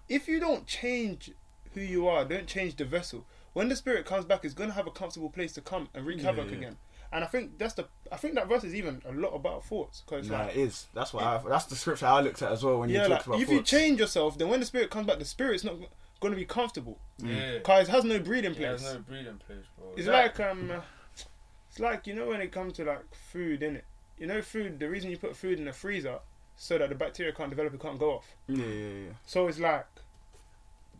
[0.08, 1.30] If you don't change
[1.74, 3.24] who you are, don't change the vessel.
[3.52, 6.18] When the spirit comes back, it's gonna have a comfortable place to come and wreak
[6.18, 6.56] Yeah, havoc yeah.
[6.56, 6.76] again.
[7.12, 7.86] And I think that's the.
[8.10, 10.86] I think that verse is even a lot about thoughts because Nah, like it is.
[10.94, 11.22] That's what.
[11.24, 13.50] I, that's the scripture I looked at as well when yeah, you like about if
[13.50, 15.74] you change yourself, then when the spirit comes back, the spirit's not
[16.20, 17.58] gonna be comfortable Yeah.
[17.58, 18.82] because it has no breeding Yeah, place.
[18.82, 19.88] There's no breeding place, bro.
[19.96, 20.72] It's That- like um,
[21.72, 23.02] it's like you know when it comes to like
[23.32, 23.80] food, innit?
[24.18, 24.78] You know, food.
[24.78, 26.18] The reason you put food in the freezer
[26.54, 28.26] so that the bacteria can't develop, it can't go off.
[28.46, 29.12] Yeah, yeah, yeah.
[29.24, 29.86] So it's like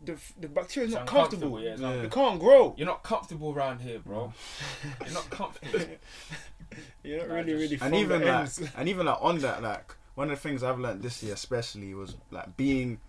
[0.03, 1.61] the f- the bacteria is It's not comfortable.
[1.61, 1.91] yeah, it's Yeah.
[1.91, 2.73] It can't grow.
[2.75, 4.33] You're not comfortable around here, bro.
[4.81, 5.05] Mm.
[5.05, 5.79] You're not comfortable.
[7.03, 7.77] You're not Nah, really, really.
[7.79, 10.79] and even the like, and even like on that, like one of the things I've
[10.79, 12.99] learned this year, especially, was like being.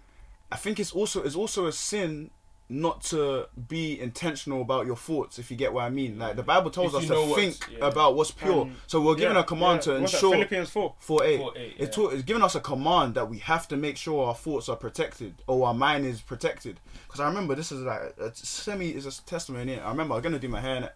[0.52, 2.30] I think it's also it's also a sin
[2.68, 5.38] not to be intentional about your thoughts.
[5.38, 7.86] If you get what I mean, like the Bible tells us to think yeah.
[7.86, 8.70] about what's pure.
[8.86, 9.94] So we're given Yeah, a command yeah.
[9.94, 10.32] to What's that, ensure.
[10.32, 10.94] Philippians four.
[10.98, 12.04] For eight, For eight, it's, yeah.
[12.04, 14.76] taught, it's given us a command that we have to make sure our thoughts are
[14.76, 16.80] protected or our mind is protected.
[17.06, 19.78] Because I remember this is like a, semi is a testimony.
[19.78, 20.92] I remember I'm gonna do my hair, innit?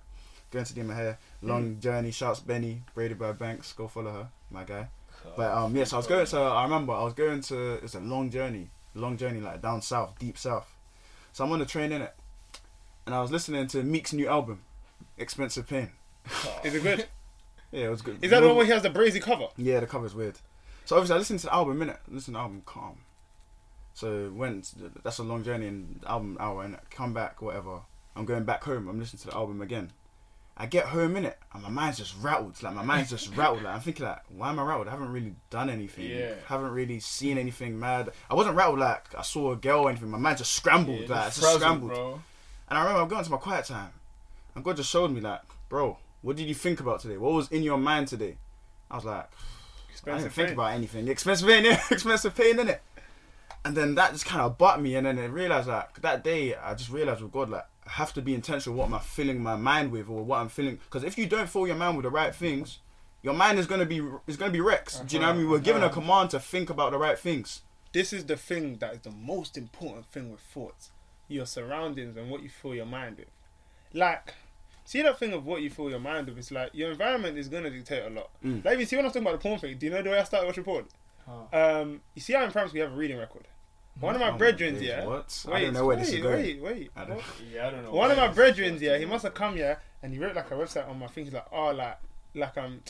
[0.50, 1.18] going to do my hair.
[1.42, 1.80] Long Mm.
[1.80, 2.10] journey.
[2.10, 3.74] Shouts Benny braided by Banks.
[3.74, 4.88] Go follow her, my guy.
[5.36, 6.38] But um, yes, I was going to.
[6.38, 7.72] I remember I was going to.
[7.84, 10.66] It's a long journey, long journey, like down south, deep south.
[11.38, 12.12] So I'm on the train in it,
[13.06, 14.62] and I was listening to Meek's new album,
[15.16, 15.92] Expensive Pain.
[16.64, 17.06] Is it good?
[17.70, 18.18] Yeah, it was good.
[18.24, 19.46] Is that the one where he has the brazy cover?
[19.56, 20.40] Yeah, the cover's weird.
[20.84, 22.00] So obviously I listened to the album minute.
[22.08, 22.96] Listen to the album calm.
[23.94, 24.74] So went
[25.04, 27.82] that's a long journey and album hour and come back whatever.
[28.16, 28.88] I'm going back home.
[28.88, 29.92] I'm listening to the album again.
[30.60, 32.60] I get home in it and my mind's just rattled.
[32.62, 33.62] Like my mind's just rattled.
[33.62, 34.88] Like I'm thinking like, why am I rattled?
[34.88, 36.10] I haven't really done anything.
[36.10, 36.34] Yeah.
[36.46, 38.10] Haven't really seen anything mad.
[38.28, 40.10] I wasn't rattled like I saw a girl or anything.
[40.10, 41.02] My mind just scrambled.
[41.02, 41.90] Yeah, like it's just frazzled, scrambled.
[41.92, 42.20] bro.
[42.68, 43.90] And I remember I'm going to my quiet time.
[44.56, 47.16] And God just showed me like, bro, what did you think about today?
[47.18, 48.36] What was in your mind today?
[48.90, 50.54] I was like, I didn't Expensive think pain.
[50.54, 51.08] about anything.
[51.08, 52.78] Expensive pain, yeah, expensive pain, innit?
[53.64, 56.54] And then that just kind of butt me, and then I realized like that day,
[56.54, 58.76] I just realized with God, like have to be intentional.
[58.76, 60.76] What am I filling my mind with, or what I'm feeling?
[60.84, 62.78] Because if you don't fill your mind with the right things,
[63.22, 65.06] your mind is gonna be is gonna be wrecked.
[65.06, 65.50] Do you know what I mean?
[65.50, 65.94] We're given a Uh-huh.
[65.94, 67.62] command to think about the right things.
[67.92, 70.90] This is the thing that is the most important thing with thoughts.
[71.26, 73.28] Your surroundings and what you fill your mind with.
[73.92, 74.34] Like,
[74.84, 76.38] see that thing of what you fill your mind with.
[76.38, 78.30] It's like your environment is gonna dictate a lot.
[78.44, 78.64] Mm.
[78.64, 79.78] Like you see when I was talking about the porn thing.
[79.78, 80.86] Do you know the way I started watching porn?
[81.26, 81.80] Huh.
[81.80, 83.46] Um, you see how in primary school we have a reading record.
[84.00, 85.04] One of my Oh my brethrens, yeah.
[85.04, 85.44] What?
[85.48, 86.34] I Wait, don't know where wait, this is going.
[86.42, 86.90] wait, wait.
[86.96, 87.20] I don't-
[87.52, 87.90] Yeah, I don't know.
[87.92, 90.50] One of my it's- brethrens, yeah, he must have come here and he wrote like
[90.50, 91.24] a website on my thing.
[91.24, 91.98] He's like, oh, like,
[92.34, 92.80] like um,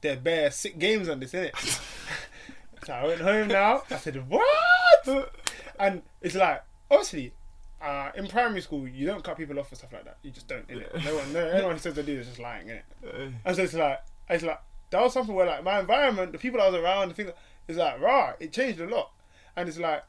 [0.00, 1.52] they're bare sick games on this, innit?
[2.84, 3.82] so I went home now.
[3.90, 5.32] I said, what?
[5.78, 7.32] And it's like, obviously,
[7.80, 10.18] uh, in primary school, you don't cut people off for stuff like that.
[10.22, 11.04] You just don't, innit?
[11.04, 12.82] No one, no, anyone who says they do is just lying, innit?
[13.06, 16.38] Uh, And so it's like, it's like that was something where like my environment, the
[16.38, 17.30] people I was around, the things,
[17.66, 19.10] it's like right, it changed a lot,
[19.56, 20.02] and it's like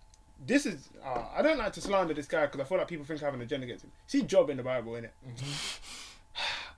[0.45, 0.89] this is.
[1.03, 3.25] Uh, I don't like to slander this guy because I feel like people think I
[3.25, 3.91] have an agenda against him.
[4.07, 5.09] See Job in the Bible, innit?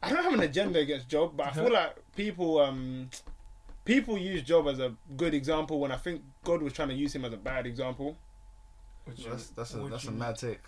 [0.04, 3.10] I don't have an agenda against Job, but I feel like people um
[3.86, 7.16] people use Job as a good example when I think God was trying to use
[7.16, 8.18] him as a bad example.
[9.06, 10.60] What you- That's that's a what that's a mad take.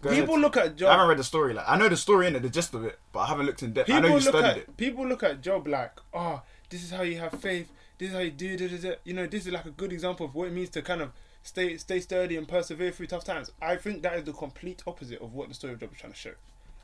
[0.00, 0.40] Go people ahead.
[0.42, 0.88] look at Job.
[0.90, 1.54] I haven't read the story.
[1.54, 3.62] Like I know the story in it, the gist of it, but I haven't looked
[3.62, 3.90] in depth.
[3.90, 4.76] I People know you look studied at it.
[4.76, 7.70] people look at Job like, oh, this is how you have faith.
[7.98, 8.56] This is how you do.
[8.56, 8.94] Da, da, da.
[9.04, 11.10] You know, this is like a good example of what it means to kind of
[11.42, 13.50] stay stay sturdy and persevere through tough times.
[13.60, 16.12] I think that is the complete opposite of what the story of Job is trying
[16.12, 16.32] to show.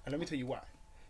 [0.04, 0.60] And let me tell you why.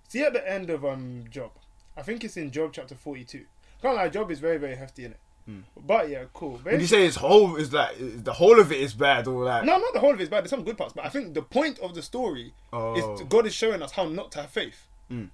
[0.08, 1.52] See at the end of um Job,
[1.96, 3.44] I think it's in Job chapter forty two.
[3.82, 5.20] Can't lie, Job is very very hefty in it.
[5.46, 5.60] Hmm.
[5.76, 6.58] But yeah, cool.
[6.62, 9.64] When you say his whole is like the whole of it is bad or like
[9.64, 10.42] no, not the whole of it is bad.
[10.44, 13.46] There's some good parts, but I think the point of the story oh is God
[13.46, 14.86] is showing us how not to have faith.
[15.10, 15.30] Mm.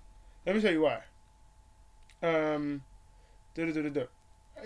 [0.47, 1.03] Let me tell you why.
[2.23, 2.83] Um.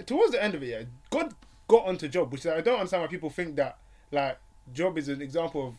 [0.06, 1.34] Towards the end of it, yeah, God
[1.68, 3.78] got onto Job, which I don't understand why people think that
[4.10, 4.38] like
[4.72, 5.74] Job is an example of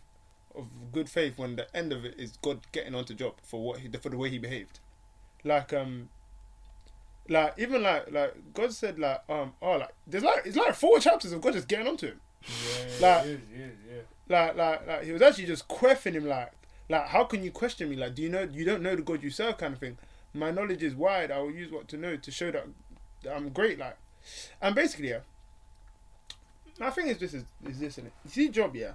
[0.56, 3.80] of good faith when the end of it is God getting onto Job for what
[3.80, 4.80] he for the way he behaved.
[5.44, 6.10] Like um
[7.28, 11.00] like even like like God said like um oh like there's like it's like four
[11.00, 12.22] chapters of God just getting onto him.
[13.02, 14.02] Yeah, Like- it is, it is, yeah.
[14.28, 16.52] Like like like he was actually just questioning him like
[16.90, 17.96] like how can you question me?
[17.96, 19.98] Like do you know you don't know the God you serve kind of thing.
[20.34, 22.66] My knowledge is wide, I will use what to know to show that
[23.30, 23.98] I'm great like
[24.62, 25.20] and basically yeah.
[26.80, 28.12] My thing is this is, is this innit?
[28.26, 28.92] You see Job, yeah.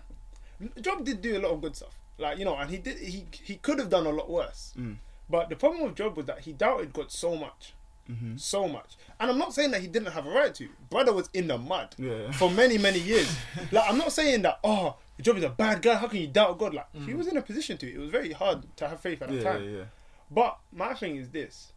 [0.81, 1.97] Job did do a lot of good stuff.
[2.19, 4.75] Like, you know, and he did he he could have done a lot worse.
[4.79, 4.97] Mm.
[5.29, 7.73] But the problem with Job was that he doubted God so much.
[8.11, 8.37] Mm-hmm.
[8.39, 8.97] So much.
[9.21, 10.69] And I'm not saying that he didn't have a right to.
[10.91, 12.33] Brother was in the mud Yeah.
[12.33, 13.33] for many, many years.
[13.73, 16.59] like I'm not saying that, oh, Job is a bad guy, how can you doubt
[16.59, 16.75] God?
[16.75, 17.87] Like he was in a position to.
[17.91, 19.75] It was very hard to have faith at that Yeah, time.
[19.77, 19.85] yeah.
[20.31, 21.73] But my thing is this: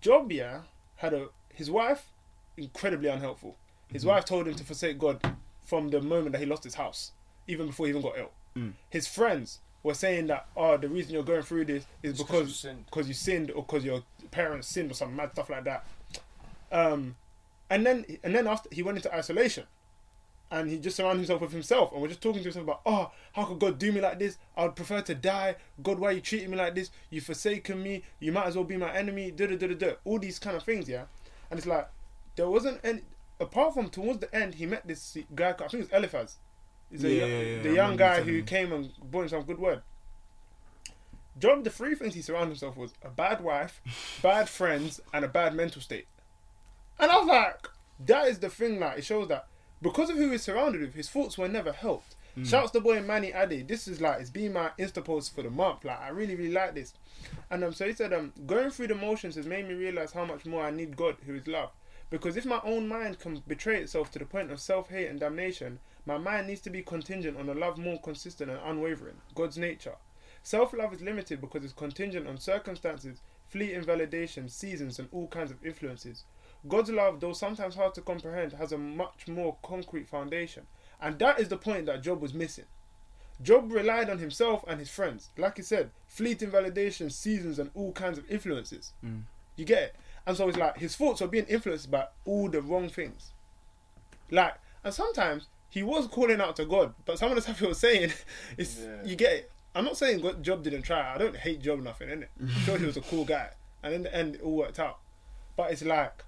[0.00, 0.62] Job, yeah,
[0.96, 2.06] had a his wife
[2.56, 3.56] incredibly unhelpful.
[3.88, 4.08] His Mm-hmm.
[4.10, 5.20] wife told him to forsake God
[5.64, 7.12] from the moment that he lost his house,
[7.48, 8.30] even before he even got ill.
[8.56, 8.72] Mm.
[8.90, 12.26] His friends were saying that oh, the reason you're going through this is It's 'cause
[12.28, 12.84] because you sinned.
[12.86, 15.84] because you sinned or because your parents sinned or some mad stuff like that.
[16.72, 17.16] Um,
[17.70, 19.64] and then and then after he went into isolation,
[20.50, 23.10] and he just surrounded himself with himself and was just talking to himself about oh
[23.32, 24.38] how could God do me like this?
[24.56, 25.56] I would prefer to die.
[25.82, 26.90] God, why are you treating me like this?
[27.10, 28.02] You forsaken me.
[28.20, 29.30] You might as well be my enemy.
[29.30, 29.92] Da da da da da.
[30.04, 31.04] All these kind of things, yeah.
[31.50, 31.88] And it's like
[32.36, 33.02] there wasn't any
[33.40, 35.50] apart from towards the end he met this guy.
[35.50, 36.36] I think it's Eliphaz.
[36.90, 39.82] He's a Yeah, yeah, the young guy who came and brought him some good word.
[41.38, 43.80] Job, the three things he surrounded himself was a bad wife,
[44.22, 46.06] bad friends, and a bad mental state.
[46.98, 47.68] And I was like,
[48.06, 48.78] that is the thing.
[48.78, 49.48] Like, it shows that
[49.82, 52.14] because of who he's surrounded with, his thoughts were never helped.
[52.42, 53.68] Shouts the boy Manny Ade.
[53.68, 55.84] This is like it's been my Insta post for the month.
[55.84, 56.92] Like, I really, really like this.
[57.48, 60.24] And um, so he said, um, going through the motions has made me realize how
[60.24, 61.70] much more I need God, who is love.
[62.10, 65.18] Because if my own mind can betray itself to the point of self hate and
[65.18, 69.58] damnation, my mind needs to be contingent on a love more consistent and unwavering, God's
[69.58, 69.96] nature.
[70.42, 75.50] Self love is limited because it's contingent on circumstances, fleeting validation, seasons, and all kinds
[75.50, 76.24] of influences.
[76.68, 80.66] God's love, though sometimes hard to comprehend, has a much more concrete foundation.
[81.00, 82.64] And that is the point that Job was missing.
[83.42, 85.30] Job relied on himself and his friends.
[85.36, 88.92] Like he said, fleeting validation, seasons, and all kinds of influences.
[89.04, 89.22] Mm.
[89.56, 89.96] You get it?
[90.26, 93.32] And so it's like his thoughts were being influenced by all the wrong things.
[94.30, 97.66] Like, and sometimes he was calling out to God, but some of the stuff he
[97.66, 98.12] was saying
[98.58, 99.02] is Yeah.
[99.04, 99.50] you get it.
[99.74, 101.14] I'm not saying God, Job didn't try.
[101.14, 102.28] I don't hate Job nothing, innit?
[102.40, 103.50] I'm sure he was a cool guy,
[103.82, 104.98] and in the end, it all worked out.
[105.56, 106.24] But it's like,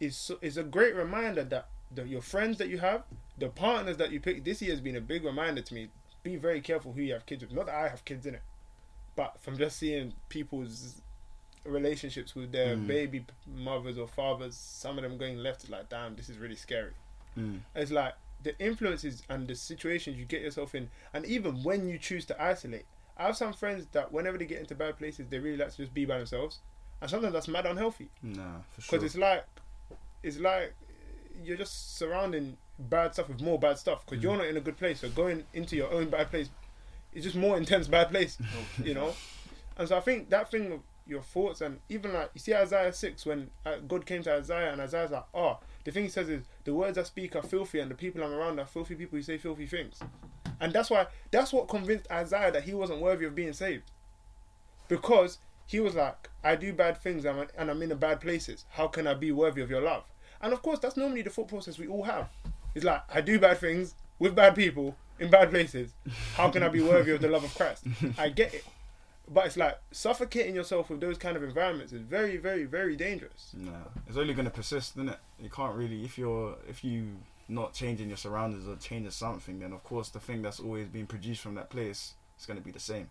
[0.00, 3.02] it's it's a great reminder that the, your friends that you have,
[3.38, 4.44] the partners that you pick.
[4.44, 5.88] This year has been a big reminder to me.
[6.22, 7.52] Be very careful who you have kids with.
[7.52, 8.42] Not that I have kids in it,
[9.14, 11.02] but from just seeing people's
[11.64, 12.86] relationships with their Mm.
[12.86, 15.68] baby mothers or fathers, some of them going left.
[15.68, 16.92] Like, damn, this is really scary.
[17.36, 17.60] Mm.
[17.74, 21.98] It's like the influences and the situations you get yourself in, and even when you
[21.98, 22.86] choose to isolate.
[23.16, 25.76] I have some friends that whenever they get into bad places, they really like to
[25.76, 26.60] just be by themselves,
[27.02, 28.98] and sometimes that's mad unhealthy Nah, for sure.
[28.98, 29.44] because it's like,
[30.22, 30.72] it's like
[31.44, 34.78] you're just surrounding bad stuff with more bad stuff because you're not in a good
[34.78, 35.00] place.
[35.00, 36.48] So going into your own bad place,
[37.12, 38.38] it's just more intense bad place,
[38.82, 39.14] you know.
[39.76, 40.80] And so I think that thing of
[41.10, 44.72] your thoughts and even like you see Isaiah six when uh, God came to Isaiah
[44.72, 47.80] and Isaiah's like, oh, the thing he says is the words I speak are filthy
[47.80, 49.98] and the people I'm around are filthy people who say filthy things,
[50.60, 53.90] and that's why that's what convinced Isaiah that he wasn't worthy of being saved,
[54.88, 58.20] because he was like, I do bad things and I'm, and I'm in the bad
[58.20, 58.64] places.
[58.70, 60.02] How can I be worthy of your love?
[60.40, 62.28] And of course, that's normally the thought process we all have.
[62.74, 65.92] It's like I do bad things with bad people in bad places.
[66.34, 67.84] How can I be worthy of the love of Christ?
[68.18, 68.64] I get it.
[69.32, 73.52] But it's like suffocating yourself with those kind of environments is very, very, very dangerous.
[73.56, 73.70] Nah,
[74.08, 75.18] it's only gonna persist, isn't it?
[75.40, 77.18] You can't really if you're if you
[77.48, 81.06] not changing your surroundings or changing something, then of course the thing that's always being
[81.06, 83.08] produced from that place is gonna be the same.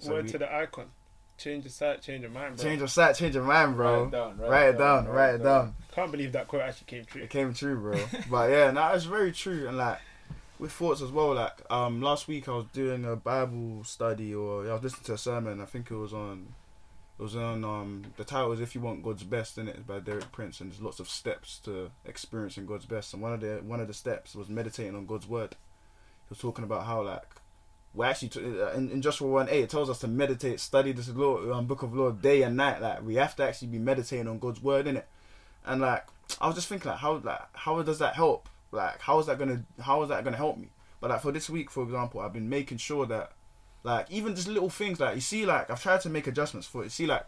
[0.00, 0.90] So Word we- to the icon.
[1.36, 2.64] Change the sight, change your mind, bro.
[2.64, 4.04] change your sight, change your mind, bro.
[4.04, 4.38] Write it down.
[4.38, 5.74] Write it down, write it down.
[5.92, 7.22] Can't believe that quote actually came true.
[7.22, 8.04] It came true, bro.
[8.30, 9.66] but yeah, no, it's very true.
[9.66, 9.98] And like
[10.64, 11.34] with thoughts as well.
[11.34, 15.12] Like um, last week I was doing a Bible study, or I was listening to
[15.12, 15.60] a sermon.
[15.60, 16.54] I think it was on.
[17.18, 19.86] It was on um the title is "If You Want God's Best" in it.
[19.86, 23.12] By Derek Prince, and there's lots of steps to experiencing God's best.
[23.12, 25.50] And one of the one of the steps was meditating on God's word.
[25.52, 27.28] He was talking about how like
[27.92, 31.08] we actually uh, in, in Joshua one eight it tells us to meditate, study this
[31.10, 32.80] law, um, book of law day and night.
[32.80, 35.06] Like we have to actually be meditating on God's word in it.
[35.66, 36.06] And like
[36.40, 38.48] I was just thinking like how like how does that help?
[38.74, 40.68] Like how is that gonna how is that gonna help me?
[41.00, 43.32] But like for this week, for example, I've been making sure that
[43.82, 46.84] like even just little things like you see like I've tried to make adjustments for
[46.84, 46.92] it.
[46.92, 47.26] See like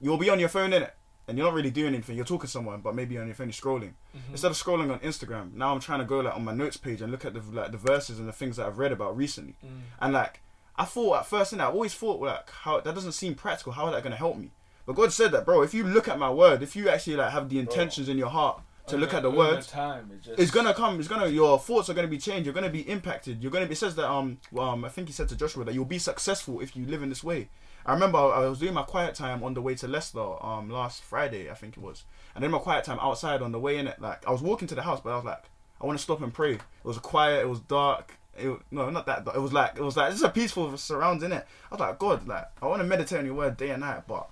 [0.00, 0.94] you'll be on your phone in it.
[1.28, 2.16] and you're not really doing anything.
[2.16, 3.92] You're talking to someone, but maybe on your phone you're scrolling.
[4.16, 4.32] Mm-hmm.
[4.32, 7.00] Instead of scrolling on Instagram, now I'm trying to go like on my notes page
[7.00, 9.56] and look at the like the verses and the things that I've read about recently.
[9.64, 9.80] Mm.
[10.00, 10.40] And like
[10.76, 13.72] I thought at first, and I always thought like how that doesn't seem practical.
[13.72, 14.50] How is that gonna help me?
[14.84, 15.62] But God said that, bro.
[15.62, 18.30] If you look at my word, if you actually like have the intentions in your
[18.30, 20.98] heart to look at the words, time, it just, it's gonna come.
[20.98, 21.28] It's gonna.
[21.28, 22.46] Your thoughts are gonna be changed.
[22.46, 23.42] You're gonna be impacted.
[23.42, 23.72] You're gonna be.
[23.72, 26.60] It says that um um I think he said to Joshua that you'll be successful
[26.60, 27.48] if you live in this way.
[27.86, 30.68] I remember I I was doing my quiet time on the way to Leicester um
[30.70, 32.04] last Friday I think it was,
[32.34, 34.00] and then my quiet time outside on the way in it.
[34.00, 35.44] Like I was walking to the house, but I was like
[35.80, 36.54] I want to stop and pray.
[36.54, 37.40] It was quiet.
[37.40, 38.18] It was dark.
[38.36, 39.24] It, no, not that.
[39.24, 39.36] dark.
[39.36, 41.46] It was like it was like this is a peaceful surrounds in it.
[41.70, 44.02] I was like God, like I want to meditate on your word day and night,
[44.06, 44.28] but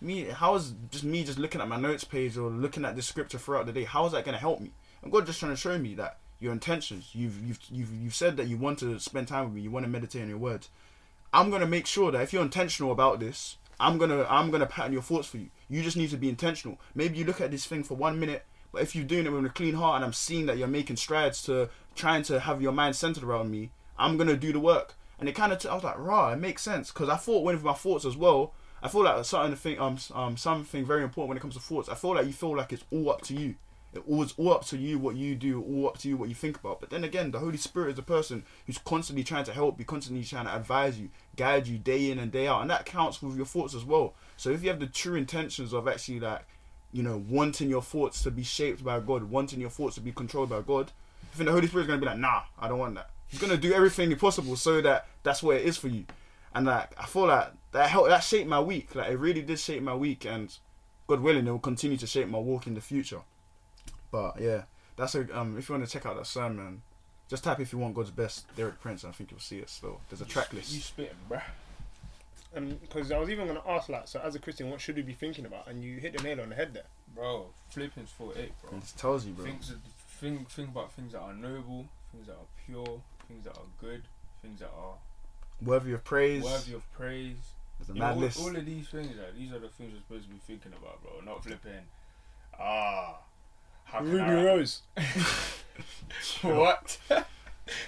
[0.00, 3.02] me how is just me just looking at my notes page or looking at the
[3.02, 4.72] scripture throughout the day how is that going to help me?
[5.02, 8.36] And god just trying to show me that your intentions you've you've you've, you've said
[8.36, 10.68] that you want to spend time with me you want to meditate on your words.
[11.32, 14.50] I'm going to make sure that if you're intentional about this i'm going to i'm
[14.50, 15.48] going to pattern your thoughts for you.
[15.68, 16.78] You just need to be intentional.
[16.94, 19.44] Maybe you look at this thing for one minute but if you're doing it with
[19.44, 22.72] a clean heart and i'm seeing that you're making strides to trying to have your
[22.72, 24.94] mind centered around me i'm going to do the work.
[25.20, 26.90] And it kind of, t- I was like, rah, it makes sense.
[26.90, 30.36] Because I thought with my thoughts as well, I feel like something thing, um, um,
[30.36, 31.88] something very important when it comes to thoughts.
[31.88, 33.56] I feel like you feel like it's all up to you.
[33.92, 36.34] It always all up to you what you do, all up to you what you
[36.34, 36.78] think about.
[36.78, 39.84] But then again, the Holy Spirit is the person who's constantly trying to help you,
[39.84, 43.20] constantly trying to advise you, guide you day in and day out, and that counts
[43.20, 44.14] with your thoughts as well.
[44.36, 46.42] So if you have the true intentions of actually like,
[46.92, 50.12] you know, wanting your thoughts to be shaped by God, wanting your thoughts to be
[50.12, 50.92] controlled by God,
[51.32, 53.10] I think the Holy Spirit's gonna be like, nah, I don't want that.
[53.26, 56.04] He's gonna do everything possible so that that's what it is for you.
[56.54, 58.94] And like I feel like that helped that shaped my week.
[58.94, 60.56] Like it really did shape my week and
[61.06, 63.20] God willing it will continue to shape my walk in the future.
[64.10, 64.62] But yeah,
[64.96, 66.82] that's a um if you want to check out that sermon,
[67.28, 69.68] just type if you want God's best Derek Prince and I think you'll see it
[69.70, 70.00] still.
[70.08, 70.82] There's a track You list.
[70.82, 71.42] spitting, bruh.
[72.80, 75.12] because I was even gonna ask like, so as a Christian, what should we be
[75.12, 75.68] thinking about?
[75.68, 76.84] And you hit the nail on the head there.
[77.14, 78.78] Bro, Philippians 4 8, bro.
[78.78, 79.44] It tells you, bro.
[79.44, 79.78] Things that,
[80.20, 84.02] think, think about things that are noble, things that are pure, things that are good,
[84.42, 84.94] things that are
[85.62, 86.42] Worthy of praise.
[86.42, 87.36] worthy of praise.
[87.80, 88.40] There's a You know, mad all, list.
[88.40, 91.02] all of these things, like, these are the things you're supposed to be thinking about,
[91.02, 91.12] bro.
[91.24, 91.72] Not flipping.
[92.58, 93.18] Ah.
[93.84, 94.82] how can Ruby I- Rose.
[96.42, 96.98] what?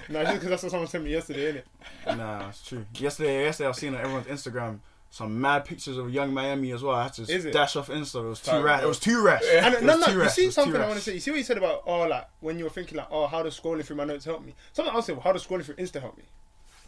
[0.09, 1.63] no, just because that's what someone sent me yesterday,
[2.07, 2.17] innit?
[2.17, 2.87] Nah, it's true.
[2.95, 4.81] Yesterday, yesterday I was seeing on everyone's Instagram
[5.11, 6.95] some mad pictures of Yung Miami as well.
[6.95, 7.53] I had to Is it?
[7.53, 8.25] dash off Insta.
[8.25, 8.83] It was too Sorry, rash.
[8.83, 9.43] It was too rash.
[9.53, 10.29] And It no, was no, too you rash.
[10.31, 10.89] It see was too something I rash.
[10.89, 11.15] want to say.
[11.15, 13.43] You see what you said about oh, like when you were thinking like oh, how
[13.43, 14.55] does scrolling through my notes help me?
[14.73, 15.11] Something else.
[15.23, 16.25] How does scrolling through Insta help me?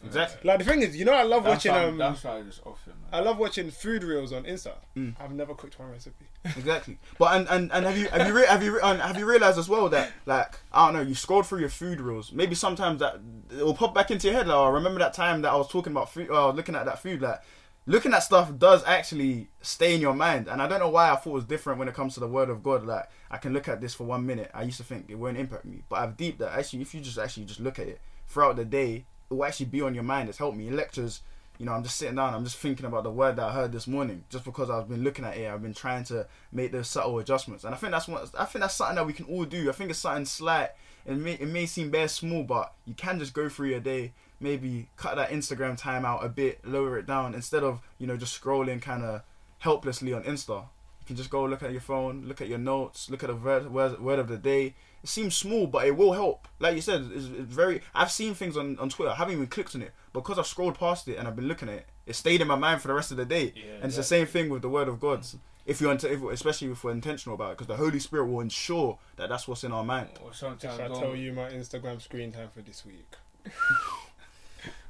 [0.04, 0.48] Exactly.
[0.48, 2.42] Like the thing is, you know, I love That's watching why, um, that's why I
[2.42, 4.72] just off it, I love watching food reels on Insta.
[4.96, 5.14] Mm.
[5.20, 6.26] I've never cooked one recipe.
[6.44, 6.98] Exactly.
[7.18, 9.26] But and, and, and have you have you re- have you re- and have you
[9.26, 12.54] realized as well that like I don't know you scrolled through your food reels maybe
[12.54, 15.52] sometimes that it will pop back into your head like oh, remember that time that
[15.52, 17.40] I was talking about food uh, looking at that food like
[17.86, 21.16] looking at stuff does actually stay in your mind and I don't know why I
[21.16, 23.52] thought it was different when it comes to the word of God like I can
[23.52, 25.96] look at this for one minute I used to think it won't impact me but
[25.96, 29.04] I've deep that actually if you just actually just look at it throughout the day
[29.36, 31.20] will actually be on your mind it's helped me in lectures
[31.58, 33.70] you know, I'm just sitting down, I'm just thinking about the word that I heard
[33.70, 34.24] this morning.
[34.28, 37.64] Just because I've been looking at it, I've been trying to make those subtle adjustments.
[37.64, 39.68] And I think that's what I think that's something that we can all do.
[39.68, 40.70] I think it's something slight.
[41.06, 44.12] It may it may seem bare small, but you can just go through your day,
[44.40, 48.16] maybe cut that Instagram time out a bit, lower it down, instead of, you know,
[48.16, 49.22] just scrolling kinda
[49.58, 50.62] helplessly on Insta.
[51.00, 53.36] You can just go look at your phone, look at your notes, look at the
[53.36, 54.74] word, word, word of the day.
[55.04, 56.48] It seems small, but it will help.
[56.58, 57.82] Like you said, it's, it's very.
[57.94, 59.10] I've seen things on, on Twitter.
[59.12, 61.68] I haven't even clicked on it because I've scrolled past it and I've been looking
[61.68, 61.86] at it.
[62.06, 63.52] It stayed in my mind for the rest of the day.
[63.54, 65.26] Yeah, and it's the same thing with the Word of God.
[65.66, 68.98] If you, if, especially if we're intentional about it, because the Holy Spirit will ensure
[69.16, 70.08] that that's what's in our mind.
[70.22, 73.14] Or If sometimes I don't- tell you my Instagram screen time for this week,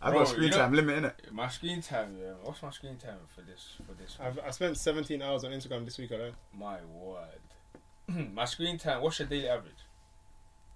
[0.00, 1.20] I've Bro, got a screen you know- time limit in it.
[1.32, 2.34] My screen time, yeah.
[2.44, 3.74] What's my screen time for this?
[3.84, 4.16] For this?
[4.20, 6.34] I've I spent 17 hours on Instagram this week alone.
[6.56, 8.30] My word.
[8.34, 9.02] my screen time.
[9.02, 9.72] What's your daily average?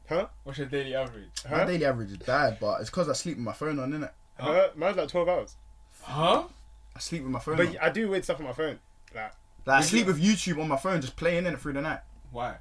[0.09, 0.27] Huh?
[0.45, 1.29] What's your daily average?
[1.47, 1.57] Huh?
[1.59, 4.11] My daily average is bad, but it's because I sleep with my phone on, innit?
[4.39, 4.69] Huh?
[4.77, 5.57] Mine's like 12 hours.
[6.03, 6.45] Huh?
[6.97, 7.79] I sleep with my phone But on.
[7.81, 8.79] I do weird stuff on my phone.
[9.15, 9.33] Like,
[9.67, 12.01] Like, I sleep with YouTube on my phone, just playing in it through the night.
[12.31, 12.57] Why?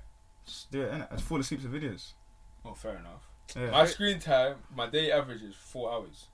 [0.45, 1.07] Just do it, innit?
[1.11, 2.11] I just fall asleep to videos.
[2.65, 3.29] Oh, fair enough.
[3.55, 3.71] Yeah.
[3.71, 6.27] My screen time, my daily average is four hours.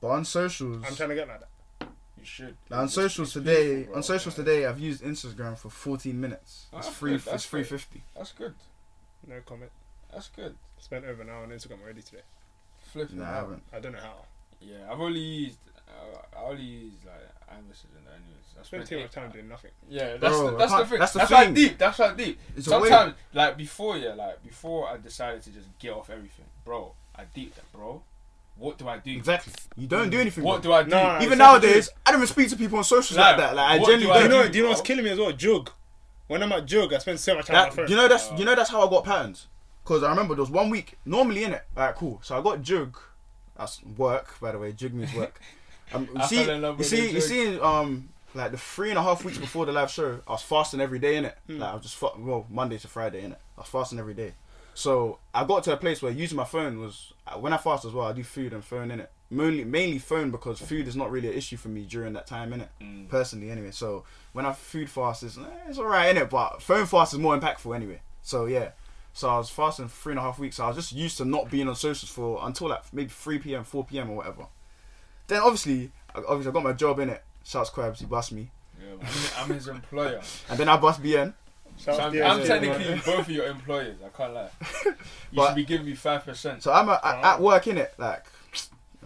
[0.00, 1.88] But on socials, I'm trying to get like that.
[2.18, 2.56] You should.
[2.68, 3.96] like, on socials today, bro.
[3.96, 6.66] on socials today, I've used Instagram for 14 minutes.
[6.74, 7.12] It's that's free.
[7.16, 7.68] that's It's free good.
[7.68, 8.02] 50.
[8.14, 8.54] That's good.
[9.28, 9.70] No comment.
[10.12, 10.54] That's good.
[10.78, 12.22] Spent over an hour on Instagram already today.
[12.92, 13.18] Flipping.
[13.18, 13.62] Nah, I haven't.
[13.72, 14.24] I don't know how.
[14.60, 15.58] Yeah, I've only used.
[15.88, 17.14] Uh, I only used like
[17.50, 18.44] iMessage and that anyways.
[18.58, 19.70] I Spent spent too eight- much time doing nothing.
[19.88, 20.98] Yeah, that's Bro, the, I that's the can't- thing.
[20.98, 21.54] that's That's, the why thing.
[21.54, 21.78] deep.
[21.78, 22.38] That's why deep.
[22.56, 26.10] It's a way- Sometimes, like before, yeah, like before I decided to just get off
[26.10, 26.92] everything, bro.
[27.14, 28.02] I deep that, bro.
[28.56, 29.10] what do I do?
[29.10, 29.52] Exactly.
[29.76, 30.42] You don't do anything.
[30.44, 30.70] What bro.
[30.72, 30.90] do I do?
[30.90, 31.36] Nah, Even Exactly.
[31.38, 33.56] nowadays, I don't even speak to people on socials like, Like, that.
[33.56, 34.46] Like I what genuinely do I Do you don't.
[34.46, 34.52] know?
[34.52, 35.32] Do you know what's killing me as well?
[35.32, 35.70] Jug.
[36.28, 37.88] When I'm at Jug, I spend so much time on my That, phone.
[37.88, 39.46] you know that's you know that's how I got patterns.
[39.84, 41.62] Cause I remember there was one week normally in it.
[41.76, 42.18] Alright, cool.
[42.22, 42.96] So I got jug.
[43.56, 44.72] That's work, by the way.
[44.72, 45.40] Jug means work.
[45.94, 48.50] Um, you I see, fell in love you with see, the you see, um, like
[48.50, 51.14] the three and a half weeks before the live show, I was fasting every day
[51.14, 51.38] in it.
[51.46, 53.38] Like I was just fa- well Monday to Friday in it.
[53.56, 54.32] I was fasting every day.
[54.76, 57.86] So I got to a place where using my phone was uh, when I fast
[57.86, 58.06] as well.
[58.06, 59.10] I do food and phone in it.
[59.30, 62.52] Mainly, mainly phone because food is not really an issue for me during that time
[62.52, 62.68] in it.
[62.80, 63.08] Mm.
[63.08, 63.70] Personally, anyway.
[63.70, 67.18] So when I food fast, it's, eh, it's alright in it, but phone fast is
[67.18, 68.02] more impactful anyway.
[68.22, 68.70] So yeah.
[69.14, 70.56] So I was fasting three and a half weeks.
[70.56, 73.38] So I was just used to not being on socials for until like maybe three
[73.38, 74.10] p.m., four p.m.
[74.10, 74.46] or whatever.
[75.26, 77.24] Then obviously, I- obviously I got my job in it.
[77.42, 79.08] Shouts Kwabz, he bust me, Yeah.
[79.38, 80.20] I'm his employer.
[80.50, 81.32] and then I bust Bien.
[81.78, 83.96] Shout So out I'm, I'm technically both of your employers.
[84.04, 84.50] I can't lie.
[84.84, 84.92] You
[85.34, 86.62] But- should be giving me five percent.
[86.62, 88.24] So I'm a, at- at work in it, like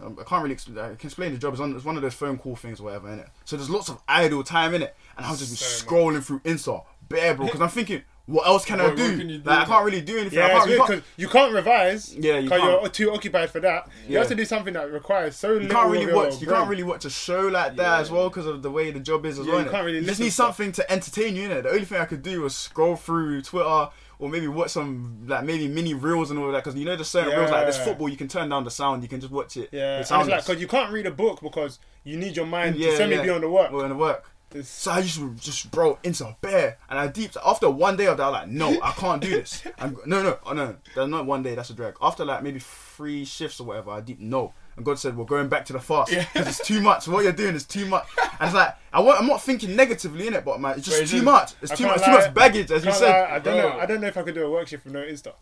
[0.02, 0.78] um, I can't really explain.
[0.78, 1.52] I can explain the job.
[1.54, 3.28] It's, on, it's one of those phone call things or whatever in it.
[3.44, 6.22] So there's lots of idle time in it, and I was just be So scrolling
[6.22, 9.18] through Insta, bare bro, because I'm thinking, what else can I What- what do?
[9.18, 10.38] can do like I can't really do anything.
[10.38, 12.14] I Yeah, can't, it's you weird can't, because you can't revise.
[12.14, 12.80] Yeah, you because can't.
[12.82, 13.88] you're too occupied for that.
[14.06, 14.18] You Yeah.
[14.20, 15.62] have to do something that requires so little.
[15.64, 16.40] you can't really watch.
[16.40, 16.58] You brain.
[16.58, 17.98] can't really watch a show like that Yeah.
[18.00, 19.62] as well because of the way the job is as Yeah, well.
[19.62, 19.70] you innit?
[19.72, 20.56] can't really You just need stuff.
[20.56, 21.48] something to entertain you.
[21.48, 21.64] Innit?
[21.64, 25.44] The only thing I could do was scroll through Twitter or maybe watch some like
[25.44, 28.08] maybe mini reels and all that because you know there's certain reels like this football
[28.08, 29.70] you can turn down the sound you can just watch it.
[29.72, 32.44] Yeah, and with it's like because you can't read a book because you need your
[32.46, 33.22] mind Yeah, to semi yeah.
[33.22, 33.72] be on the work.
[33.72, 34.29] Well, in the work.
[34.64, 38.06] So I used to just bro into a bear, and I deep after one day
[38.06, 39.62] of that, I was like, no, I can't do this.
[39.78, 41.54] I'm, no, no, oh, no, that's not one day.
[41.54, 41.94] That's a drag.
[42.02, 45.48] After like maybe three shifts or whatever, I deep no, and God said we're going
[45.48, 47.06] back to the fast because it's too much.
[47.06, 48.06] What you're doing is too much.
[48.18, 51.00] And it's like I want, I'm not thinking negatively in it, but man, it's just
[51.00, 51.52] Wait, too much.
[51.62, 52.04] It's I too much.
[52.04, 53.10] Too much baggage, as you said.
[53.10, 53.78] lie, I don't know.
[53.78, 55.34] I don't know if I could do a work shift with no Insta.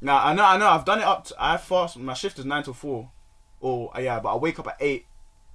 [0.00, 0.68] Now I know, I know.
[0.68, 1.26] I've done it up.
[1.26, 1.98] To, I fast.
[1.98, 3.10] My shift is nine to four,
[3.60, 5.06] or uh, yeah, but I wake up at eight,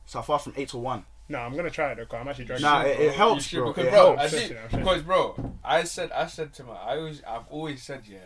[0.05, 1.05] so I fast from eight to one.
[1.29, 2.05] No, I'm gonna try it though.
[2.05, 2.63] Cause I'm actually dragging.
[2.63, 2.99] Nah, it.
[2.99, 3.67] it, it helps, You should, bro.
[3.73, 4.19] Because, It bro, helps.
[4.19, 4.79] I I'm think, pushing, I'm pushing.
[4.79, 8.17] because, bro, I said, I said to my, I always, I've always said, yeah,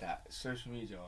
[0.00, 0.98] that social media,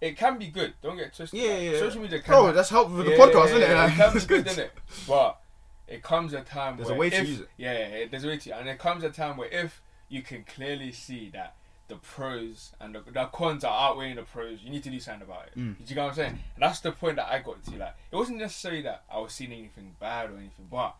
[0.00, 0.74] it can be good.
[0.82, 1.40] Don't get twisted.
[1.40, 1.78] Yeah, like, yeah.
[1.78, 2.32] Social media can.
[2.34, 3.68] Bro, that's helpful with the Yeah, podcast, yeah, isn't it?
[3.70, 4.50] yeah, Like, It can be it's good, good.
[4.52, 4.72] isn't it?
[5.08, 5.40] But
[5.88, 7.48] it comes a time There's a where way to use it.
[7.56, 10.22] Yeah, yeah, yeah, there's a way to, and it comes a time where if you
[10.22, 11.54] can clearly see that
[11.90, 15.28] the pros and the, the cons are outweighing the pros, you need to do something
[15.28, 15.58] about it.
[15.58, 15.76] Mm.
[15.76, 16.38] Do you get what I'm saying?
[16.54, 17.76] And that's the point that I got to.
[17.76, 20.94] Like, it wasn't necessarily that I was seeing anything bad or anything, but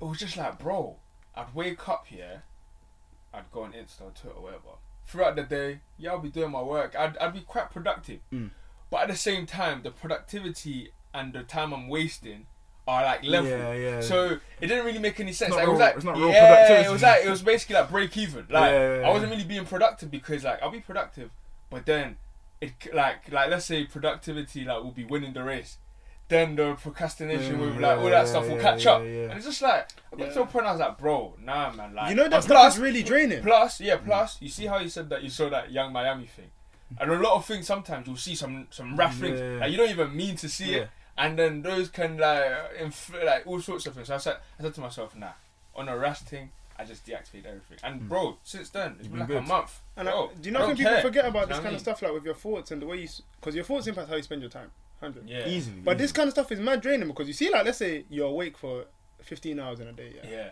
[0.00, 0.96] it was just like, bro,
[1.34, 2.44] I'd wake up here,
[3.34, 4.78] I'd go on Insta or Twitter or whatever.
[5.06, 6.94] Throughout the day, yeah, I'll be doing my work.
[6.96, 8.20] I'd, I'd be quite productive.
[8.32, 8.50] Mm.
[8.90, 12.46] But at the same time, the productivity and the time I'm wasting
[12.90, 13.48] are like level.
[13.50, 14.00] Yeah, yeah.
[14.00, 15.50] So it didn't really make any sense.
[15.50, 17.76] not Like, it was like, it's not real yeah, it was like it was basically
[17.76, 18.46] like break even.
[18.50, 19.06] Like Yeah, yeah, yeah.
[19.08, 21.30] I wasn't really being productive because like I'll be productive,
[21.70, 22.16] but then
[22.60, 25.78] it like like let's say productivity like will be winning the race.
[26.28, 29.02] Then the procrastination Mm, with like yeah, all that yeah, stuff will catch yeah, up,
[29.02, 29.08] yeah.
[29.30, 30.34] and it's just like I got Yeah.
[30.34, 32.56] to a point I was like, bro, nah, man, like You know that and stuff
[32.56, 33.42] plus- is really draining.
[33.42, 36.50] Plus, yeah, plus you see how you said that you saw that Yung Miami thing,
[37.00, 39.58] and a lot of things sometimes you'll see some some rough things Yeah.
[39.60, 40.78] like you don't even mean to see Yeah.
[40.82, 42.50] it, and then those can like
[42.80, 44.08] inf- like all sorts of things.
[44.08, 45.32] So I said, I said to myself, nah,
[45.76, 47.78] on a rash thing, I just deactivate everything.
[47.84, 48.08] And mm.
[48.08, 49.80] bro, since then it's You've been been like a month.
[49.98, 51.02] And bro, I, do you I not think people care.
[51.02, 53.08] forget about this kind I of stuff, like with your thoughts and the way you,
[53.38, 54.70] because your thoughts impact how you spend your time.
[55.00, 55.28] Hundred.
[55.28, 55.80] Yeah, Easily.
[55.80, 58.28] But this kind of stuff is mad draining because you see, like, let's say you're
[58.28, 58.84] awake for
[59.22, 60.48] 15 hours in a day, yeah, yeah,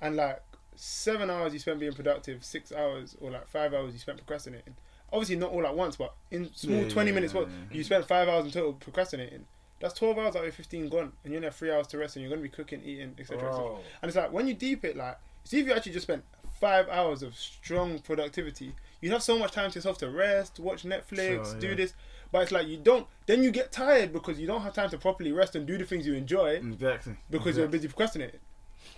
[0.00, 0.42] and like
[0.76, 4.74] seven hours you spent being productive, six hours or like five hours you spent procrastinating.
[5.12, 7.84] Obviously, not all at once, but in small Yeah, 20 yeah, minutes, what yeah, you
[7.84, 9.46] spend five hours in total procrastinating.
[9.84, 12.16] That's 12 hours out of 15 gone, and you only have three hours to rest,
[12.16, 13.36] and you're gonna be cooking, eating, etc.
[13.36, 13.50] etc.
[13.54, 13.80] bro.
[14.00, 16.24] And it's like when you deep it, like see if you actually just spent
[16.58, 20.84] five hours of strong productivity, you'd have so much time to yourself to rest, watch
[20.84, 21.74] Netflix, Sure, do yeah.
[21.74, 21.92] this.
[22.32, 23.06] But it's like you don't.
[23.26, 25.84] Then you get tired because you don't have time to properly rest and do the
[25.84, 27.16] things you enjoy Exactly.
[27.28, 28.40] because you're busy procrastinating.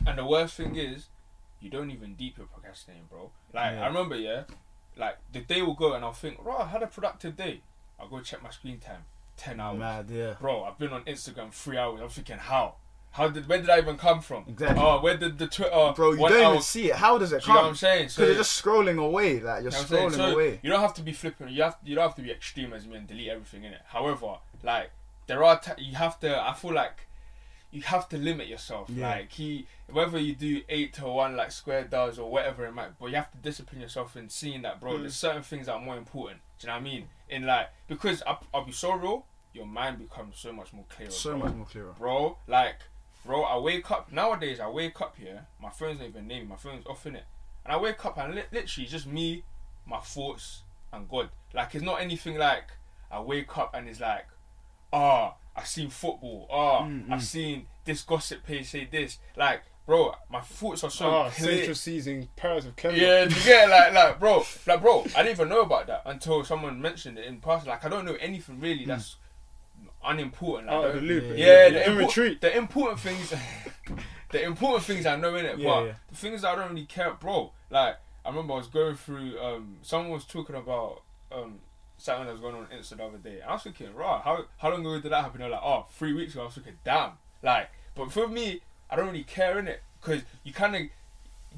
[0.07, 1.07] And the worst thing is,
[1.61, 3.33] you don't even deep your procrastinating, bro.
[3.53, 3.83] Like Yeah.
[3.83, 4.45] I remember, yeah,
[4.97, 7.63] like the day will go and I'll think, right, I had a productive day.
[7.99, 9.05] I'll go check my screen time,
[9.37, 9.79] ten hours.
[9.79, 10.35] Mad, yeah.
[10.41, 12.01] Bro, I've been on Instagram three hours.
[12.03, 12.77] I'm thinking, how?
[13.13, 13.49] How did?
[13.49, 14.45] Where did I even come from?
[14.47, 14.79] Exactly.
[14.83, 15.73] Oh, where did the Twitter?
[15.73, 16.97] Uh, Bro, you don't hour, even see it.
[16.97, 17.77] How does it Do you know what I'm come?
[17.77, 18.09] saying?
[18.11, 19.41] So Because you're just scrolling away.
[19.41, 20.13] Like you're you know scrolling?
[20.13, 20.61] So away.
[20.63, 21.49] You don't have to be flipping.
[21.49, 21.79] You have.
[21.83, 23.81] You don't have to be extreme as me and delete everything in it.
[23.87, 24.91] However, like
[25.29, 25.59] there are.
[25.59, 26.39] T- you have to.
[26.39, 27.07] I feel like
[27.71, 28.91] you have to limit yourself.
[28.91, 29.09] Yeah.
[29.09, 32.99] Like he, whether you do eight to one like Square does or whatever it might,
[32.99, 34.95] but you have to discipline yourself in seeing that, bro.
[34.95, 35.01] Mm.
[35.03, 36.41] There's certain things that are more important.
[36.59, 37.05] Do you know what I mean?
[37.29, 39.27] In like because I, I'll be so real.
[39.53, 41.11] Your mind becomes so much more clearer.
[41.11, 41.95] So bro much more clearer.
[41.99, 42.39] bro.
[42.47, 42.81] Like,
[43.25, 44.61] bro, I wake up nowadays.
[44.61, 45.47] I wake up here.
[45.63, 46.49] My phone's not even named.
[46.49, 47.25] My phone's off in it,
[47.65, 49.45] and I wake up and li- literally just me,
[49.87, 50.63] my thoughts,
[50.93, 51.31] and God.
[51.55, 52.65] Like, it's not anything like
[53.11, 54.27] I wake up and it's like,
[54.93, 56.47] ah, I've seen football.
[56.51, 59.19] Ah, Mm, I've seen this gossip page say this.
[59.37, 61.57] Like, bro, my thoughts are so Oh, clear.
[61.59, 63.01] Central seizing Paris of Kendall.
[63.01, 63.71] Yeah, you get it?
[63.71, 67.25] like like bro, like bro, I didn't even know about that until someone mentioned it
[67.27, 67.69] in person.
[67.69, 69.17] Like I don't know anything really that's
[70.05, 70.67] unimportant.
[70.69, 71.25] Like, Out of the loop.
[71.29, 72.41] Yeah, yeah, You're the, in impor- retreat.
[72.41, 73.33] the important things,
[74.31, 75.93] the important things I know in it, Yeah, but yeah.
[76.09, 77.53] the things I don't really care, bro.
[77.71, 79.39] Like I remember I was going through.
[79.41, 81.59] Um, someone was talking about um
[81.99, 83.41] something that was going on on Insta the other day.
[83.41, 85.41] I was thinking, right, how how long ago did that happen?
[85.41, 86.43] They're like, oh, three weeks ago.
[86.43, 87.13] I was thinking, damn.
[87.43, 88.61] Like, but for me,
[88.91, 90.83] I don't really care in it because you kind of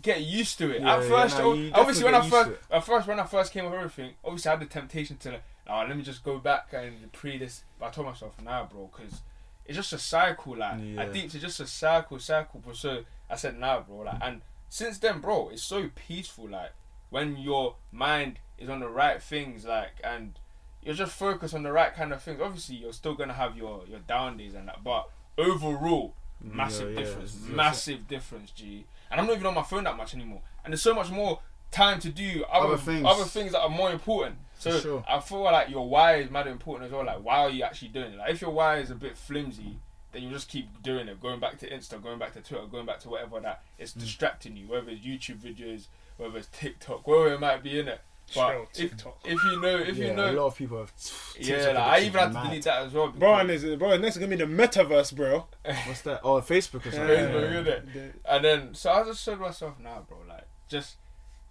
[0.02, 0.82] get used to it.
[0.82, 3.52] Yeah, At yeah, first, no, oh, obviously when I first, at first when I first
[3.52, 6.38] came with everything, obviously I had the temptation to, like, oh, let me just go
[6.38, 7.62] back and pre this.
[7.78, 9.20] But I told myself, nah, bro, because
[9.66, 10.56] it's just a cycle.
[10.56, 11.04] Like, I Yeah.
[11.12, 12.62] deep it's just a cycle, cycle.
[12.64, 13.98] But so I said, nah, bro.
[13.98, 16.48] Like, and since then, bro, it's so peaceful.
[16.48, 16.72] Like,
[17.10, 20.38] when your mind is on the right things, like, and
[20.82, 22.40] you're just focused on the right kind of things.
[22.40, 27.00] Obviously, you're still gonna have your your down days and that, but overall, massive yeah,
[27.00, 28.86] difference, it's- massive difference, G.
[29.10, 31.40] And I'm not even on my phone that much anymore, and there's so much more
[31.70, 33.06] time to do other, Other things, things.
[33.06, 34.36] other things that are more important.
[34.58, 35.04] So sure.
[35.08, 37.04] I feel like your why is mad important as well.
[37.04, 38.18] Like, why are you actually doing it?
[38.18, 39.78] Like, if your why is a bit flimsy,
[40.12, 42.86] then you just keep doing it, going back to Insta, going back to Twitter, going
[42.86, 44.00] back to whatever that is Mm.
[44.00, 45.86] distracting you, whether it's YouTube videos,
[46.16, 48.00] whether it's TikTok, wherever it might be in it.
[48.34, 49.18] But if, TikTok.
[49.24, 50.92] if you know, if yeah, you know, a lot of people have.
[51.38, 53.08] yeah, like, I even had to delete that as well.
[53.08, 55.46] Bro, and because- it's, bro, next is gonna be the metaverse, bro.
[55.86, 56.20] What's that?
[56.22, 57.08] Oh, Facebook or something.
[57.08, 57.72] Facebook, Yeah.
[58.02, 58.12] innit?
[58.28, 60.96] And then so I just said to myself, nah, bro, like just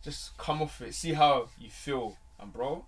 [0.03, 2.86] just come off it, see how you feel, and bro,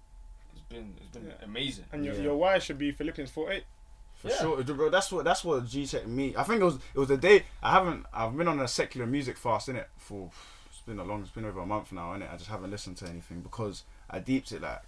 [0.54, 1.34] it's been it's been Yeah.
[1.46, 1.86] amazing.
[1.92, 2.22] And your, Yeah.
[2.22, 3.64] your why should be Philippians 4 8.
[4.16, 4.38] For Yeah.
[4.42, 4.90] sure, bro.
[4.90, 6.36] That's what that's what G checked me.
[6.36, 9.08] I think it was it was the day I haven't I've been on a secular
[9.08, 10.30] music fast in it for
[10.80, 12.24] it's been a long it's been over a month now it.
[12.32, 14.82] I just haven't listened to anything because I deeped it like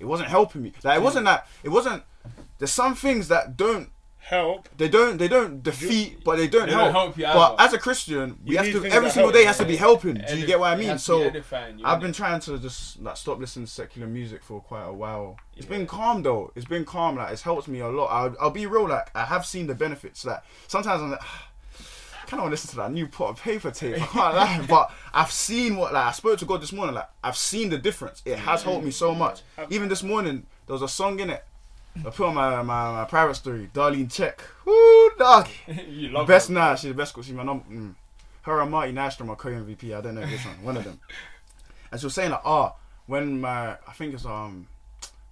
[0.00, 0.72] it wasn't helping me.
[0.82, 2.02] Like it wasn't that it wasn't.
[2.58, 4.68] There's some things that don't Help.
[4.76, 7.14] they don't they don't defeat but they don't They don't help.
[7.14, 9.34] help you but as a Christian, we You have to every single help.
[9.34, 10.14] day has to be helping.
[10.14, 10.88] Do you get what I mean?
[10.88, 11.84] has to be So.
[11.84, 15.38] I've been trying to just like stop listening to secular music for quite a while.
[15.56, 15.76] It's Yeah.
[15.76, 16.52] been calm though.
[16.56, 17.16] It's been calm.
[17.16, 18.06] Like it's helped me a lot.
[18.06, 18.88] I'll, I'll be real.
[18.88, 20.24] Like I have seen the benefits.
[20.24, 21.20] Like sometimes I'm like,
[22.32, 23.96] kind of want to listen to that new pot of paper tape.
[23.96, 26.94] I can't lie, but I've seen what like I spoke to God this morning.
[26.94, 28.22] Like I've seen the difference.
[28.24, 29.42] It has helped me so much.
[29.68, 31.44] Even this morning there was a song in it.
[31.98, 33.68] I put on my, my, my private story.
[33.74, 34.38] Darlene Zschech.
[34.64, 35.46] Woo dog.
[35.86, 36.54] you love Best her.
[36.54, 37.12] nah, she's the best.
[37.12, 37.66] Because she's my number.
[37.70, 37.94] Mm.
[38.42, 39.94] Her and Marty Nystrom are co-MVP.
[39.94, 40.62] I don't know which one.
[40.62, 41.00] One of them.
[41.90, 42.74] And she was saying like, ah,
[43.04, 44.68] when my, I think it's um,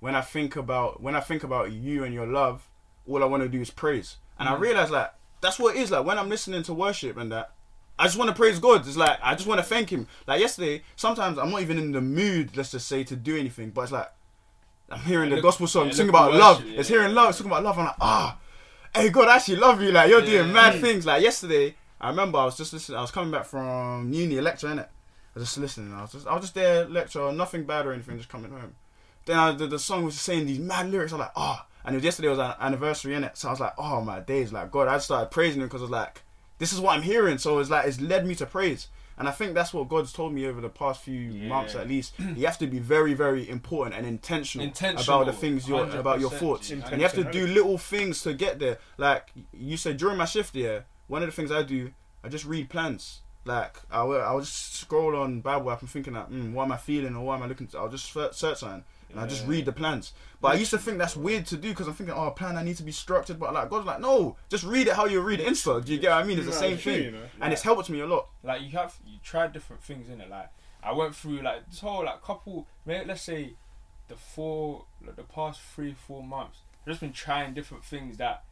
[0.00, 2.68] when I think about when I think about you and your love,
[3.08, 4.16] all I want to do is praise.
[4.38, 5.10] And I realized like
[5.40, 5.90] that's what it is.
[5.90, 7.52] Like when I'm listening to worship and that,
[7.98, 8.86] I just want to praise God.
[8.86, 10.06] It's like I just want to thank Him.
[10.26, 13.70] Like yesterday, sometimes I'm not even in the mood, let's just say, to do anything.
[13.70, 14.10] But it's like
[14.90, 16.64] I'm hearing Yeah, the gospel song, yeah, sing look about at love.
[16.64, 17.28] worship, it's hearing love.
[17.30, 17.78] It's talking about love.
[17.78, 18.38] I'm like, ah,
[18.94, 19.92] hey God, I actually love you.
[19.92, 20.26] Like you're Yeah.
[20.42, 21.06] doing mad things.
[21.06, 22.98] Like yesterday, I remember I was just listening.
[22.98, 24.86] I was coming back from uni, a lecture, innit?
[24.88, 25.92] I was just listening.
[25.92, 28.74] I was just, I was just there, lecture, nothing bad or anything, just coming home.
[29.26, 31.12] Then I, the, the song was saying these mad lyrics.
[31.12, 33.60] I'm like, oh, and it was, yesterday was an anniversary in it, so I was
[33.60, 36.22] like, oh my days, like God, I started praising him because I was like,
[36.58, 37.38] this is what I'm hearing.
[37.38, 38.88] So it's like it's led me to praise.
[39.18, 41.48] And I think that's what God's told me over the past few Yeah.
[41.48, 42.14] months, at least.
[42.36, 46.20] You have to be very, very important and intentional, Intentional, about the things you're about
[46.20, 48.78] your thoughts, and you have to do little things to get there.
[48.96, 50.80] Like you said during my shift, yeah.
[51.06, 51.90] One of the things I do,
[52.24, 53.20] I just read plans.
[53.44, 56.72] Like I will, I'll just scroll on Bible app and thinking like, mm, what am
[56.72, 57.66] I feeling or what am I looking?
[57.68, 57.78] To?
[57.78, 58.62] I'll just search search
[59.10, 59.48] and I just Yeah.
[59.50, 60.12] read the plans.
[60.40, 62.56] But I used to think that's weird to do because I'm thinking, oh, a plan
[62.56, 63.38] I need to be structured.
[63.38, 65.84] But like God's like, no, just read it how you read Insta.
[65.84, 66.38] Do you get what I mean?
[66.38, 67.24] It's the same thing, you know.
[67.40, 68.28] and it's helped me a lot.
[68.42, 70.30] like you have you tried different things in it.
[70.30, 70.48] Like
[70.82, 73.54] I went through like this whole like couple, maybe let's say
[74.08, 76.58] the four, like, the past three four months.
[76.82, 78.44] I've just been trying different things that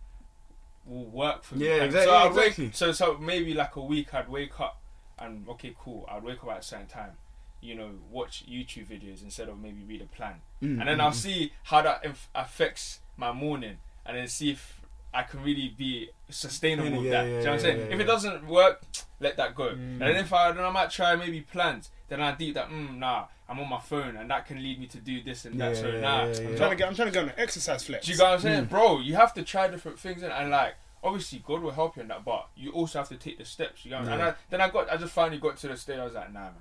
[0.84, 1.66] will work for me.
[1.66, 2.64] Yeah, exactly- So, I'd exactly.
[2.66, 4.80] wake, so so maybe like a week I'd wake up
[5.18, 7.16] and okay cool I'd wake up at a certain time.
[7.61, 11.00] You know, watch YouTube videos instead of maybe read a plan, Mm, and then mm,
[11.00, 11.14] I'll mm.
[11.14, 14.80] see how that inf- affects my morning, and then see if
[15.12, 17.22] I can really be sustainable Yeah, with that.
[17.24, 17.78] yeah, Do you know what I'm saying?
[17.78, 18.82] yeah, if it doesn't work,
[19.20, 19.70] let that go.
[19.70, 19.74] Mm.
[19.74, 21.90] And then if I then I might try maybe plans.
[22.09, 24.86] Then I deep that mm, nah, I'm on my phone and that can lead me
[24.86, 25.74] to do this and that.
[25.74, 26.48] Yeah, so yeah, nah, yeah, I'm yeah.
[26.50, 26.88] I'm trying to get.
[26.88, 28.06] I'm trying to get on an exercise flex.
[28.06, 28.70] do you get what I'm saying, Mm.
[28.70, 29.00] bro?
[29.00, 32.09] You have to try different things and, and like obviously God will help you in
[32.09, 33.84] that, but you also have to take the steps.
[33.84, 35.98] You know, and I, then I got I just finally got to the stage.
[35.98, 36.54] I was like, nah, man,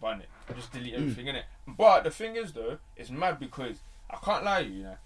[0.00, 0.28] bun it.
[0.56, 0.78] Just Mm.
[0.78, 1.44] delete everything in it.
[1.66, 3.76] But the thing is though, it's mad because
[4.08, 4.96] I can't lie, you you know,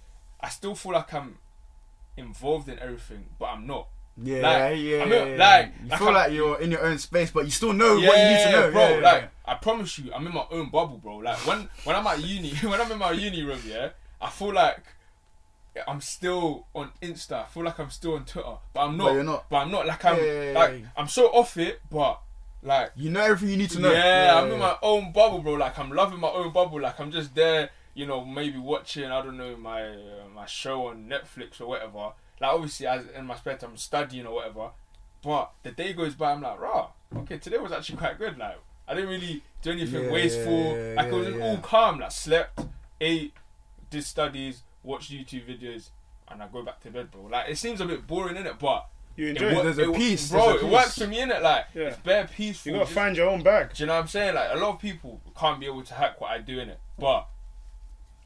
[0.40, 1.38] I still feel like I'm
[2.16, 3.88] involved in everything, but I'm not.
[4.16, 5.36] Yeah, Like, yeah, I mean, yeah, yeah.
[5.36, 7.94] like, you like feel I'm- like you're in your own space, but you still know
[7.96, 8.80] what you need to know, bro.
[8.82, 9.28] Yeah, yeah, like yeah.
[9.44, 11.16] I promise you, I'm in my own bubble, bro.
[11.16, 13.88] Like when when I'm at uni, when I'm in my uni room, yeah,
[14.20, 14.84] I feel like
[15.88, 17.42] I'm still on Insta.
[17.42, 19.06] I feel like I'm still on Twitter, but I'm not.
[19.06, 19.50] But you're not.
[19.50, 20.86] But I'm not like I'm Yeah, yeah, yeah, like yeah.
[20.96, 22.20] I'm so off it, but
[22.64, 23.92] like You know everything you need to know.
[23.92, 25.52] yeah, I'm in my own bubble, bro.
[25.54, 26.80] Like I'm loving my own bubble.
[26.80, 30.86] Like I'm just there, you know, maybe watching I don't know my uh, my show
[30.88, 32.12] on Netflix or whatever.
[32.40, 34.70] Like obviously, as in my spare time, I'm studying or whatever.
[35.22, 36.88] But the day goes by, I'm like, rah,
[37.18, 38.36] okay, today was actually quite good.
[38.38, 38.58] Like
[38.88, 40.76] I didn't really do anything Yeah, wasteful.
[40.76, 42.00] yeah, like it was yeah, all calm.
[42.00, 42.60] Like slept,
[43.00, 43.32] ate,
[43.90, 45.88] did studies, watched YouTube videos,
[46.28, 47.22] and I go back to bed, bro.
[47.30, 48.58] Like it seems a bit boring, innit?
[48.58, 48.86] But
[49.16, 49.54] You enjoy it.
[49.56, 50.48] wo- There's a it- peace, bro.
[50.50, 51.42] there's a It works for me, in it.
[51.42, 51.82] Like Yeah.
[51.84, 52.72] it's bare peaceful.
[52.72, 53.74] You gotta just- find your own bag.
[53.74, 54.34] do you know what I'm saying?
[54.34, 56.80] Like a lot of people can't be able to hack what I do in it,
[56.98, 57.28] but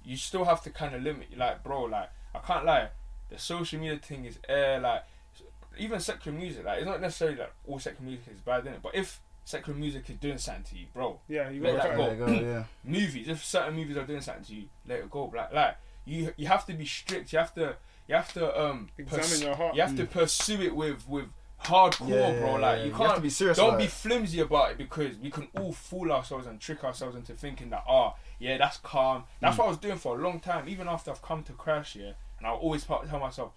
[0.05, 1.37] you still have to kind of limit.
[1.37, 2.89] Like, bro, like I can't lie.
[3.31, 4.81] The social media thing is air.
[4.81, 5.05] Like
[5.77, 6.65] even secular music.
[6.65, 9.79] Like it's not necessarily that all secular music is bad in it, but if secular
[9.79, 12.05] music is doing something to you, bro, Yeah, you Let that go.
[12.05, 12.65] There you go, yeah.
[12.85, 13.29] movies.
[13.29, 15.31] If certain movies are doing something to you, let it go.
[15.35, 17.33] Like, like you, you have to be strict.
[17.33, 17.77] You have to,
[18.09, 19.75] you have to um Examine pers- your heart.
[19.77, 21.27] You have to pursue it with with
[21.65, 22.55] hardcore, Yeah, bro.
[22.55, 22.85] Like yeah.
[22.85, 23.91] you You can't have to be serious Don't about be it.
[23.91, 27.85] flimsy about it because we can all fool ourselves and trick ourselves into thinking that
[27.89, 29.25] ah yeah that's calm.
[29.41, 29.59] That's Mm.
[29.59, 30.69] what I was doing for a long time.
[30.69, 33.53] Even after I've come to Christ yeah, and I'll always pa- tell myself,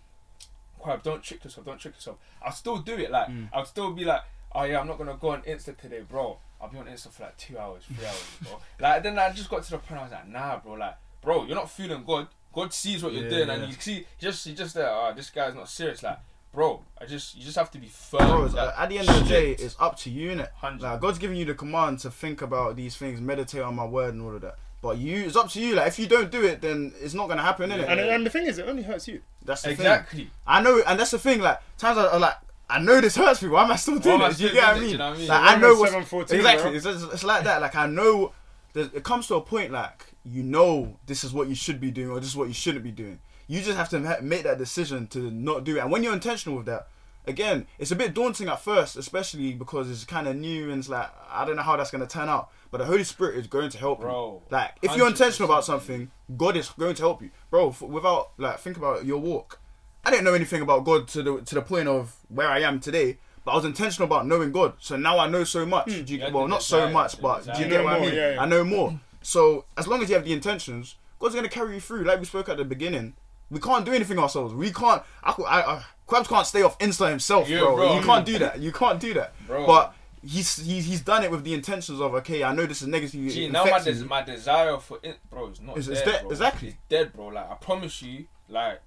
[0.82, 2.18] Quab, don't trick yourself, don't trick yourself.
[2.44, 3.12] I'll still do it.
[3.12, 3.50] Like Mm.
[3.54, 4.22] I'll still be like,
[4.54, 6.40] oh yeah, I'm not gonna go on Insta today, bro.
[6.60, 8.60] I'll be on Insta for like two hours, three hours, bro.
[8.80, 10.74] Like then I just got to the point I was like, nah, bro.
[10.74, 12.28] Like, bro, you're not feeling good.
[12.54, 14.90] God sees what you're Yeah, doing, and you see, he just, he just there.
[14.90, 16.04] Oh, ah, this guy's not serious.
[16.04, 16.20] Like,
[16.54, 18.28] bro, I just, you just have to be firm.
[18.28, 20.52] Bro, like, uh, at the end of the day, it's up to you, innit?
[20.52, 20.84] Hundred.
[20.84, 24.14] Like God's giving you the command to think about these things, meditate on my word
[24.14, 24.56] and all of that.
[24.82, 25.76] But you, it's up to you.
[25.76, 27.88] Like if you don't do it, then it's not gonna happen, innit?
[27.88, 29.22] And, and the thing is, it only hurts you.
[29.46, 29.74] That's the thing.
[29.76, 30.32] exactly.
[30.46, 31.40] I know, and that's the thing.
[31.40, 32.36] Like times are, I like,
[32.70, 33.56] I know this hurts people.
[33.56, 34.38] Why am I still doing am I it?
[34.38, 34.90] Do you still get what I mean?
[34.90, 35.28] You know what I mean?
[35.28, 36.64] Like I know what's 7:14, exactly.
[36.64, 36.74] bro.
[36.74, 37.62] It's, it's, it's like that.
[37.62, 38.34] Like I know.
[38.74, 42.10] It comes to a point like you know this is what you should be doing
[42.10, 43.20] or this is what you shouldn't be doing.
[43.48, 45.80] You just have to make that decision to not do it.
[45.80, 46.88] And when you're intentional with that,
[47.28, 50.90] again, it's a bit daunting at first, especially because it's kind of new and it's
[50.90, 52.50] like I don't know how that's gonna turn out.
[52.70, 54.56] But the Holy Spirit is going to help Bro, you.
[54.56, 57.70] Like if you're intentional about something, God is going to help you, bro.
[57.70, 59.60] f- Without like think about your walk.
[60.06, 62.80] I didn't know anything about God to the to the point of where I am
[62.80, 63.18] today.
[63.44, 65.88] But I was intentional about knowing God, so now I know so much.
[65.88, 68.14] Do you, Yeah, well, not so much, but do you get know what I mean?
[68.14, 68.42] yeah, yeah.
[68.42, 69.00] I know more.
[69.22, 72.04] So as long as you have the intentions, God's gonna carry you through.
[72.04, 73.14] Like we spoke at the beginning,
[73.50, 74.54] we can't do anything ourselves.
[74.54, 75.04] We can't.
[75.24, 77.76] I, I, I Kwabz can't stay off Insta himself, Yeah, bro.
[77.76, 77.96] bro.
[77.98, 78.60] You can't do that.
[78.60, 79.34] You can't do that.
[79.48, 79.66] Bro.
[79.68, 79.94] But
[80.26, 82.44] he's he's he's done it with the intentions of okay.
[82.44, 83.32] I know this is negative.
[83.32, 86.22] Gee, now my, des- my desire for it, bro, is not It's- dead, it's dead,
[86.22, 86.32] bro.
[86.32, 86.68] exactly.
[86.70, 87.28] It's dead, bro.
[87.28, 88.82] Like I promise you, like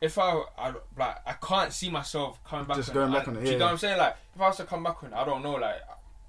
[0.00, 2.76] if I, I like I can't see myself coming back.
[2.76, 3.98] Just on going back on it, Do you know what I'm saying?
[3.98, 5.52] Like if I was to come back on, I don't know.
[5.54, 5.80] Like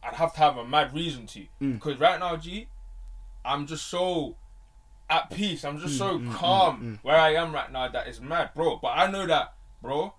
[0.03, 1.39] I'd have to have a mad reason to.
[1.61, 1.74] Mm.
[1.74, 2.67] Because right now, G,
[3.46, 4.36] I'm just so
[5.10, 5.64] at peace.
[5.66, 7.00] I'm just Mm, so mm, calm mm, mm.
[7.04, 7.88] where I am right now.
[7.88, 8.78] That is mad, bro.
[8.78, 10.14] But I know that, bro.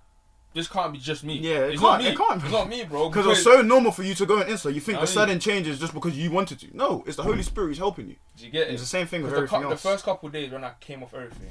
[0.52, 1.38] This can't be just me.
[1.38, 2.08] Yeah, it it's can't- not me.
[2.08, 2.46] it can't be.
[2.48, 3.08] It's not me, bro.
[3.08, 4.74] Because it's so normal for you to go on Insta.
[4.74, 6.76] You think I a mean- sudden change is just because you wanted to.
[6.76, 8.16] No, it's the Holy Spirit who's helping you.
[8.36, 8.72] Do you get it?
[8.72, 10.64] It's the same thing with Because the, everything cou- the first couple of days when
[10.64, 11.50] I came off everything,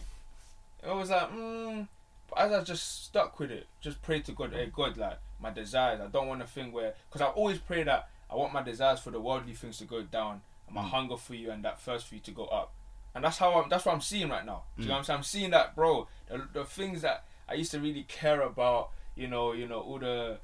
[0.85, 1.87] it was like, mm,
[2.29, 5.49] but as I just stuck with it, just pray to God, hey God, like my
[5.51, 6.01] desires.
[6.01, 8.99] I don't want a thing where, because I always pray that I want my desires
[8.99, 10.81] for the worldly things to go down, and Mm.
[10.83, 12.71] my hunger for you and that thirst for you to go up.
[13.15, 13.69] And that's how I'm.
[13.69, 14.63] That's what I'm seeing right now.
[14.77, 14.87] Do you Mm.
[14.89, 15.17] know what I'm saying?
[15.17, 16.07] I'm seeing that, bro.
[16.27, 19.99] The, the things that I used to really care about, you know, you know, all
[19.99, 20.39] the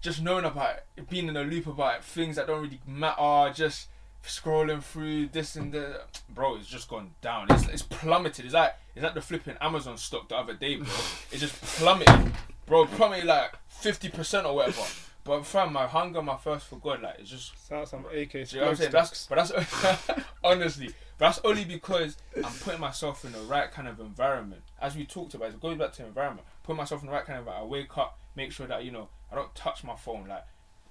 [0.00, 3.52] just knowing about it, being in the loop about it, things that don't really matter,
[3.52, 3.88] just
[4.24, 7.46] scrolling through this and that, bro, it's just gone down.
[7.50, 8.44] It's, it's plummeted.
[8.44, 10.86] It's like it's like the flipping Amazon stock the other day, bro.
[11.30, 12.32] It just plummeted,
[12.66, 12.86] bro.
[12.86, 14.82] Plummeted like fifty percent or whatever.
[15.26, 18.38] But fam, my hunger, my thirst for God, like it's just Sounds some AK do
[18.38, 18.90] you know what I'm saying?
[18.92, 19.52] That's, but that's
[20.44, 20.86] honestly,
[21.18, 24.62] but that's only because I'm putting myself in the right kind of environment.
[24.80, 26.46] As we talked about, it goes back to environment.
[26.62, 27.66] Put myself in the right kind of environment.
[27.70, 30.26] I wake up, make sure that you know I don't touch my phone.
[30.28, 30.44] Like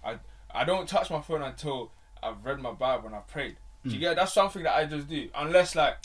[0.04, 0.18] I,
[0.54, 1.92] I don't touch my phone until
[2.22, 3.58] I've read my Bible and I've prayed.
[3.84, 3.94] Do Mm.
[3.94, 4.16] you get?
[4.16, 5.30] That's something that I just do.
[5.36, 5.98] Unless like.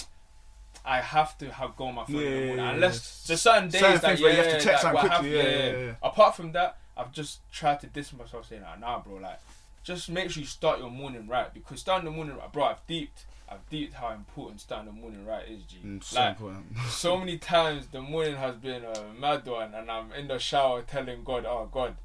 [0.85, 2.65] I have to have go on my phone in Yeah, the yeah, morning.
[2.65, 4.81] yeah, Unless there's certain days Certain that things yeah, where you have to check that
[4.81, 5.95] something will quickly, have- yeah, yeah, yeah.
[6.03, 9.41] Apart from that, I've just tried to distance myself, saying, like, "Nah, bro, like,
[9.83, 12.65] just make sure you start your morning right because starting the morning right, bro.
[12.65, 15.79] I've deeped, I've deeped how important starting the morning right is, G.
[15.85, 16.67] Mm, so like, important.
[16.89, 20.83] so many times the morning has been a mad one, and I'm in the shower
[20.83, 21.97] telling God, "Oh God,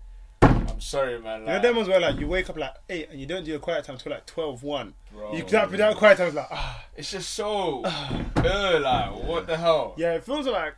[0.41, 3.09] I'm sorry, man." You know Like, them ones where like you wake up like eight
[3.11, 4.93] and you don't do your quiet time till like 12, 1.
[5.11, 6.85] bro, You clap without quiet time, it's like ah.
[6.95, 9.95] it's just so, uh, like, what the hell?
[9.97, 10.75] Yeah, it feels like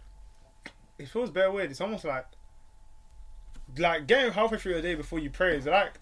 [0.98, 1.70] it feels very weird.
[1.70, 2.26] It's almost like
[3.80, 6.00] like getting halfway through your day before you pray is like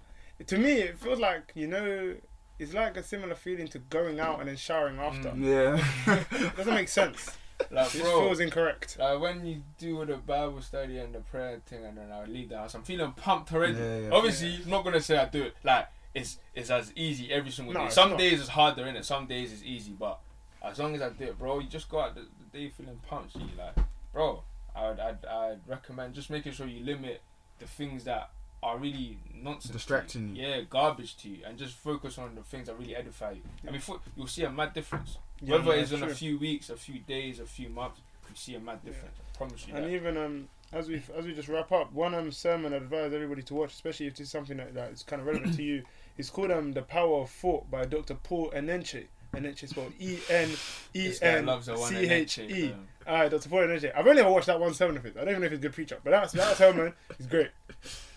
[0.48, 2.16] to me it feels like you know
[2.58, 5.02] it's like a similar feeling to going out and then showering mm.
[5.02, 5.34] after.
[5.38, 6.16] Yeah.
[6.32, 7.38] It doesn't make sense.
[7.72, 8.98] Like, This bro, feels incorrect.
[9.00, 12.50] like when you do the Bible study and the prayer thing, and then I leave
[12.50, 13.74] the house, I'm feeling pumped already.
[13.74, 14.10] Yeah, yeah.
[14.12, 17.74] Obviously, I'm not gonna say I do it like it's it's as easy every single
[17.74, 17.90] No, day.
[17.90, 18.20] Some not.
[18.20, 19.06] days it's harder in it.
[19.06, 20.20] Some days it's easy, but
[20.62, 23.00] as long as I do it, bro, you just go out the, the day feeling
[23.08, 23.36] pumped.
[23.36, 23.76] You like,
[24.12, 24.44] bro,
[24.76, 27.22] I would I'd, I'd recommend just making sure you limit
[27.60, 28.30] the things that
[28.64, 30.44] are really nonsense, to Distracting you.
[30.45, 33.41] Yeah, garbage to you, and just focus on the things that really edify you.
[33.68, 35.18] I mean, fo- you'll see a mad difference.
[35.41, 37.99] Yeah, Whether no, it's in a few weeks, a few days, a few months,
[38.30, 39.15] you see a mad difference.
[39.34, 39.91] I promise you And that.
[39.91, 43.44] even um, as we as we just wrap up, one um sermon I advise everybody
[43.44, 45.84] to watch, especially if it's is something that, that is kind of relevant to you.
[46.18, 48.15] It's called um the Power of Thought by Dr.
[48.15, 49.06] Paul Enenche.
[49.36, 50.49] Enenche spelled E N
[50.94, 52.76] E This guy N loves the one C in H Enche, E.
[53.07, 53.49] Alright, Dr.
[53.49, 53.91] Paul Enenche.
[53.95, 55.16] I've only ever watched that one sermon of his.
[55.16, 56.94] I don't even know if he's a good preacher, but that's that man.
[57.20, 57.52] is great.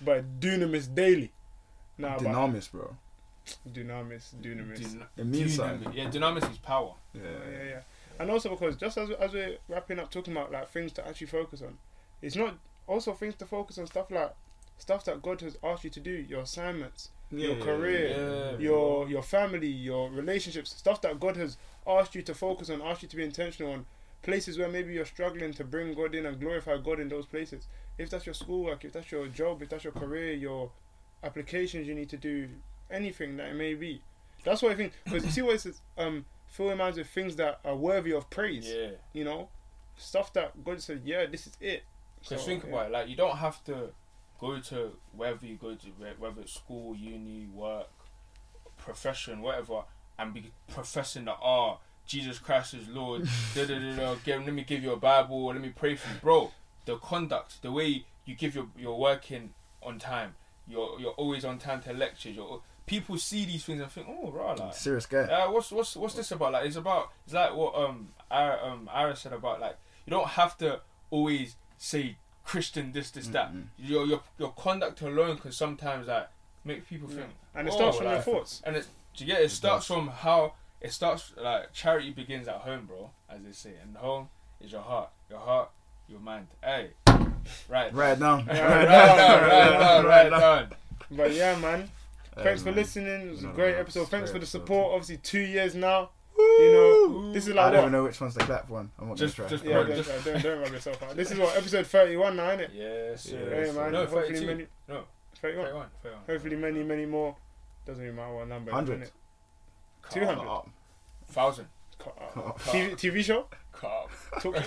[0.02, 1.32] But Dunamis Daily.
[1.98, 2.96] Nah, but Dynamis, bro.
[3.70, 4.78] Dunamis, Dunamis.
[4.80, 5.56] Dyn- It means Dynamis.
[5.56, 5.92] something.
[5.92, 6.94] Yeah, dynamis is power.
[7.14, 7.22] Yeah.
[7.22, 7.80] yeah, yeah, yeah.
[8.20, 11.28] And also because just as as we're wrapping up talking about like things to actually
[11.28, 11.78] focus on,
[12.20, 14.34] it's not also things to focus on stuff like
[14.78, 19.08] stuff that God has asked you to do, your assignments, your Yeah, career, Yeah, your
[19.08, 21.56] your family, your relationships, stuff that God has
[21.86, 23.86] asked you to focus on, asked you to be intentional on,
[24.22, 27.66] places where maybe you're struggling to bring God in and glorify God in those places.
[27.98, 30.70] If that's your schoolwork, if that's your job, if that's your career, your
[31.22, 32.48] applications you need to do,
[32.90, 34.02] anything that it may be.
[34.44, 34.92] That's what I think.
[35.04, 38.12] Because you see what it says, um, fill your minds with things that are worthy
[38.12, 38.68] of praise.
[38.68, 38.90] Yeah.
[39.12, 39.48] You know,
[39.96, 41.82] stuff that God said, yeah, this is it.
[42.20, 42.70] Because So, think yeah.
[42.70, 43.90] about it, like you don't have to
[44.40, 45.86] go to wherever you go to,
[46.18, 47.88] whether it's school, uni, work,
[48.76, 49.82] profession, whatever,
[50.18, 53.28] and be professing that oh Jesus Christ is Lord.
[53.54, 55.46] da, da, da, da, give, let me give you a Bible.
[55.46, 56.50] Let me pray for you, bro.
[56.86, 59.50] The conduct, the way you give your your work in
[59.82, 60.34] on time.
[60.66, 62.34] You're you're always on time to lectures.
[62.34, 65.20] You're, people see these things and think, oh, right, like Serious guy.
[65.20, 66.52] uh, what's what's what's this about?
[66.52, 70.28] Like it's about it's like what um Ira, um Ira said about like you don't
[70.28, 72.16] have to always say
[72.48, 73.52] Christian this this that.
[73.52, 73.64] Mm-mm.
[73.76, 76.28] Your your your conduct alone can sometimes like
[76.64, 77.28] make people think.
[77.54, 78.62] And it oh, starts from your thoughts.
[78.64, 79.94] And it do you get it, It starts does.
[79.94, 83.72] from how it starts like charity begins at home, bro, as they say.
[83.82, 84.30] And home
[84.62, 85.68] is your heart, your heart,
[86.08, 86.46] your mind.
[86.64, 86.92] Hey,
[87.68, 88.36] right, Right now.
[88.46, 90.68] right, right, down, right, down, right, down.
[91.10, 91.90] But yeah, man.
[92.34, 93.28] Thanks for listening.
[93.28, 94.08] It was a great no, episode.
[94.08, 94.60] Thanks great for the episode.
[94.60, 94.92] support.
[94.94, 96.10] Obviously, two years now.
[96.58, 97.78] You know, this is I don't what?
[97.80, 98.90] even know which one's the clap one.
[98.98, 99.56] I'm not Just- gonna try.
[99.58, 101.16] just- Yeah, Bro, don't, don't, don't rub yourself out.
[101.16, 102.70] This is what episode thirty-one now, isn't it?
[102.74, 103.64] Yes, Yeah, sir.
[103.66, 103.92] Hey, man.
[103.92, 104.46] No, hopefully 32.
[104.46, 104.66] many.
[104.88, 105.04] No,
[105.40, 105.64] Thirty-one.
[105.66, 106.22] 31, 31.
[106.26, 107.36] Hopefully many, many more.
[107.86, 108.72] Doesn't even matter what number.
[108.72, 109.00] 100.
[109.02, 109.10] innit?
[110.10, 110.40] 200.
[110.46, 110.64] Oh,
[111.28, 111.66] Thousand.
[111.98, 112.10] Ca-
[112.58, 113.46] TV, TV show.
[113.72, 114.08] Calm.
[114.40, 114.66] Talk to me.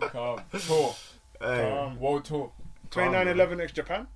[0.00, 0.10] Calm.
[0.10, 0.40] Calm.
[0.66, 0.94] Tour.
[1.40, 1.70] hey.
[1.70, 1.98] Calm.
[2.00, 2.52] World tour.
[2.90, 4.06] 2911 X Japan.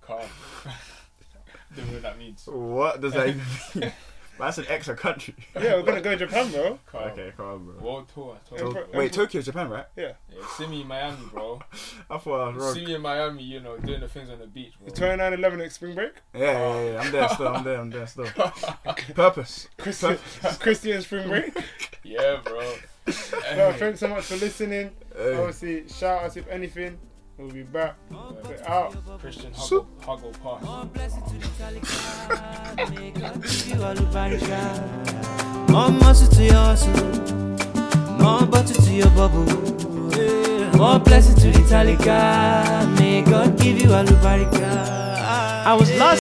[0.00, 0.20] Calm.
[1.76, 2.46] Don't know what that means.
[2.46, 3.42] What does that even
[3.74, 3.92] mean?
[4.38, 5.34] That's an extra country.
[5.60, 6.78] Yeah, we're gonna go to Japan, bro.
[6.86, 7.02] Calm.
[7.10, 7.84] Okay, calm, bro.
[7.84, 8.36] World tour.
[8.36, 8.98] I told To- you, Emperor- bro.
[9.00, 9.86] wait, Tokyo, Japan, right?
[9.96, 10.12] Yeah.
[10.30, 11.60] Yeah, see me in Miami, bro.
[12.10, 12.74] I thought I was wrong.
[12.74, 14.86] See me in Miami, you know, doing the things on the beach, bro.
[14.86, 16.12] The 2911 X Spring Break.
[16.34, 17.48] Yeah, yeah, yeah, I'm there still.
[17.48, 17.80] I'm there.
[17.80, 18.26] I'm there still.
[19.14, 19.68] Purpose.
[19.76, 20.18] Christian,
[20.60, 21.56] Christian Spring Break.
[22.04, 22.60] Yeah, bro.
[23.56, 24.90] No, thanks so much for listening.
[25.16, 25.34] Hey.
[25.34, 26.98] Obviously, shout us if anything.
[27.38, 27.94] We'll be back.
[28.10, 28.96] We're out.
[29.20, 30.64] Christian Huggle, Huggle Pass.
[30.64, 32.90] More blessing to the Talika.
[32.90, 35.70] May God give you all the barika.
[35.70, 36.92] More muscle to your hustle.
[38.18, 39.44] More butter to your bubble.
[40.76, 42.98] More blessing to the Talika.
[42.98, 44.18] May God give you all the.
[45.64, 46.27] I was lost.